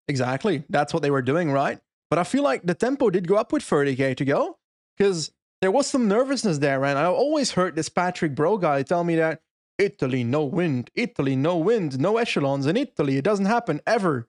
exactly. 0.08 0.64
That's 0.68 0.92
what 0.92 1.04
they 1.04 1.12
were 1.12 1.22
doing, 1.22 1.52
right? 1.52 1.78
But 2.10 2.18
I 2.18 2.24
feel 2.24 2.42
like 2.42 2.64
the 2.64 2.74
tempo 2.74 3.08
did 3.08 3.28
go 3.28 3.36
up 3.36 3.52
with 3.52 3.62
30K 3.62 4.16
to 4.16 4.24
go 4.24 4.58
because 4.98 5.30
there 5.60 5.70
was 5.70 5.86
some 5.86 6.08
nervousness 6.08 6.58
there. 6.58 6.84
And 6.84 6.98
I 6.98 7.04
always 7.04 7.52
heard 7.52 7.76
this 7.76 7.88
Patrick 7.88 8.34
Bro 8.34 8.58
guy 8.58 8.82
tell 8.82 9.04
me 9.04 9.14
that 9.14 9.42
Italy, 9.78 10.24
no 10.24 10.42
wind, 10.44 10.90
Italy, 10.96 11.36
no 11.36 11.56
wind, 11.56 12.00
no 12.00 12.16
echelons 12.16 12.66
in 12.66 12.76
Italy. 12.76 13.16
It 13.16 13.22
doesn't 13.22 13.46
happen 13.46 13.80
ever. 13.86 14.28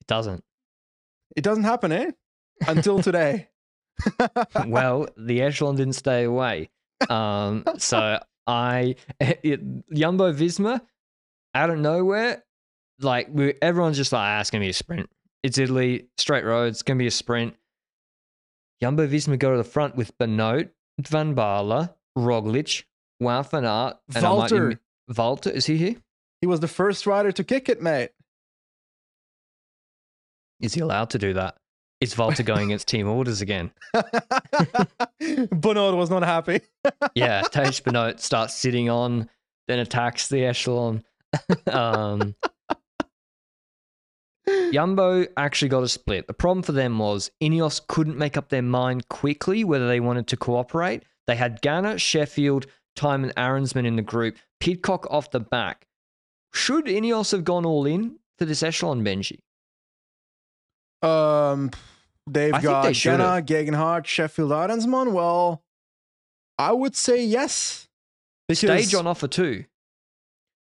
It 0.00 0.08
doesn't. 0.08 0.42
It 1.36 1.44
doesn't 1.44 1.62
happen, 1.62 1.92
eh? 1.92 2.10
Until 2.66 2.98
today. 3.02 3.50
Well, 4.66 5.08
the 5.16 5.42
echelon 5.42 5.76
didn't 5.76 5.94
stay 5.94 6.24
away. 6.24 6.70
Um, 7.08 7.64
so 7.78 8.20
I, 8.46 8.96
it, 9.20 9.60
Jumbo 9.92 10.32
Visma, 10.32 10.80
out 11.54 11.70
of 11.70 11.78
nowhere, 11.78 12.44
like 13.00 13.28
we, 13.30 13.54
everyone's 13.62 13.96
just 13.96 14.12
like, 14.12 14.20
ah, 14.20 14.40
it's 14.40 14.50
gonna 14.50 14.64
be 14.64 14.70
a 14.70 14.74
sprint. 14.74 15.08
It's 15.42 15.58
Italy, 15.58 16.06
straight 16.16 16.44
roads, 16.44 16.76
it's 16.76 16.82
gonna 16.82 16.98
be 16.98 17.06
a 17.06 17.12
sprint. 17.12 17.54
Jumbo 18.82 19.06
Visma 19.06 19.38
go 19.38 19.52
to 19.52 19.56
the 19.56 19.64
front 19.64 19.96
with 19.96 20.16
Benoot, 20.18 20.70
Van 21.00 21.34
Baarle, 21.34 21.94
Roglic, 22.16 22.84
Aert, 23.22 23.52
and 23.52 24.24
Valter. 24.24 24.78
Valter, 25.10 25.52
is 25.52 25.66
he 25.66 25.76
here? 25.76 25.96
He 26.40 26.46
was 26.46 26.60
the 26.60 26.68
first 26.68 27.06
rider 27.06 27.32
to 27.32 27.44
kick 27.44 27.68
it, 27.68 27.80
mate. 27.80 28.10
Is 30.60 30.74
he 30.74 30.80
allowed 30.80 31.10
to 31.10 31.18
do 31.18 31.34
that? 31.34 31.56
Is 32.04 32.14
Valter 32.14 32.44
going 32.44 32.64
against 32.64 32.86
team 32.86 33.08
orders 33.08 33.40
again? 33.40 33.70
Benoot 35.18 35.96
was 35.96 36.10
not 36.10 36.22
happy. 36.22 36.60
yeah, 37.14 37.40
Tiesj 37.44 37.82
Benoot 37.82 38.20
starts 38.20 38.52
sitting 38.52 38.90
on, 38.90 39.30
then 39.68 39.78
attacks 39.78 40.28
the 40.28 40.44
echelon. 40.44 41.02
um, 41.66 42.34
Jumbo 44.70 45.24
actually 45.38 45.70
got 45.70 45.82
a 45.82 45.88
split. 45.88 46.26
The 46.26 46.34
problem 46.34 46.62
for 46.62 46.72
them 46.72 46.98
was 46.98 47.30
Ineos 47.42 47.80
couldn't 47.86 48.18
make 48.18 48.36
up 48.36 48.50
their 48.50 48.60
mind 48.60 49.08
quickly 49.08 49.64
whether 49.64 49.88
they 49.88 50.00
wanted 50.00 50.26
to 50.26 50.36
cooperate. 50.36 51.04
They 51.26 51.36
had 51.36 51.62
Ganna, 51.62 51.98
Sheffield, 51.98 52.66
Thymen 52.96 53.32
Arensman 53.32 53.86
in 53.86 53.96
the 53.96 54.02
group, 54.02 54.36
Pidcock 54.60 55.06
off 55.08 55.30
the 55.30 55.40
back. 55.40 55.86
Should 56.52 56.84
Ineos 56.84 57.32
have 57.32 57.44
gone 57.44 57.64
all 57.64 57.86
in 57.86 58.18
for 58.36 58.44
this 58.44 58.62
echelon, 58.62 59.02
Benji? 59.02 59.38
Um, 61.02 61.70
they've 62.26 62.54
I 62.54 62.60
got 62.60 62.82
they 62.82 62.92
Ganna, 62.92 63.44
Geoghegan 63.44 63.74
Hart, 63.74 64.06
Sheffield 64.06 64.50
Arensman. 64.50 65.12
Well, 65.12 65.62
I 66.58 66.72
would 66.72 66.96
say 66.96 67.24
yes. 67.24 67.88
The 68.48 68.54
stage 68.54 68.94
on 68.94 69.06
offer 69.06 69.28
too. 69.28 69.64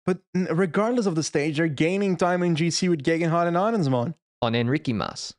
But 0.07 0.21
regardless 0.35 1.05
of 1.05 1.17
the 1.17 1.23
stage, 1.23 1.59
they're 1.59 1.69
gaining 1.69 2.17
time 2.17 2.43
in 2.43 2.57
GC 2.57 2.89
with 2.89 3.03
Geoghegan 3.03 3.29
Hart 3.29 3.47
and 3.47 3.57
Arensman. 3.57 4.15
On 4.41 4.55
Enrique 4.55 4.93
Mas. 4.93 5.35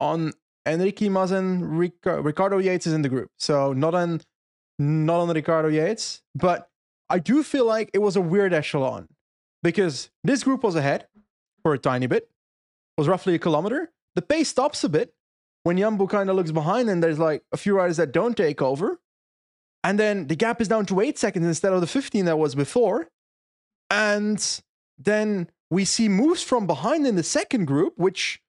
On 0.00 0.32
Enrique 0.66 1.08
Mas 1.08 1.32
and 1.32 1.78
Ric- 1.78 2.04
Ricardo 2.04 2.58
Yates 2.58 2.86
is 2.86 2.92
in 2.92 3.02
the 3.02 3.08
group. 3.08 3.30
So 3.38 3.72
not 3.72 3.94
on 3.94 4.20
not 4.78 5.20
on 5.20 5.28
Ricardo 5.30 5.68
Yates. 5.68 6.22
But 6.34 6.70
I 7.10 7.18
do 7.18 7.42
feel 7.42 7.64
like 7.64 7.90
it 7.92 7.98
was 7.98 8.14
a 8.14 8.20
weird 8.20 8.52
echelon. 8.52 9.08
Because 9.64 10.10
this 10.22 10.44
group 10.44 10.62
was 10.62 10.76
ahead 10.76 11.08
for 11.64 11.74
a 11.74 11.78
tiny 11.78 12.06
bit. 12.06 12.30
Was 12.96 13.08
roughly 13.08 13.34
a 13.34 13.38
kilometer. 13.40 13.90
The 14.14 14.22
pace 14.22 14.48
stops 14.48 14.84
a 14.84 14.88
bit 14.88 15.12
when 15.68 15.76
Jumbo 15.76 16.06
kind 16.06 16.30
of 16.30 16.36
looks 16.36 16.50
behind 16.50 16.88
and 16.88 17.02
there's 17.02 17.18
like 17.18 17.42
a 17.52 17.58
few 17.58 17.76
riders 17.76 17.98
that 17.98 18.10
don't 18.10 18.34
take 18.34 18.62
over. 18.62 18.98
And 19.84 19.98
then 19.98 20.26
the 20.26 20.34
gap 20.34 20.62
is 20.62 20.68
down 20.68 20.86
to 20.86 20.98
eight 21.02 21.18
seconds 21.18 21.44
instead 21.44 21.74
of 21.74 21.82
the 21.82 21.86
15 21.86 22.24
that 22.24 22.38
was 22.38 22.54
before. 22.54 23.08
And 23.90 24.62
then 24.96 25.50
we 25.70 25.84
see 25.84 26.08
moves 26.08 26.42
from 26.42 26.66
behind 26.66 27.06
in 27.06 27.16
the 27.16 27.22
second 27.22 27.66
group, 27.66 27.98
which 27.98 28.40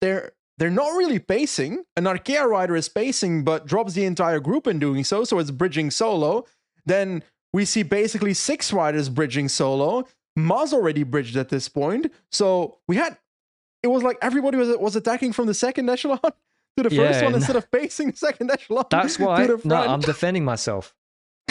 they're 0.00 0.32
they're 0.56 0.70
not 0.70 0.96
really 0.96 1.18
pacing. 1.18 1.84
An 1.94 2.04
Arkea 2.04 2.46
rider 2.46 2.74
is 2.74 2.88
pacing, 2.88 3.44
but 3.44 3.66
drops 3.66 3.92
the 3.92 4.06
entire 4.06 4.40
group 4.40 4.66
in 4.66 4.78
doing 4.78 5.04
so, 5.04 5.24
so 5.24 5.38
it's 5.38 5.50
bridging 5.50 5.90
solo. 5.90 6.46
Then 6.86 7.22
we 7.52 7.66
see 7.66 7.82
basically 7.82 8.32
six 8.32 8.72
riders 8.72 9.10
bridging 9.10 9.50
solo. 9.50 10.06
Mas 10.36 10.72
already 10.72 11.02
bridged 11.02 11.36
at 11.36 11.50
this 11.50 11.68
point. 11.68 12.10
So 12.30 12.78
we 12.88 12.96
had 12.96 13.18
it 13.82 13.88
was 13.88 14.02
like 14.02 14.16
everybody 14.22 14.56
was 14.56 14.74
was 14.78 14.96
attacking 14.96 15.34
from 15.34 15.46
the 15.48 15.54
second 15.54 15.90
echelon 15.90 16.20
to 16.76 16.82
the 16.84 16.90
first 16.90 17.20
yeah, 17.20 17.24
one 17.24 17.34
instead 17.34 17.56
of 17.56 17.70
pacing 17.70 18.10
the 18.10 18.16
second 18.16 18.50
echelon. 18.50 18.84
That's 18.90 19.18
why 19.18 19.48
no, 19.64 19.76
I'm 19.76 20.00
defending 20.00 20.44
myself. 20.44 20.94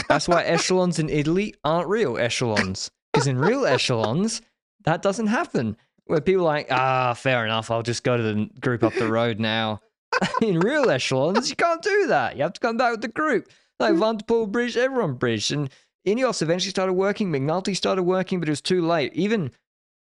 That's 0.08 0.28
why 0.28 0.44
echelons 0.46 1.00
in 1.00 1.10
Italy 1.10 1.56
aren't 1.64 1.88
real 1.88 2.18
echelons. 2.18 2.92
Because 3.12 3.28
in 3.28 3.38
real 3.38 3.66
echelons, 3.66 4.42
that 4.86 5.02
doesn't 5.02 5.28
happen. 5.28 5.78
Where 6.06 6.22
people 6.22 6.42
are 6.42 6.54
like, 6.54 6.68
ah, 6.72 7.14
fair 7.14 7.46
enough, 7.46 7.70
I'll 7.72 7.84
just 7.84 8.04
go 8.04 8.18
to 8.18 8.24
the 8.24 8.50
group 8.60 8.84
up 8.84 8.94
the 8.94 9.08
road 9.08 9.40
now. 9.40 9.82
In 10.42 10.60
real 10.60 10.90
echelons, 10.90 11.50
you 11.50 11.56
can't 11.56 11.82
do 11.82 12.08
that. 12.08 12.36
You 12.36 12.44
have 12.44 12.54
to 12.54 12.60
come 12.60 12.76
back 12.76 12.92
with 12.92 13.02
the 13.02 13.08
group. 13.08 13.48
Like 13.80 13.96
Van 13.96 14.18
der 14.18 14.26
Poel 14.26 14.52
bridge, 14.52 14.76
everyone 14.76 15.14
bridged. 15.14 15.54
And 15.54 15.70
Ineos 16.06 16.42
eventually 16.42 16.72
started 16.72 16.94
working, 16.94 17.32
McNulty 17.32 17.78
started 17.78 18.04
working, 18.04 18.40
but 18.40 18.50
it 18.50 18.52
was 18.52 18.62
too 18.62 18.86
late. 18.86 19.14
Even, 19.14 19.52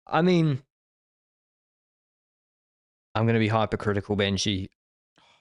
I 0.07 0.21
mean, 0.21 0.63
I'm 3.13 3.25
going 3.25 3.35
to 3.35 3.39
be 3.39 3.49
hypercritical, 3.49 4.17
Benji. 4.17 4.69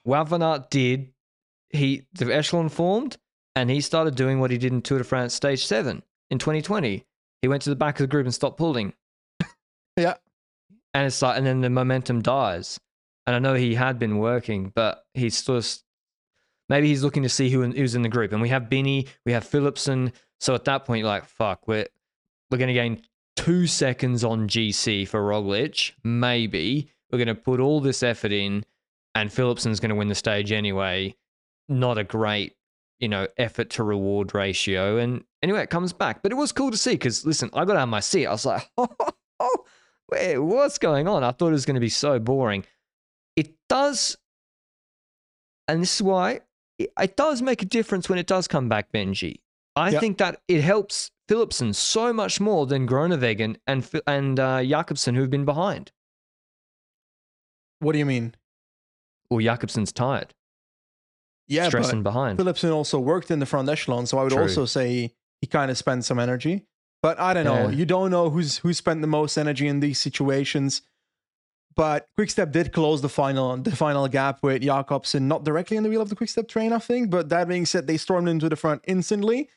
Aert 0.07 0.69
did, 0.69 1.13
he, 1.69 2.03
the 2.13 2.33
echelon 2.33 2.69
formed, 2.69 3.17
and 3.55 3.69
he 3.69 3.81
started 3.81 4.15
doing 4.15 4.39
what 4.39 4.51
he 4.51 4.57
did 4.57 4.71
in 4.71 4.81
Tour 4.81 4.99
de 4.99 5.03
France 5.03 5.33
Stage 5.33 5.65
7 5.65 6.01
in 6.29 6.39
2020. 6.39 7.05
He 7.41 7.47
went 7.47 7.61
to 7.63 7.69
the 7.69 7.75
back 7.75 7.99
of 7.99 8.03
the 8.03 8.07
group 8.07 8.25
and 8.25 8.33
stopped 8.33 8.57
pulling. 8.57 8.93
Yeah. 9.97 10.15
And 10.93 11.05
it's 11.05 11.21
like, 11.21 11.37
and 11.37 11.45
then 11.45 11.59
the 11.59 11.69
momentum 11.69 12.21
dies. 12.21 12.79
And 13.27 13.35
I 13.35 13.39
know 13.39 13.55
he 13.55 13.75
had 13.75 13.99
been 13.99 14.17
working, 14.17 14.71
but 14.73 15.03
he's 15.13 15.37
sort 15.37 15.63
of, 15.63 15.79
maybe 16.69 16.87
he's 16.87 17.03
looking 17.03 17.23
to 17.23 17.29
see 17.29 17.49
who 17.49 17.61
in, 17.61 17.73
who's 17.73 17.95
in 17.95 18.01
the 18.01 18.09
group. 18.09 18.31
And 18.31 18.41
we 18.41 18.49
have 18.49 18.69
Binny, 18.69 19.07
we 19.25 19.33
have 19.33 19.43
Philipsen. 19.43 20.13
So 20.39 20.55
at 20.55 20.65
that 20.65 20.85
point, 20.85 20.99
you're 20.99 21.07
like, 21.07 21.25
fuck, 21.25 21.67
we're, 21.67 21.87
we're 22.49 22.57
going 22.57 22.69
to 22.69 22.73
gain 22.73 23.03
two 23.35 23.67
seconds 23.67 24.23
on 24.23 24.47
GC 24.47 25.07
for 25.07 25.21
Roglic. 25.21 25.91
Maybe 26.03 26.89
we're 27.11 27.19
going 27.19 27.27
to 27.27 27.35
put 27.35 27.59
all 27.59 27.81
this 27.81 28.03
effort 28.03 28.31
in, 28.31 28.65
and 29.15 29.29
Philipsen's 29.29 29.79
going 29.79 29.89
to 29.89 29.95
win 29.95 30.07
the 30.07 30.15
stage 30.15 30.51
anyway. 30.51 31.15
Not 31.69 31.97
a 31.97 32.03
great, 32.03 32.55
you 32.99 33.07
know, 33.07 33.27
effort 33.37 33.69
to 33.71 33.83
reward 33.83 34.33
ratio. 34.33 34.97
And 34.97 35.23
anyway, 35.41 35.61
it 35.63 35.69
comes 35.69 35.93
back. 35.93 36.21
But 36.21 36.31
it 36.31 36.35
was 36.35 36.51
cool 36.51 36.71
to 36.71 36.77
see 36.77 36.91
because, 36.91 37.25
listen, 37.25 37.49
I 37.53 37.65
got 37.65 37.77
out 37.77 37.83
of 37.83 37.89
my 37.89 37.99
seat. 37.99 38.27
I 38.27 38.31
was 38.31 38.45
like, 38.45 38.69
oh, 38.77 39.55
wait, 40.11 40.37
what's 40.37 40.77
going 40.77 41.07
on? 41.07 41.23
I 41.23 41.31
thought 41.31 41.47
it 41.49 41.51
was 41.51 41.65
going 41.65 41.75
to 41.75 41.81
be 41.81 41.89
so 41.89 42.19
boring. 42.19 42.65
It 43.35 43.53
does, 43.69 44.17
and 45.67 45.81
this 45.81 45.95
is 45.95 46.01
why 46.01 46.41
it, 46.77 46.91
it 46.99 47.15
does 47.15 47.41
make 47.41 47.61
a 47.61 47.65
difference 47.65 48.09
when 48.09 48.19
it 48.19 48.27
does 48.27 48.47
come 48.47 48.67
back, 48.67 48.91
Benji. 48.91 49.39
I 49.75 49.89
Yep. 49.91 50.01
think 50.01 50.17
that 50.17 50.41
it 50.49 50.61
helps 50.61 51.11
Philipsen 51.29 51.73
so 51.73 52.11
much 52.11 52.41
more 52.41 52.65
than 52.65 52.85
Groenewegen 52.85 53.55
and 53.67 53.89
and 54.05 54.37
uh, 54.37 54.61
Jakobsen 54.61 55.15
who've 55.15 55.29
been 55.29 55.45
behind. 55.45 55.93
What 57.79 57.93
do 57.93 57.99
you 57.99 58.05
mean? 58.05 58.35
Well, 59.31 59.39
Jakobsen's 59.39 59.93
tired, 59.93 60.33
Yeah, 61.47 61.69
stressing 61.69 62.03
but 62.03 62.11
behind. 62.11 62.37
Philipsen 62.37 62.71
also 62.71 62.99
worked 62.99 63.31
in 63.31 63.39
the 63.39 63.45
front 63.45 63.69
echelon, 63.69 64.05
so 64.05 64.17
I 64.19 64.23
would 64.23 64.33
True. 64.33 64.41
also 64.41 64.65
say 64.65 65.13
he 65.39 65.47
kind 65.47 65.71
of 65.71 65.77
spent 65.77 66.03
some 66.03 66.19
energy. 66.19 66.65
But 67.01 67.17
I 67.19 67.33
don't 67.33 67.45
know. 67.45 67.69
Yeah. 67.69 67.71
You 67.71 67.85
don't 67.85 68.11
know 68.11 68.29
who's 68.29 68.57
who 68.57 68.73
spent 68.73 69.01
the 69.01 69.07
most 69.07 69.37
energy 69.37 69.67
in 69.67 69.79
these 69.79 69.99
situations. 69.99 70.81
But 71.75 72.05
Quickstep 72.17 72.51
did 72.51 72.73
close 72.73 73.01
the 73.01 73.09
final 73.09 73.55
the 73.57 73.75
final 73.75 74.07
gap 74.09 74.43
with 74.43 74.61
Jakobsen, 74.61 75.27
not 75.27 75.45
directly 75.45 75.77
in 75.77 75.83
the 75.83 75.89
wheel 75.89 76.01
of 76.01 76.09
the 76.09 76.15
Quickstep 76.15 76.47
train, 76.49 76.73
I 76.73 76.79
think. 76.79 77.09
But 77.09 77.29
that 77.29 77.47
being 77.47 77.65
said, 77.65 77.87
they 77.87 77.97
stormed 77.97 78.27
into 78.27 78.49
the 78.49 78.57
front 78.57 78.83
instantly. 78.85 79.49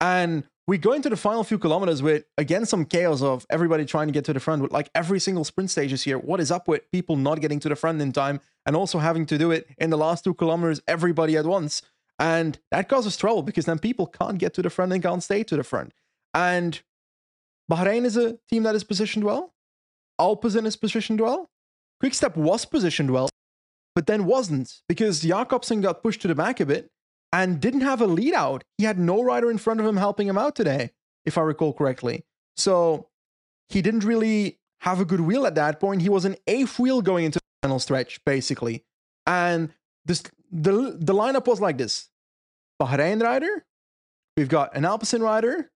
And 0.00 0.44
we 0.68 0.78
go 0.78 0.92
into 0.92 1.08
the 1.08 1.16
final 1.16 1.42
few 1.42 1.58
kilometers 1.58 2.02
with 2.02 2.24
again 2.38 2.66
some 2.66 2.84
chaos 2.84 3.22
of 3.22 3.46
everybody 3.50 3.84
trying 3.84 4.06
to 4.08 4.12
get 4.12 4.24
to 4.26 4.32
the 4.32 4.40
front 4.40 4.62
with 4.62 4.72
like 4.72 4.90
every 4.94 5.18
single 5.18 5.44
sprint 5.44 5.70
stage 5.70 5.92
is 5.92 6.02
here. 6.02 6.18
What 6.18 6.38
is 6.38 6.50
up 6.52 6.68
with 6.68 6.82
people 6.92 7.16
not 7.16 7.40
getting 7.40 7.58
to 7.60 7.68
the 7.68 7.76
front 7.76 8.00
in 8.00 8.12
time 8.12 8.40
and 8.66 8.76
also 8.76 8.98
having 8.98 9.26
to 9.26 9.38
do 9.38 9.50
it 9.50 9.66
in 9.78 9.90
the 9.90 9.98
last 9.98 10.24
two 10.24 10.34
kilometers, 10.34 10.80
everybody 10.86 11.36
at 11.36 11.46
once? 11.46 11.82
And 12.18 12.58
that 12.70 12.88
causes 12.88 13.16
trouble 13.16 13.42
because 13.42 13.66
then 13.66 13.78
people 13.78 14.06
can't 14.06 14.38
get 14.38 14.54
to 14.54 14.62
the 14.62 14.70
front 14.70 14.92
and 14.92 15.02
can't 15.02 15.22
stay 15.22 15.42
to 15.44 15.56
the 15.56 15.64
front. 15.64 15.92
And 16.34 16.80
Bahrain 17.70 18.04
is 18.04 18.16
a 18.16 18.38
team 18.48 18.62
that 18.64 18.74
is 18.74 18.84
positioned 18.84 19.24
well. 19.24 19.54
Alpecin 20.20 20.66
is 20.66 20.76
positioned 20.76 21.20
well. 21.20 21.50
Quickstep 22.00 22.36
was 22.36 22.64
positioned 22.64 23.10
well, 23.10 23.28
but 23.94 24.06
then 24.06 24.26
wasn't 24.26 24.82
because 24.88 25.20
Jakobsen 25.20 25.80
got 25.80 26.02
pushed 26.02 26.22
to 26.22 26.28
the 26.28 26.34
back 26.34 26.60
a 26.60 26.66
bit 26.66 26.90
and 27.32 27.60
didn't 27.60 27.80
have 27.80 28.00
a 28.00 28.06
lead 28.06 28.34
out. 28.34 28.64
He 28.78 28.84
had 28.84 28.98
no 28.98 29.22
rider 29.22 29.50
in 29.50 29.58
front 29.58 29.80
of 29.80 29.86
him 29.86 29.96
helping 29.96 30.28
him 30.28 30.36
out 30.36 30.54
today, 30.54 30.90
if 31.24 31.38
I 31.38 31.42
recall 31.42 31.72
correctly. 31.72 32.24
So 32.56 33.08
he 33.68 33.82
didn't 33.82 34.04
really 34.04 34.58
have 34.80 35.00
a 35.00 35.04
good 35.04 35.20
wheel 35.20 35.46
at 35.46 35.54
that 35.54 35.80
point. 35.80 36.02
He 36.02 36.08
was 36.08 36.24
an 36.24 36.36
eighth 36.46 36.78
wheel 36.78 37.02
going 37.02 37.24
into 37.24 37.40
final 37.62 37.78
stretch, 37.78 38.22
basically. 38.24 38.84
And 39.26 39.72
this 40.04 40.22
the 40.50 40.96
the 40.98 41.14
lineup 41.14 41.46
was 41.46 41.60
like 41.60 41.78
this: 41.78 42.08
Bahrain 42.80 43.22
rider, 43.22 43.64
we've 44.36 44.48
got 44.48 44.74
an 44.76 44.82
Alpecin 44.82 45.22
rider, 45.22 45.70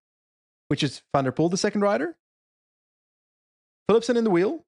which 0.69 0.83
is 0.83 1.03
Van 1.15 1.25
der 1.25 1.33
Poel, 1.33 1.51
the 1.51 1.57
second 1.57 1.81
rider, 1.81 2.17
Philipsen 3.91 4.17
in 4.17 4.25
the 4.25 4.31
wheel, 4.31 4.65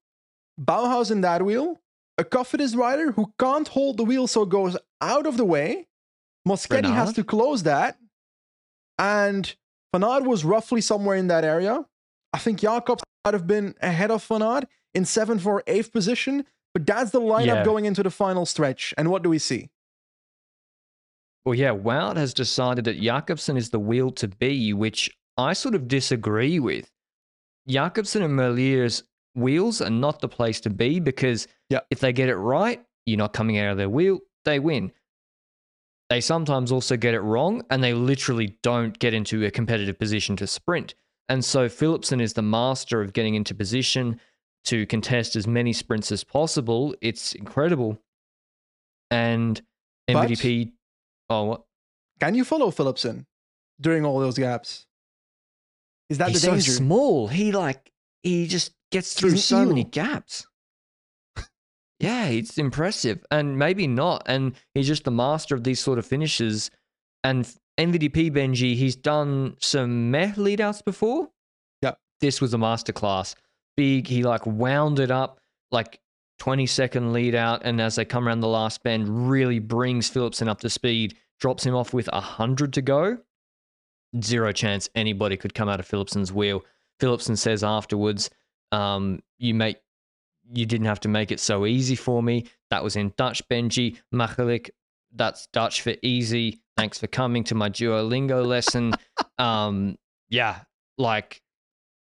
Bauhaus 0.59 1.11
in 1.11 1.21
that 1.21 1.43
wheel, 1.43 1.81
a 2.17 2.23
Cofidis 2.23 2.75
rider 2.75 3.11
who 3.11 3.33
can't 3.37 3.67
hold 3.67 3.97
the 3.97 4.03
wheel, 4.03 4.27
so 4.27 4.45
goes 4.45 4.77
out 5.01 5.27
of 5.27 5.37
the 5.37 5.45
way. 5.45 5.87
Moschetti 6.47 6.93
has 6.93 7.13
to 7.13 7.23
close 7.23 7.63
that. 7.63 7.97
And 8.97 9.55
Van 9.93 10.03
Aert 10.03 10.23
was 10.23 10.43
roughly 10.43 10.81
somewhere 10.81 11.15
in 11.15 11.27
that 11.27 11.43
area. 11.43 11.85
I 12.33 12.37
think 12.37 12.59
Jacobs 12.59 13.03
might 13.23 13.33
have 13.33 13.47
been 13.47 13.75
ahead 13.81 14.11
of 14.11 14.23
Van 14.25 14.41
Aert 14.41 14.65
in 14.93 15.05
seventh 15.05 15.45
or 15.45 15.63
eighth 15.67 15.91
position, 15.91 16.45
but 16.79 16.85
that's 16.85 17.11
the 17.11 17.21
lineup 17.21 17.45
Yeah. 17.45 17.63
going 17.63 17.85
into 17.85 18.03
the 18.03 18.09
final 18.09 18.45
stretch. 18.45 18.93
And 18.97 19.09
what 19.09 19.23
do 19.23 19.29
we 19.29 19.39
see? 19.39 19.69
Well, 21.45 21.55
yeah, 21.55 21.71
Wout 21.71 22.17
has 22.17 22.33
decided 22.33 22.85
that 22.85 22.99
Jakobsen 22.99 23.57
is 23.57 23.69
the 23.69 23.79
wheel 23.79 24.11
to 24.11 24.27
be, 24.27 24.73
which 24.73 25.09
I 25.37 25.53
sort 25.53 25.75
of 25.75 25.87
disagree 25.87 26.59
with. 26.59 26.91
Jakobsen 27.67 28.21
and 28.23 28.35
Merlier's 28.35 29.03
wheels 29.35 29.81
are 29.81 29.89
not 29.89 30.19
the 30.19 30.27
place 30.27 30.59
to 30.61 30.69
be 30.69 30.99
because 30.99 31.47
if 31.89 31.99
they 31.99 32.11
get 32.13 32.29
it 32.29 32.35
right, 32.35 32.83
you're 33.05 33.17
not 33.17 33.33
coming 33.33 33.57
out 33.57 33.71
of 33.71 33.77
their 33.77 33.89
wheel, 33.89 34.19
they 34.45 34.59
win. 34.59 34.91
They 36.09 36.21
sometimes 36.21 36.71
also 36.71 36.97
get 36.97 37.13
it 37.13 37.21
wrong 37.21 37.63
and 37.69 37.83
they 37.83 37.93
literally 37.93 38.57
don't 38.63 38.97
get 38.97 39.13
into 39.13 39.45
a 39.45 39.51
competitive 39.51 39.97
position 39.99 40.35
to 40.37 40.47
sprint. 40.47 40.95
And 41.29 41.45
so 41.45 41.69
Philipsen 41.69 42.19
is 42.21 42.33
the 42.33 42.41
master 42.41 43.01
of 43.01 43.13
getting 43.13 43.35
into 43.35 43.53
position 43.53 44.19
to 44.65 44.85
contest 44.85 45.35
as 45.35 45.47
many 45.47 45.73
sprints 45.73 46.11
as 46.11 46.23
possible. 46.23 46.95
It's 47.01 47.33
incredible. 47.33 47.97
And 49.11 49.61
But- 50.07 50.29
oh, 51.29 51.43
what? 51.43 51.63
Can 52.19 52.35
you 52.35 52.43
follow 52.43 52.69
Philipsen 52.69 53.25
during 53.79 54.05
all 54.05 54.19
those 54.19 54.37
gaps? 54.37 54.85
Is 56.09 56.17
that 56.17 56.29
he's 56.29 56.41
the 56.41 56.49
danger? 56.51 56.71
so 56.71 56.77
small. 56.77 57.27
He 57.27 57.51
like 57.51 57.91
he 58.23 58.47
just 58.47 58.73
gets 58.91 59.13
through 59.13 59.31
an 59.31 59.37
so 59.37 59.65
many 59.65 59.83
gaps. 59.83 60.47
yeah, 61.99 62.25
it's 62.25 62.57
impressive, 62.57 63.25
and 63.31 63.57
maybe 63.57 63.87
not. 63.87 64.23
And 64.25 64.55
he's 64.73 64.87
just 64.87 65.03
the 65.03 65.11
master 65.11 65.55
of 65.55 65.63
these 65.63 65.79
sort 65.79 65.99
of 65.99 66.05
finishes. 66.05 66.71
And 67.23 67.45
MVDP 67.79 68.31
Benji, 68.31 68.75
he's 68.75 68.95
done 68.95 69.55
some 69.59 70.11
meh 70.11 70.33
leadouts 70.33 70.83
before. 70.83 71.29
Yep. 71.81 71.99
This 72.21 72.41
was 72.41 72.53
a 72.53 72.57
masterclass. 72.57 73.35
Big. 73.75 74.07
He 74.07 74.23
like 74.23 74.45
wound 74.45 74.99
it 74.99 75.11
up 75.11 75.39
like 75.71 75.99
20 76.39 76.65
second 76.65 77.13
lead 77.13 77.35
out, 77.35 77.61
and 77.63 77.81
as 77.81 77.95
they 77.95 78.05
come 78.05 78.27
around 78.27 78.39
the 78.39 78.47
last 78.47 78.83
bend, 78.83 79.29
really 79.29 79.59
brings 79.59 80.09
Philipsen 80.09 80.47
up 80.47 80.61
to 80.61 80.69
speed. 80.69 81.15
Drops 81.39 81.65
him 81.65 81.75
off 81.75 81.93
with 81.93 82.09
a 82.11 82.21
hundred 82.21 82.73
to 82.73 82.81
go 82.81 83.17
zero 84.23 84.51
chance 84.51 84.89
anybody 84.95 85.37
could 85.37 85.53
come 85.53 85.69
out 85.69 85.79
of 85.79 85.87
Philipsen's 85.87 86.33
wheel. 86.33 86.63
Philipsen 86.99 87.37
says 87.37 87.63
afterwards, 87.63 88.29
um, 88.71 89.21
"You 89.37 89.53
make, 89.53 89.77
you 90.51 90.65
didn't 90.65 90.87
have 90.87 90.99
to 91.01 91.07
make 91.07 91.31
it 91.31 91.39
so 91.39 91.65
easy 91.65 91.95
for 91.95 92.21
me. 92.21 92.45
That 92.69 92.83
was 92.83 92.95
in 92.95 93.13
Dutch, 93.17 93.47
Benji 93.47 93.97
Machalik. 94.13 94.69
That's 95.13 95.47
Dutch 95.47 95.81
for 95.81 95.93
easy. 96.01 96.61
Thanks 96.77 96.99
for 96.99 97.07
coming 97.07 97.43
to 97.45 97.55
my 97.55 97.69
Duolingo 97.69 98.45
lesson. 98.45 98.93
um, 99.37 99.97
yeah, 100.29 100.61
like 100.97 101.41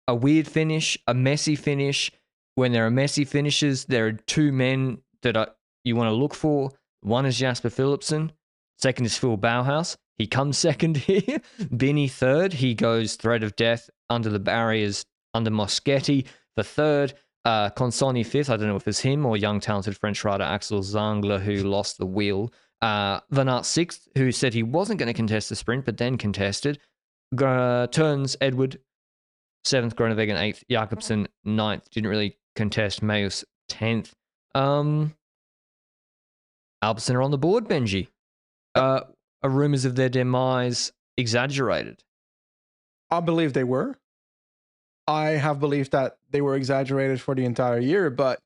a 0.09 0.15
weird 0.15 0.47
finish, 0.47 0.99
a 1.07 1.15
messy 1.15 1.57
finish. 1.57 2.11
When 2.55 2.73
there 2.73 2.87
are 2.87 2.91
messy 2.91 3.25
finishes, 3.25 3.87
there 3.87 4.07
are 4.07 4.13
two 4.13 4.53
men 4.53 4.99
that 5.23 5.37
are, 5.37 5.49
you 5.85 5.97
want 5.97 6.09
to 6.09 6.15
look 6.15 6.35
for. 6.35 6.71
One 7.01 7.27
is 7.27 7.39
Jasper 7.39 7.71
Philipsen. 7.71 8.31
Second 8.79 9.07
is 9.07 9.17
Phil 9.17 9.39
Bauhaus. 9.39 9.97
He 10.19 10.27
comes 10.27 10.59
second 10.69 10.97
here. 10.97 11.41
Binny 11.77 12.09
third. 12.09 12.53
He 12.53 12.75
goes 12.75 13.17
threat 13.17 13.43
of 13.43 13.57
death 13.57 13.89
under 14.11 14.29
the 14.29 14.39
barriers 14.39 15.05
under 15.35 15.51
Moschetti 15.51 16.27
for 16.55 16.63
third. 16.63 17.15
Uh, 17.45 17.71
Consonni 17.71 18.25
fifth. 18.25 18.51
I 18.51 18.57
don't 18.57 18.69
know 18.69 18.77
if 18.77 18.87
it's 18.87 19.01
him 19.01 19.27
or 19.27 19.37
young 19.37 19.59
talented 19.59 19.97
French 19.97 20.25
rider 20.25 20.45
Axel 20.45 20.83
Zingle 20.83 21.39
who 21.39 21.57
lost 21.57 21.99
the 21.99 22.07
wheel. 22.07 22.53
Uh, 22.81 23.21
Van 23.31 23.49
Aert 23.49 23.65
sixth, 23.65 24.09
who 24.17 24.31
said 24.31 24.55
he 24.55 24.63
wasn't 24.63 24.99
going 24.99 25.09
to 25.09 25.13
contest 25.13 25.49
the 25.49 25.57
sprint 25.57 25.85
but 25.85 25.97
then 25.97 26.19
contested. 26.19 26.79
Uh, 27.37 27.87
turns 27.87 28.37
Edward 28.41 28.79
seventh. 29.65 29.97
Groenewegen 29.97 30.41
eighth. 30.41 30.65
Jakobsen 30.71 31.29
ninth. 31.45 31.91
Didn't 31.91 32.11
really 32.11 32.39
contest. 32.57 33.03
Mayus 33.03 33.45
tenth. 33.69 34.15
Um, 34.55 35.15
Alpecin 36.83 37.15
are 37.15 37.23
on 37.23 37.31
the 37.31 37.39
board. 37.39 37.69
Benji. 37.69 38.09
Uh, 38.75 39.01
are 39.43 39.51
rumors 39.51 39.85
of 39.85 39.97
their 39.97 40.09
demise 40.09 40.93
exaggerated? 41.17 42.03
I 43.11 43.21
believe 43.21 43.53
they 43.53 43.65
were. 43.65 43.99
I 45.07 45.31
have 45.31 45.61
believed 45.61 45.93
that 45.93 46.17
they 46.31 46.41
were 46.41 46.55
exaggerated 46.55 47.21
for 47.21 47.35
the 47.35 47.45
entire 47.45 47.79
year, 47.79 48.09
but 48.09 48.39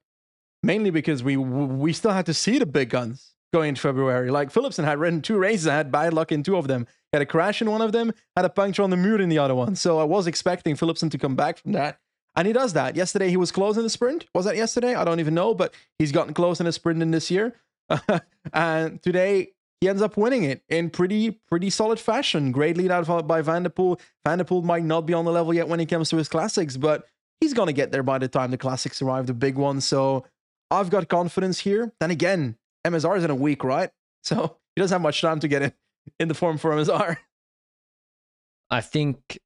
mainly 0.62 0.90
because 0.90 1.22
we 1.22 1.36
we 1.36 1.92
still 1.92 2.10
had 2.10 2.26
to 2.26 2.34
see 2.34 2.58
the 2.58 2.66
big 2.66 2.90
guns 2.90 3.35
going 3.56 3.70
into 3.70 3.80
February. 3.80 4.30
Like 4.30 4.52
Philipsen 4.52 4.84
had 4.84 4.98
ridden 4.98 5.22
two 5.22 5.38
races, 5.38 5.66
I 5.66 5.74
had 5.74 5.90
bad 5.90 6.12
luck 6.12 6.30
in 6.30 6.42
two 6.42 6.56
of 6.56 6.68
them. 6.68 6.86
Had 7.12 7.22
a 7.22 7.26
crash 7.26 7.62
in 7.62 7.70
one 7.70 7.80
of 7.80 7.92
them, 7.92 8.12
had 8.36 8.44
a 8.44 8.50
puncture 8.50 8.82
on 8.82 8.90
the 8.90 8.96
Muur 8.96 9.20
in 9.20 9.30
the 9.30 9.38
other 9.38 9.54
one. 9.54 9.74
So 9.76 9.98
I 9.98 10.04
was 10.04 10.26
expecting 10.26 10.76
Philipsen 10.76 11.10
to 11.10 11.18
come 11.18 11.34
back 11.34 11.56
from 11.58 11.72
that. 11.72 11.98
And 12.36 12.46
he 12.46 12.52
does 12.52 12.74
that. 12.74 12.96
Yesterday 12.96 13.30
he 13.30 13.38
was 13.38 13.50
close 13.50 13.78
in 13.78 13.82
the 13.82 13.88
sprint. 13.88 14.26
Was 14.34 14.44
that 14.44 14.56
yesterday? 14.56 14.94
I 14.94 15.04
don't 15.04 15.20
even 15.20 15.32
know, 15.32 15.54
but 15.54 15.72
he's 15.98 16.12
gotten 16.12 16.34
close 16.34 16.60
in 16.60 16.66
the 16.66 16.72
sprint 16.72 17.00
in 17.00 17.10
this 17.10 17.30
year. 17.30 17.54
and 18.52 19.02
today 19.02 19.52
he 19.80 19.88
ends 19.88 20.02
up 20.02 20.18
winning 20.18 20.44
it 20.44 20.62
in 20.68 20.90
pretty 20.90 21.30
pretty 21.30 21.70
solid 21.70 21.98
fashion. 21.98 22.52
Great 22.52 22.76
lead 22.76 22.90
out 22.90 23.08
uh, 23.08 23.22
by 23.22 23.40
Van 23.40 23.62
der 23.62 23.70
Poel. 23.70 23.98
Van 24.26 24.36
der 24.36 24.44
Poel 24.44 24.62
might 24.62 24.84
not 24.84 25.06
be 25.06 25.14
on 25.14 25.24
the 25.24 25.32
level 25.32 25.54
yet 25.54 25.68
when 25.68 25.80
it 25.80 25.86
comes 25.86 26.10
to 26.10 26.16
his 26.16 26.28
classics, 26.28 26.76
but 26.76 27.06
he's 27.40 27.54
gonna 27.54 27.72
get 27.72 27.90
there 27.90 28.02
by 28.02 28.18
the 28.18 28.28
time 28.28 28.50
the 28.50 28.58
classics 28.58 29.00
arrive, 29.00 29.26
the 29.26 29.32
big 29.32 29.56
one. 29.56 29.80
So 29.80 30.26
I've 30.70 30.90
got 30.90 31.08
confidence 31.08 31.60
here. 31.60 31.92
Then 32.00 32.10
again, 32.10 32.56
MSR 32.90 33.16
is 33.18 33.24
in 33.24 33.30
a 33.30 33.34
week, 33.34 33.64
right? 33.64 33.90
So 34.22 34.56
he 34.74 34.80
doesn't 34.82 34.94
have 34.94 35.02
much 35.02 35.20
time 35.20 35.38
to 35.38 35.46
get 35.46 35.62
in, 35.62 35.72
in 36.18 36.26
the 36.26 36.34
form 36.34 36.58
for 36.58 36.72
MSR. 36.72 37.16
I 38.70 38.80
think, 38.80 39.38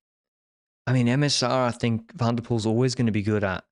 I 0.86 0.94
mean, 0.94 1.06
MSR, 1.06 1.50
I 1.68 1.70
think 1.70 2.12
Van 2.14 2.36
der 2.36 2.42
Poel's 2.42 2.64
always 2.64 2.94
going 2.94 3.04
to 3.06 3.12
be 3.12 3.22
good 3.22 3.44
at. 3.44 3.62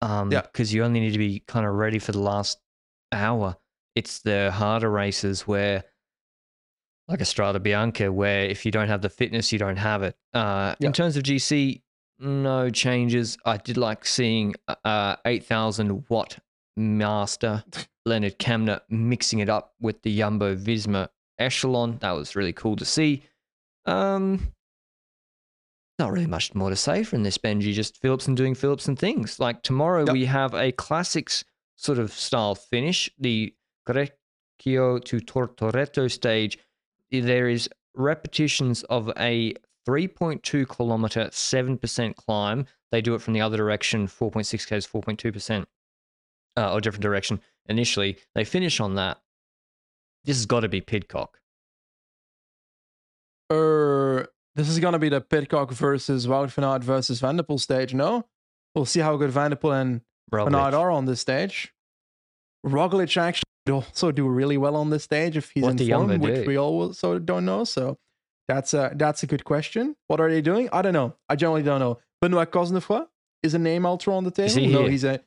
Um, 0.00 0.30
Yeah. 0.30 0.42
Because 0.42 0.72
you 0.72 0.84
only 0.84 1.00
need 1.00 1.12
to 1.12 1.18
be 1.18 1.40
kind 1.48 1.66
of 1.66 1.74
ready 1.74 1.98
for 1.98 2.12
the 2.12 2.20
last 2.20 2.60
hour. 3.10 3.56
It's 3.96 4.20
the 4.20 4.52
harder 4.52 4.88
races 4.88 5.48
where, 5.48 5.82
like 7.08 7.18
Strade 7.18 7.58
Bianche, 7.58 8.08
where 8.08 8.44
if 8.44 8.64
you 8.64 8.70
don't 8.70 8.88
have 8.88 9.02
the 9.02 9.10
fitness, 9.10 9.52
you 9.52 9.58
don't 9.58 9.76
have 9.78 10.04
it. 10.04 10.14
Uh, 10.32 10.76
Yeah. 10.78 10.86
In 10.86 10.92
terms 10.92 11.16
of 11.16 11.24
GC, 11.24 11.82
no 12.20 12.70
changes. 12.70 13.36
I 13.44 13.56
did 13.56 13.76
like 13.76 14.06
seeing 14.06 14.54
uh, 14.84 15.16
8,000 15.26 16.04
watt 16.08 16.38
master 16.76 17.64
Lennard 18.06 18.38
Kämna 18.38 18.80
mixing 18.88 19.38
it 19.40 19.48
up 19.48 19.74
with 19.80 20.02
the 20.02 20.16
Jumbo 20.16 20.56
Visma 20.56 21.08
echelon. 21.38 21.98
That 22.00 22.12
was 22.12 22.34
really 22.36 22.52
cool 22.52 22.76
to 22.76 22.84
see. 22.84 23.22
Um, 23.86 24.52
not 25.98 26.10
really 26.12 26.26
much 26.26 26.54
more 26.54 26.70
to 26.70 26.76
say 26.76 27.04
from 27.04 27.22
this, 27.22 27.38
Benji. 27.38 27.72
Just 27.72 28.00
Philipsen 28.02 28.34
doing 28.34 28.54
Philipsen 28.54 28.96
things. 28.98 29.38
Like 29.38 29.62
tomorrow, 29.62 30.04
Yep. 30.06 30.12
we 30.12 30.24
have 30.24 30.54
a 30.54 30.72
classics 30.72 31.44
sort 31.76 31.98
of 31.98 32.12
style 32.12 32.54
finish, 32.54 33.10
the 33.18 33.54
Greccio 33.88 35.02
to 35.04 35.20
Tortoreto 35.20 36.10
stage. 36.10 36.58
There 37.10 37.48
is 37.48 37.68
repetitions 37.94 38.82
of 38.84 39.10
a 39.18 39.54
3.2 39.86 40.66
kilometer, 40.68 41.28
7% 41.30 42.16
climb. 42.16 42.66
They 42.90 43.00
do 43.02 43.14
it 43.14 43.20
from 43.22 43.34
the 43.34 43.40
other 43.40 43.56
direction, 43.56 44.06
4.6 44.06 44.66
k's, 44.66 44.86
4.2%, 44.86 45.66
uh, 46.56 46.72
or 46.72 46.80
different 46.80 47.02
direction 47.02 47.40
initially. 47.68 48.18
They 48.34 48.44
finish 48.44 48.80
on 48.80 48.94
that. 48.96 49.18
This 50.24 50.36
has 50.36 50.46
got 50.46 50.60
to 50.60 50.68
be 50.68 50.80
Pidcock. 50.80 51.38
Er, 53.52 54.28
this 54.54 54.68
is 54.68 54.78
gonna 54.78 54.98
be 54.98 55.08
the 55.08 55.20
Pidcock 55.20 55.72
versus 55.72 56.26
Wout 56.26 56.50
van 56.50 56.64
Aert 56.64 56.84
versus 56.84 57.20
Van 57.20 57.36
der 57.36 57.42
Poel 57.42 57.60
stage. 57.60 57.92
No, 57.92 58.26
we'll 58.74 58.86
see 58.86 59.00
how 59.00 59.16
good 59.16 59.30
Van 59.30 59.50
der 59.50 59.56
Poel 59.56 59.80
and 59.80 60.00
Van 60.30 60.54
Aert 60.54 60.74
are 60.74 60.90
on 60.90 61.06
this 61.06 61.20
stage. 61.20 61.72
Roglic 62.64 63.16
actually 63.16 63.42
would 63.66 63.74
also 63.74 64.12
do 64.12 64.28
really 64.28 64.56
well 64.56 64.76
on 64.76 64.90
this 64.90 65.04
stage 65.04 65.36
if 65.36 65.50
he's 65.50 65.62
What 65.62 65.72
in 65.72 65.76
the 65.76 65.90
form, 65.90 66.18
which 66.20 66.34
do? 66.34 66.44
we 66.46 66.56
also 66.56 67.18
don't 67.18 67.44
know. 67.44 67.64
So 67.64 67.98
that's 68.48 68.72
a 68.74 68.92
that's 68.94 69.22
a 69.22 69.26
good 69.26 69.44
question. 69.44 69.96
What 70.06 70.20
are 70.20 70.30
they 70.30 70.40
doing? 70.40 70.68
I 70.72 70.82
don't 70.82 70.92
know. 70.94 71.16
I 71.28 71.36
generally 71.36 71.62
don't 71.62 71.80
know. 71.80 71.98
Benoit 72.20 72.50
Cosnefroy 72.50 73.06
is 73.42 73.54
a 73.54 73.58
name 73.58 73.84
I'll 73.84 73.98
throw 73.98 74.14
on 74.14 74.24
the 74.24 74.30
table. 74.30 74.54
He 74.54 74.66
no, 74.68 74.82
here? 74.82 74.90
he's 74.90 75.04
a 75.04 75.20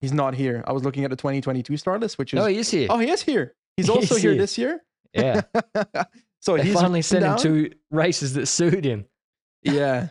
he's 0.00 0.12
not 0.12 0.34
here. 0.34 0.62
I 0.66 0.72
was 0.72 0.82
looking 0.84 1.04
at 1.04 1.10
the 1.10 1.16
2022 1.16 1.76
star 1.76 1.98
list, 1.98 2.18
which 2.18 2.32
is 2.34 2.40
Oh, 2.40 2.46
he 2.46 2.58
is 2.58 2.70
here. 2.70 2.88
oh 2.90 2.98
he 2.98 3.10
is 3.10 3.22
here. 3.22 3.54
He's 3.76 3.88
also 3.90 4.14
is 4.14 4.22
here 4.22 4.32
here. 4.32 4.40
this 4.40 4.58
year. 4.58 4.84
yeah. 5.12 5.42
so 6.40 6.56
They 6.56 6.64
he's 6.64 6.74
finally 6.74 6.98
written 7.00 7.02
sent 7.02 7.24
him 7.24 7.36
to 7.38 7.74
races 7.90 8.34
that 8.34 8.46
suit 8.46 8.84
him. 8.84 9.06
Yeah. 9.62 10.08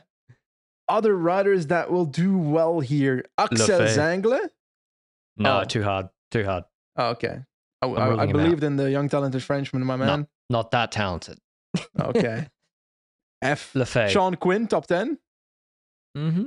Other 0.90 1.16
riders 1.16 1.68
that 1.68 1.90
will 1.90 2.06
do 2.06 2.38
well 2.38 2.80
here. 2.82 3.24
Axel 3.38 3.66
Zingle. 3.66 3.88
Zingle. 3.88 4.40
No, 5.38 5.62
Oh. 5.62 5.64
too 5.64 5.82
hard. 5.82 6.10
Too 6.30 6.44
hard. 6.44 6.66
Oh, 6.98 7.10
okay. 7.12 7.40
I, 7.82 7.86
I'm 7.88 7.96
I, 7.98 8.02
I 8.02 8.08
ruling 8.10 8.32
believed 8.34 8.64
in 8.64 8.76
the 8.76 8.92
young 8.92 9.08
talented 9.10 9.42
Frenchman, 9.44 9.84
my 9.86 9.96
No. 9.96 10.06
man. 10.06 10.28
Not 10.50 10.72
that 10.72 10.92
talented. 10.92 11.40
Okay. 12.00 12.48
F. 13.42 13.74
Lefebvre. 13.76 14.10
Sean 14.10 14.36
Quinn, 14.36 14.68
top 14.68 14.88
10. 14.88 15.18
Mm-hmm. 16.18 16.44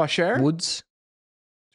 Pacher. 0.00 0.40
Woods. 0.40 0.82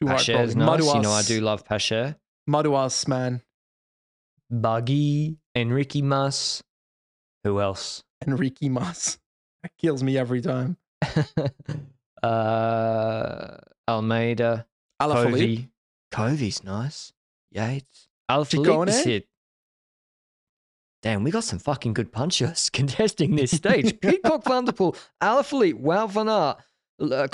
Too 0.00 0.08
hard, 0.08 0.24
probably. 0.26 0.54
nice. 0.54 0.94
You 0.94 1.00
know, 1.02 1.12
I 1.12 1.22
do 1.22 1.40
love 1.40 1.64
Pacher. 1.64 2.16
Madouas, 2.48 3.08
man. 3.08 3.42
Buggy. 4.50 5.38
Enrique 5.54 6.02
Mas. 6.02 6.62
Who 7.44 7.60
else? 7.60 8.02
Enrique 8.26 8.68
Mas. 8.68 9.18
That 9.62 9.72
kills 9.78 10.02
me 10.02 10.18
every 10.18 10.42
time. 10.42 10.76
uh, 12.22 13.56
Almeida. 13.88 14.66
Alaphilippe. 15.00 15.68
Covi. 16.12 16.38
Covi's 16.38 16.64
nice. 16.64 17.12
Yates. 17.50 18.08
Alaphilippe 18.30 18.66
Ciccone? 18.66 18.88
is 18.88 19.06
it. 19.06 19.28
Damn, 21.02 21.22
we 21.22 21.30
got 21.30 21.44
some 21.44 21.58
fucking 21.58 21.94
good 21.94 22.10
punchers 22.10 22.70
contesting 22.72 23.36
this 23.36 23.52
stage. 23.52 24.00
Pidcock 24.00 24.44
Vanderpool, 24.44 24.96
Alaphilippe, 25.22 25.80
Wout 25.80 26.10
van 26.10 26.28
Aert, 26.28 26.58
uh, 27.00 27.28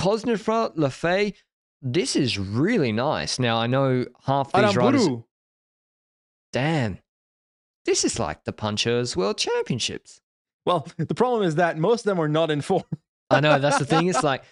Lafay. 0.77 1.35
This 1.83 2.15
is 2.15 2.39
really 2.39 2.93
nice. 2.93 3.41
Now, 3.41 3.59
I 3.59 3.67
know 3.67 4.07
half 4.25 4.53
these 4.53 4.77
riders... 4.77 5.09
Aramburu. 5.09 5.25
Damn. 6.53 6.99
This 7.85 8.05
is 8.05 8.19
like 8.21 8.45
the 8.45 8.53
Punchers 8.53 9.17
World 9.17 9.37
Championships. 9.39 10.21
Well, 10.65 10.87
the 10.97 11.15
problem 11.15 11.43
is 11.43 11.57
that 11.57 11.79
most 11.79 12.01
of 12.01 12.05
them 12.05 12.21
are 12.21 12.29
not 12.29 12.51
in 12.51 12.61
form. 12.61 12.85
I 13.31 13.41
know 13.41 13.59
that's 13.59 13.79
the 13.79 13.85
thing. 13.85 14.07
It's 14.07 14.23
like 14.25 14.45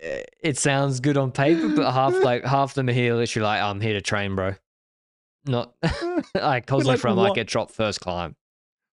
eh, 0.00 0.24
it 0.42 0.58
sounds 0.58 1.00
good 1.00 1.16
on 1.16 1.32
paper, 1.32 1.68
but 1.68 1.90
half 1.90 2.14
like 2.22 2.44
half 2.44 2.74
them 2.74 2.88
are 2.88 2.92
here 2.92 3.14
literally 3.14 3.46
like 3.46 3.62
I'm 3.62 3.80
here 3.80 3.94
to 3.94 4.02
train, 4.02 4.34
bro. 4.34 4.54
Not 5.46 5.74
like 6.34 6.66
Cosnefroy 6.66 6.86
like 6.86 7.04
might 7.04 7.14
one- 7.14 7.32
get 7.32 7.46
dropped 7.46 7.72
first 7.72 8.00
climb. 8.00 8.36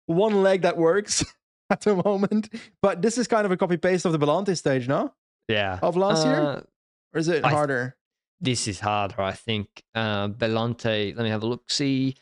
One 0.06 0.44
leg 0.44 0.64
that 0.64 0.78
works 0.78 1.24
at 1.70 1.82
the 1.82 1.96
moment. 1.96 2.50
But 2.82 3.02
this 3.02 3.18
is 3.18 3.28
kind 3.28 3.46
of 3.46 3.52
a 3.52 3.58
copy 3.58 3.78
paste 3.78 4.06
of 4.06 4.12
the 4.12 4.20
Bellante 4.20 4.58
stage, 4.58 4.88
no? 4.88 5.14
Yeah. 5.48 5.80
Of 5.82 5.96
last 5.96 6.26
year? 6.26 6.66
Or 7.14 7.20
is 7.20 7.28
it 7.28 7.44
I- 7.46 7.50
harder? 7.50 7.96
This 8.44 8.68
is 8.68 8.80
harder, 8.80 9.22
I 9.22 9.34
think. 9.34 9.84
Uh, 9.94 10.28
Bellante, 10.30 11.14
let 11.16 11.24
me 11.24 11.30
have 11.30 11.44
a 11.44 11.46
look. 11.46 11.70
See. 11.70 12.16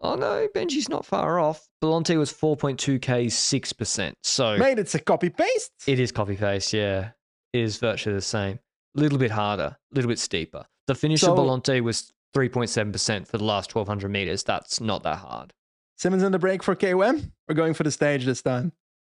Oh 0.00 0.14
no, 0.14 0.46
Benji's 0.54 0.88
not 0.88 1.04
far 1.04 1.38
off. 1.38 1.68
Bellante 1.82 2.16
was 2.18 2.32
4.2k, 2.32 3.26
6%. 3.26 4.12
So 4.22 4.56
Mate, 4.56 4.78
it's 4.78 4.94
a 4.94 4.98
copy 4.98 5.28
paste. 5.30 5.72
It 5.86 5.98
is 6.00 6.12
copy 6.12 6.36
paste, 6.36 6.72
yeah. 6.72 7.10
It 7.52 7.60
is 7.60 7.76
virtually 7.78 8.14
the 8.14 8.22
same. 8.22 8.58
A 8.96 9.00
little 9.00 9.18
bit 9.18 9.30
harder, 9.30 9.76
a 9.92 9.94
little 9.94 10.08
bit 10.08 10.18
steeper. 10.18 10.64
The 10.86 10.94
finish 10.94 11.20
So- 11.22 11.32
of 11.32 11.38
Bellante 11.38 11.80
was 11.82 12.12
3.7% 12.34 13.26
for 13.26 13.38
the 13.38 13.44
last 13.44 13.74
1200 13.74 14.10
meters. 14.10 14.42
That's 14.44 14.80
not 14.80 15.02
that 15.02 15.16
hard. 15.18 15.52
Simmons 15.98 16.22
in 16.22 16.32
the 16.32 16.38
break 16.38 16.62
for 16.62 16.74
KOM. 16.74 17.32
We're 17.48 17.54
going 17.54 17.74
for 17.74 17.82
the 17.82 17.90
stage 17.90 18.24
this 18.24 18.42
time. 18.42 18.72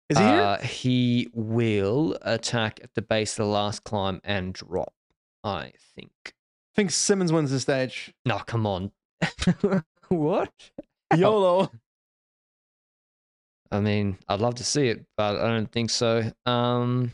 Is 0.08 0.18
he 0.18 0.24
here? 0.24 0.40
Uh, 0.40 0.58
he 0.58 1.28
will 1.32 2.16
attack 2.22 2.80
at 2.82 2.94
the 2.94 3.02
base 3.02 3.32
of 3.38 3.44
the 3.46 3.50
last 3.52 3.84
climb 3.84 4.20
and 4.24 4.52
drop, 4.54 4.92
I 5.44 5.72
think. 5.94 6.12
I 6.26 6.76
think 6.76 6.90
Simmons 6.90 7.32
wins 7.32 7.50
the 7.50 7.60
stage. 7.60 8.12
No, 8.24 8.38
come 8.38 8.66
on. 8.66 8.92
what? 10.08 10.52
YOLO. 11.14 11.70
I 13.72 13.80
mean, 13.80 14.18
I'd 14.28 14.40
love 14.40 14.56
to 14.56 14.64
see 14.64 14.88
it, 14.88 15.04
but 15.16 15.36
I 15.36 15.48
don't 15.48 15.70
think 15.70 15.90
so. 15.90 16.30
Um, 16.46 17.12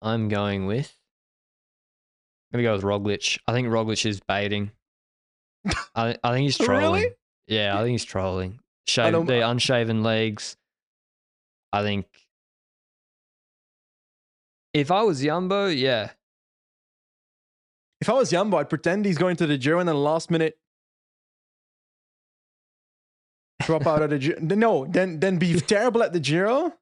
I'm 0.00 0.28
going 0.28 0.66
with. 0.66 0.92
I'm 2.52 2.58
gonna 2.58 2.68
go 2.68 2.74
with 2.74 2.84
Roglic. 2.84 3.38
I 3.46 3.52
think 3.52 3.68
Roglic 3.68 4.04
is 4.04 4.20
baiting. 4.20 4.70
I 5.94 6.16
I 6.22 6.32
think 6.32 6.44
he's 6.44 6.58
trolling. 6.58 7.02
Really? 7.02 7.14
Yeah, 7.46 7.78
I 7.78 7.82
think 7.82 7.92
he's 7.92 8.04
trolling. 8.04 8.58
I 8.58 8.90
Shave 8.90 9.26
the 9.26 9.48
unshaven 9.48 10.02
legs. 10.02 10.56
I 11.72 11.82
think. 11.82 12.06
If 14.74 14.90
I 14.90 15.02
was 15.02 15.22
Jumbo, 15.22 15.66
yeah, 15.66 16.10
If 18.00 18.08
I 18.08 18.14
was 18.14 18.30
Jumbo, 18.30 18.56
I'd 18.56 18.68
pretend 18.68 19.04
he's 19.04 19.18
going 19.18 19.36
to 19.36 19.46
the 19.46 19.56
Giro 19.58 19.78
and 19.78 19.88
then 19.88 19.96
last 19.96 20.30
minute 20.30 20.58
drop 23.62 23.86
out 23.86 24.02
of 24.02 24.10
the 24.10 24.18
Giro. 24.18 24.40
No, 24.40 24.86
then 24.86 25.20
then 25.20 25.38
be 25.38 25.60
terrible 25.60 26.02
at 26.02 26.12
the 26.12 26.20
Giro. 26.20 26.72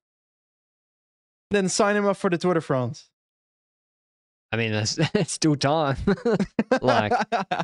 Then 1.51 1.68
sign 1.68 1.97
him 1.97 2.07
up 2.07 2.16
for 2.16 2.30
the 2.30 2.38
Tour 2.38 2.55
de 2.55 2.61
France. 2.61 3.11
I 4.53 4.57
mean 4.57 4.72
that's 4.72 4.99
it's 5.14 5.32
still 5.32 5.57
time. 5.57 5.97
Like, 6.80 7.12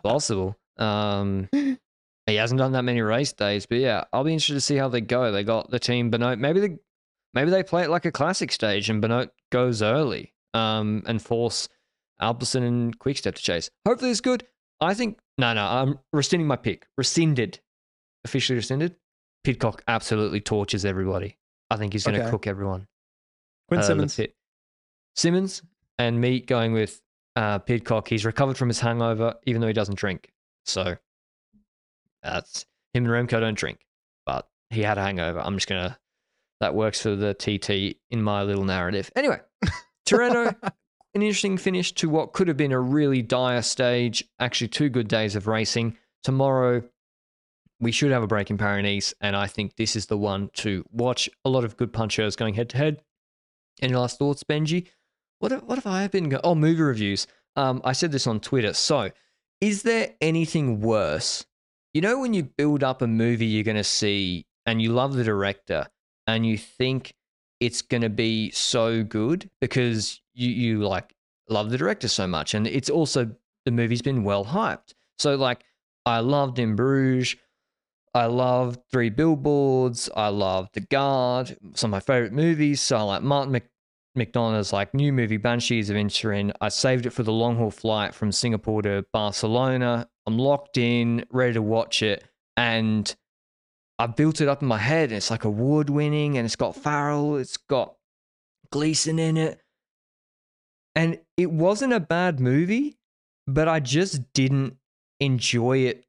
possible. 0.02 0.58
Um, 0.76 1.48
he 1.52 2.34
hasn't 2.34 2.58
done 2.58 2.72
that 2.72 2.82
many 2.82 3.00
race 3.00 3.32
days, 3.32 3.64
but 3.64 3.78
yeah, 3.78 4.04
I'll 4.12 4.24
be 4.24 4.32
interested 4.32 4.54
to 4.54 4.60
see 4.60 4.76
how 4.76 4.88
they 4.88 5.00
go. 5.00 5.30
They 5.30 5.44
got 5.44 5.70
the 5.70 5.78
team 5.78 6.10
Benoit. 6.10 6.38
Maybe 6.38 6.60
they 6.60 6.78
maybe 7.34 7.50
they 7.50 7.62
play 7.62 7.82
it 7.84 7.90
like 7.90 8.04
a 8.04 8.12
classic 8.12 8.50
stage 8.52 8.88
and 8.90 9.00
Benoit 9.02 9.30
goes 9.50 9.82
early. 9.82 10.32
um, 10.54 11.02
and 11.06 11.20
force 11.20 11.68
Alpecin 12.22 12.66
and 12.66 12.98
Quickstep 12.98 13.34
to 13.34 13.42
chase. 13.42 13.68
Hopefully 13.86 14.10
it's 14.10 14.20
good. 14.22 14.46
I 14.80 14.94
think 14.94 15.18
no, 15.38 15.52
no. 15.52 15.64
I'm 15.66 15.98
rescinding 16.14 16.46
my 16.46 16.56
pick. 16.56 16.86
Rescinded, 16.96 17.60
officially 18.24 18.56
rescinded. 18.56 18.96
Pidcock 19.44 19.82
absolutely 19.86 20.40
tortures 20.40 20.84
everybody. 20.86 21.36
I 21.70 21.76
think 21.76 21.92
he's 21.92 22.04
going 22.04 22.14
to 22.16 22.22
Okay. 22.22 22.30
cook 22.30 22.46
everyone. 22.46 22.86
Quinn 23.68 23.80
uh, 23.80 23.82
Simmons. 23.82 24.18
Simmons 25.14 25.62
and 25.98 26.20
me 26.20 26.40
going 26.40 26.72
with 26.72 27.00
uh, 27.36 27.58
Pidcock. 27.58 28.08
He's 28.08 28.24
recovered 28.24 28.56
from 28.56 28.68
his 28.68 28.80
hangover, 28.80 29.34
even 29.44 29.60
though 29.60 29.66
he 29.66 29.72
doesn't 29.74 29.98
drink. 29.98 30.32
So 30.64 30.96
that's 32.22 32.64
him 32.94 33.04
and 33.04 33.28
Remco 33.28 33.40
don't 33.40 33.56
drink, 33.58 33.80
but 34.24 34.48
he 34.70 34.82
had 34.82 34.98
a 34.98 35.02
hangover. 35.02 35.40
I'm 35.40 35.54
just 35.56 35.68
gonna. 35.68 35.98
That 36.60 36.74
works 36.74 37.02
for 37.02 37.14
the 37.14 37.34
TT 37.34 37.98
in 38.10 38.22
my 38.22 38.42
little 38.42 38.64
narrative. 38.64 39.10
Anyway, 39.14 39.40
Tirreno, 40.06 40.54
an 40.62 41.22
interesting 41.22 41.58
finish 41.58 41.92
to 41.92 42.08
what 42.08 42.32
could 42.32 42.48
have 42.48 42.56
been 42.56 42.72
a 42.72 42.80
really 42.80 43.22
dire 43.22 43.62
stage. 43.62 44.24
Actually, 44.38 44.68
two 44.68 44.88
good 44.88 45.08
days 45.08 45.36
of 45.36 45.46
racing. 45.46 45.96
Tomorrow, 46.24 46.82
we 47.80 47.92
should 47.92 48.10
have 48.10 48.22
a 48.22 48.26
break 48.26 48.50
in 48.50 48.56
Paris, 48.56 49.12
and 49.20 49.36
I 49.36 49.46
think 49.46 49.76
this 49.76 49.96
is 49.96 50.06
the 50.06 50.16
one 50.16 50.50
to 50.54 50.84
watch. 50.90 51.28
A 51.44 51.50
lot 51.50 51.64
of 51.64 51.76
good 51.76 51.92
punchers 51.92 52.36
going 52.36 52.54
head 52.54 52.70
to 52.70 52.76
head. 52.78 53.02
Any 53.82 53.94
last 53.94 54.18
thoughts, 54.18 54.42
Benji? 54.42 54.88
What 55.40 55.52
have, 55.52 55.62
what 55.64 55.76
have 55.76 55.86
I 55.86 56.08
been? 56.08 56.30
Go- 56.30 56.40
oh, 56.42 56.54
movie 56.54 56.80
reviews. 56.80 57.26
Um, 57.56 57.82
I 57.84 57.92
said 57.92 58.12
this 58.12 58.26
on 58.26 58.40
Twitter. 58.40 58.72
So, 58.72 59.10
is 59.60 59.82
there 59.82 60.14
anything 60.20 60.80
worse? 60.80 61.44
You 61.92 62.00
know, 62.00 62.18
when 62.18 62.34
you 62.34 62.44
build 62.44 62.82
up 62.82 63.02
a 63.02 63.06
movie 63.06 63.46
you're 63.46 63.64
going 63.64 63.76
to 63.76 63.84
see, 63.84 64.46
and 64.64 64.80
you 64.82 64.92
love 64.92 65.14
the 65.14 65.24
director, 65.24 65.86
and 66.26 66.46
you 66.46 66.58
think 66.58 67.14
it's 67.60 67.82
going 67.82 68.02
to 68.02 68.10
be 68.10 68.50
so 68.50 69.02
good 69.02 69.48
because 69.60 70.20
you 70.34 70.50
you 70.50 70.78
like 70.80 71.14
love 71.48 71.70
the 71.70 71.78
director 71.78 72.08
so 72.08 72.26
much, 72.26 72.54
and 72.54 72.66
it's 72.66 72.90
also 72.90 73.30
the 73.64 73.70
movie's 73.70 74.02
been 74.02 74.24
well 74.24 74.44
hyped. 74.44 74.94
So, 75.18 75.36
like, 75.36 75.64
I 76.04 76.20
loved 76.20 76.58
In 76.58 76.76
Bruges. 76.76 77.36
I 78.14 78.26
love 78.26 78.78
Three 78.90 79.10
Billboards. 79.10 80.08
I 80.16 80.28
love 80.28 80.70
The 80.72 80.80
Guard. 80.80 81.54
Some 81.74 81.88
of 81.88 81.92
my 81.92 82.00
favorite 82.00 82.32
movies. 82.32 82.80
So 82.80 83.04
like 83.04 83.22
Martin 83.22 83.52
Mc- 83.52 83.68
McDonagh's 84.16 84.72
like 84.72 84.94
new 84.94 85.12
movie 85.12 85.36
Banshees 85.36 85.90
of 85.90 85.96
Inisherin. 85.96 86.50
I 86.62 86.70
saved 86.70 87.04
it 87.04 87.10
for 87.10 87.24
the 87.24 87.32
long 87.32 87.56
haul 87.56 87.70
flight 87.70 88.14
from 88.14 88.32
Singapore 88.32 88.80
to 88.82 89.04
Barcelona. 89.12 90.08
I'm 90.26 90.38
locked 90.38 90.78
in, 90.78 91.26
ready 91.30 91.52
to 91.54 91.62
watch 91.62 92.02
it, 92.02 92.24
and 92.56 93.14
I 93.98 94.06
built 94.06 94.40
it 94.40 94.48
up 94.48 94.62
in 94.62 94.68
my 94.68 94.78
head. 94.78 95.10
And 95.10 95.16
it's 95.16 95.30
like 95.30 95.44
award 95.44 95.90
winning, 95.90 96.36
and 96.38 96.44
it's 96.44 96.56
got 96.56 96.76
Farrell, 96.76 97.36
it's 97.36 97.56
got 97.56 97.94
Gleeson 98.70 99.18
in 99.18 99.36
it, 99.36 99.60
and 100.96 101.20
it 101.36 101.52
wasn't 101.52 101.92
a 101.92 102.00
bad 102.00 102.40
movie, 102.40 102.96
but 103.46 103.68
I 103.68 103.80
just 103.80 104.32
didn't 104.32 104.78
enjoy 105.20 105.78
it 105.80 106.06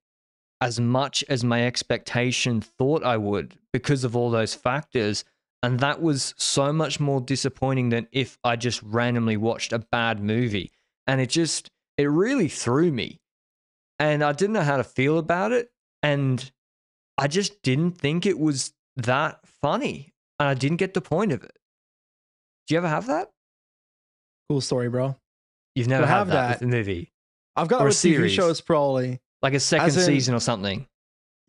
as 0.62 0.80
much 0.80 1.26
as 1.28 1.44
my 1.44 1.68
expectation 1.68 2.62
thought 2.62 3.04
I 3.04 3.18
would 3.18 3.56
because 3.74 4.06
of 4.06 4.16
all 4.16 4.32
those 4.32 4.56
factors. 4.56 5.26
And 5.62 5.82
that 5.82 6.02
was 6.02 6.34
so 6.38 6.72
much 6.72 7.02
more 7.02 7.20
disappointing 7.20 7.90
than 7.90 8.08
if 8.14 8.40
I 8.46 8.56
just 8.56 8.82
randomly 8.82 9.36
watched 9.36 9.74
a 9.74 9.80
bad 9.80 10.24
movie. 10.24 10.72
And 11.06 11.20
it 11.20 11.30
just, 11.30 11.70
it 11.98 12.06
really 12.06 12.48
threw 12.48 12.90
me. 12.90 13.20
And 14.00 14.24
I 14.24 14.32
didn't 14.32 14.54
know 14.54 14.62
how 14.62 14.78
to 14.78 14.84
feel 14.86 15.18
about 15.18 15.52
it. 15.52 15.70
And 16.02 16.50
I 17.18 17.28
just 17.28 17.61
didn't 17.63 17.91
think 17.97 18.26
it 18.26 18.38
was 18.39 18.74
that 18.97 19.39
funny. 19.61 20.13
And 20.39 20.47
I 20.47 20.53
didn't 20.53 20.78
get 20.78 20.93
the 20.93 21.01
point 21.01 21.32
of 21.32 21.43
it. 21.43 21.57
Do 22.68 22.76
you 22.76 22.78
ever 22.78 22.88
have 22.88 23.07
that? 23.07 23.32
Cool 24.49 24.61
story, 24.61 24.89
bro. 24.89 25.15
You've 25.76 25.88
never 25.88 26.05
had 26.05 26.18
have 26.18 26.28
that, 26.28 26.34
that. 26.34 26.59
with 26.61 26.74
a 26.74 26.78
movie, 26.78 27.11
I've 27.55 27.68
got 27.68 27.82
Or 27.82 27.86
it 27.86 27.89
with 27.89 27.97
TV 27.97 28.30
shows 28.30 28.61
probably. 28.61 29.20
like 29.41 29.53
a 29.53 29.59
second 29.59 29.88
in- 29.88 29.91
season 30.05 30.34
or 30.36 30.39
something. 30.39 30.88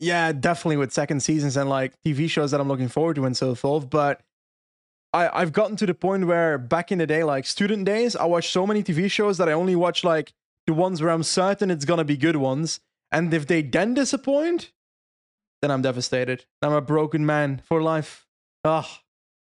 Yeah, 0.01 0.33
definitely 0.33 0.77
with 0.77 0.93
second 0.93 1.21
seasons 1.21 1.57
and 1.57 1.69
like 1.69 1.93
TV 2.07 2.31
shows 2.31 2.53
that 2.53 2.61
I'm 2.61 2.69
looking 2.69 2.89
forward 2.89 3.17
to 3.17 3.25
and 3.27 3.37
so 3.37 3.55
forth. 3.55 3.91
But 3.91 4.21
I, 5.13 5.29
I've 5.41 5.53
gotten 5.53 5.77
to 5.77 5.87
the 5.87 5.95
point 5.95 6.27
where 6.27 6.57
back 6.57 6.93
in 6.93 6.99
the 6.99 7.07
day, 7.07 7.25
like 7.25 7.47
student 7.47 7.85
days, 7.85 8.15
I 8.15 8.25
watched 8.27 8.53
so 8.53 8.67
many 8.67 8.83
TV 8.83 9.11
shows 9.11 9.39
that 9.39 9.49
I 9.49 9.53
only 9.53 9.75
watch 9.75 10.05
like 10.05 10.33
the 10.67 10.73
ones 10.75 11.03
where 11.03 11.11
I'm 11.11 11.23
certain 11.25 11.71
it's 11.71 11.85
gonna 11.85 12.05
be 12.05 12.17
good 12.17 12.37
ones. 12.37 12.81
And 13.11 13.33
if 13.35 13.47
they 13.47 13.63
then 13.63 13.95
disappoint, 13.95 14.71
then 15.63 15.71
I'm 15.71 15.83
devastated. 15.83 16.45
I'm 16.63 16.73
a 16.73 16.81
broken 16.81 17.25
man 17.27 17.61
for 17.65 17.83
life. 17.83 18.27
Ugh. 18.65 18.87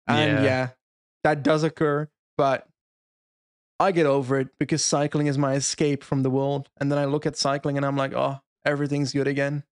And 0.08 0.40
Yeah. 0.40 0.44
yeah, 0.44 0.70
that 1.24 1.44
does 1.44 1.64
occur, 1.64 2.10
but 2.38 2.68
I 3.80 3.92
get 3.92 4.06
over 4.06 4.40
it 4.40 4.48
because 4.60 4.84
cycling 4.84 5.28
is 5.28 5.38
my 5.38 5.54
escape 5.54 6.04
from 6.04 6.24
the 6.24 6.30
world. 6.30 6.70
And 6.80 6.92
then 6.92 6.98
I 6.98 7.06
look 7.06 7.26
at 7.26 7.36
cycling 7.36 7.78
and 7.78 7.86
I'm 7.86 7.98
like, 7.98 8.14
oh, 8.14 8.40
everything's 8.66 9.12
good 9.14 9.28
again. 9.28 9.64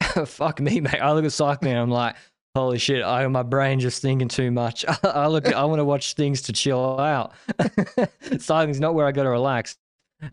Fuck 0.26 0.60
me, 0.60 0.80
mate. 0.80 1.00
I 1.00 1.12
look 1.12 1.24
at 1.24 1.32
cycling 1.32 1.72
and 1.72 1.80
I'm 1.80 1.90
like, 1.90 2.16
holy 2.54 2.78
shit, 2.78 3.04
I 3.04 3.26
my 3.26 3.42
brain 3.42 3.78
just 3.80 4.00
thinking 4.00 4.28
too 4.28 4.50
much. 4.50 4.84
I 5.04 5.26
look 5.26 5.52
I 5.52 5.64
want 5.64 5.80
to 5.80 5.84
watch 5.84 6.14
things 6.14 6.42
to 6.42 6.52
chill 6.52 6.98
out. 6.98 7.32
Cycling's 8.38 8.80
not 8.80 8.94
where 8.94 9.06
I 9.06 9.12
go 9.12 9.22
to 9.24 9.30
relax. 9.30 9.76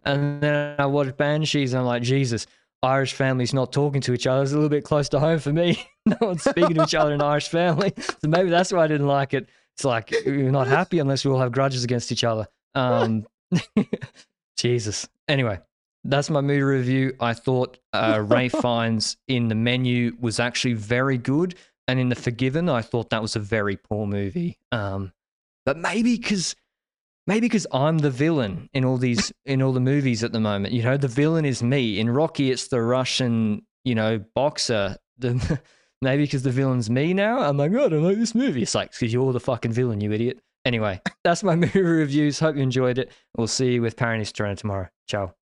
And 0.04 0.42
then 0.42 0.76
I 0.80 0.86
watch 0.86 1.16
Banshees 1.18 1.74
and 1.74 1.80
I'm 1.82 1.86
like, 1.86 2.04
Jesus, 2.04 2.46
Irish 2.84 3.14
families 3.14 3.54
not 3.54 3.72
talking 3.72 4.02
to 4.02 4.14
each 4.14 4.28
other 4.28 4.44
is 4.44 4.52
a 4.52 4.56
little 4.56 4.70
bit 4.70 4.84
close 4.84 5.10
to 5.10 5.20
home 5.20 5.40
for 5.40 5.52
me. 5.52 5.84
no 6.06 6.18
one's 6.22 6.44
speaking 6.44 6.76
to 6.76 6.84
each 6.84 6.96
other 6.96 7.14
in 7.14 7.22
Irish 7.22 7.50
family. 7.50 7.94
So 7.98 8.28
maybe 8.28 8.50
that's 8.50 8.72
why 8.72 8.84
I 8.84 8.88
didn't 8.88 9.08
like 9.08 9.34
it. 9.34 9.50
It's 9.76 9.84
like 9.84 10.14
we're 10.26 10.52
not 10.52 10.68
happy 10.68 11.00
unless 11.00 11.26
we 11.26 11.32
all 11.32 11.40
have 11.40 11.52
grudges 11.52 11.84
against 11.84 12.12
each 12.12 12.24
other. 12.24 12.48
Um, 12.76 13.26
Jesus. 14.58 15.08
Anyway, 15.28 15.60
that's 16.04 16.30
my 16.30 16.42
movie 16.42 16.62
review. 16.62 17.16
I 17.20 17.34
thought 17.34 17.78
uh, 17.94 18.24
Ray 18.26 18.50
Fiennes 18.62 19.18
in 19.28 19.48
the 19.50 19.56
menu 19.56 20.16
was 20.20 20.40
actually 20.40 20.74
very 20.74 21.18
good, 21.18 21.56
and 21.88 22.00
in 22.00 22.10
the 22.10 22.16
Forgiven, 22.16 22.70
I 22.70 22.82
thought 22.82 23.10
that 23.10 23.22
was 23.22 23.36
a 23.36 23.40
very 23.40 23.78
poor 23.78 24.08
movie. 24.08 24.58
Um, 24.72 25.14
but 25.66 25.78
maybe 25.78 26.18
because 26.18 26.56
maybe 27.28 27.42
because 27.42 27.68
I'm 27.72 28.00
the 28.00 28.10
villain 28.10 28.70
in 28.74 28.84
all 28.86 28.98
these 28.98 29.32
in 29.46 29.62
all 29.62 29.74
the 29.74 29.80
movies 29.80 30.24
at 30.24 30.32
the 30.32 30.40
moment. 30.40 30.74
You 30.74 30.84
know, 30.84 30.98
the 30.98 31.08
villain 31.08 31.46
is 31.46 31.62
me. 31.62 32.00
In 32.00 32.10
Rocky, 32.10 32.50
it's 32.50 32.70
the 32.70 32.82
Russian, 32.82 33.66
you 33.84 33.94
know, 33.94 34.24
boxer. 34.34 34.98
The 35.20 35.60
maybe 36.02 36.24
because 36.24 36.44
the 36.44 36.52
villain's 36.52 36.90
me 36.90 37.14
now. 37.14 37.40
I'm 37.40 37.58
like, 37.58 37.72
oh, 37.74 37.86
I 37.86 37.90
don't 37.90 38.04
like 38.04 38.18
this 38.18 38.34
movie. 38.34 38.64
It's 38.64 38.76
like 38.76 38.92
because 38.92 39.14
you're 39.14 39.34
the 39.34 39.40
fucking 39.40 39.74
villain, 39.74 40.02
you 40.02 40.12
idiot. 40.12 40.40
Anyway, 40.66 41.02
that's 41.24 41.44
my 41.44 41.56
movie 41.58 41.82
reviews. 41.82 42.40
Hope 42.40 42.56
you 42.56 42.64
enjoyed 42.64 42.98
it. 42.98 43.12
We'll 43.38 43.48
see 43.48 43.74
you 43.74 43.82
with 43.82 43.96
Paris 43.96 44.32
Tirreno 44.32 44.58
tomorrow. 44.58 44.90
Ciao. 45.08 45.38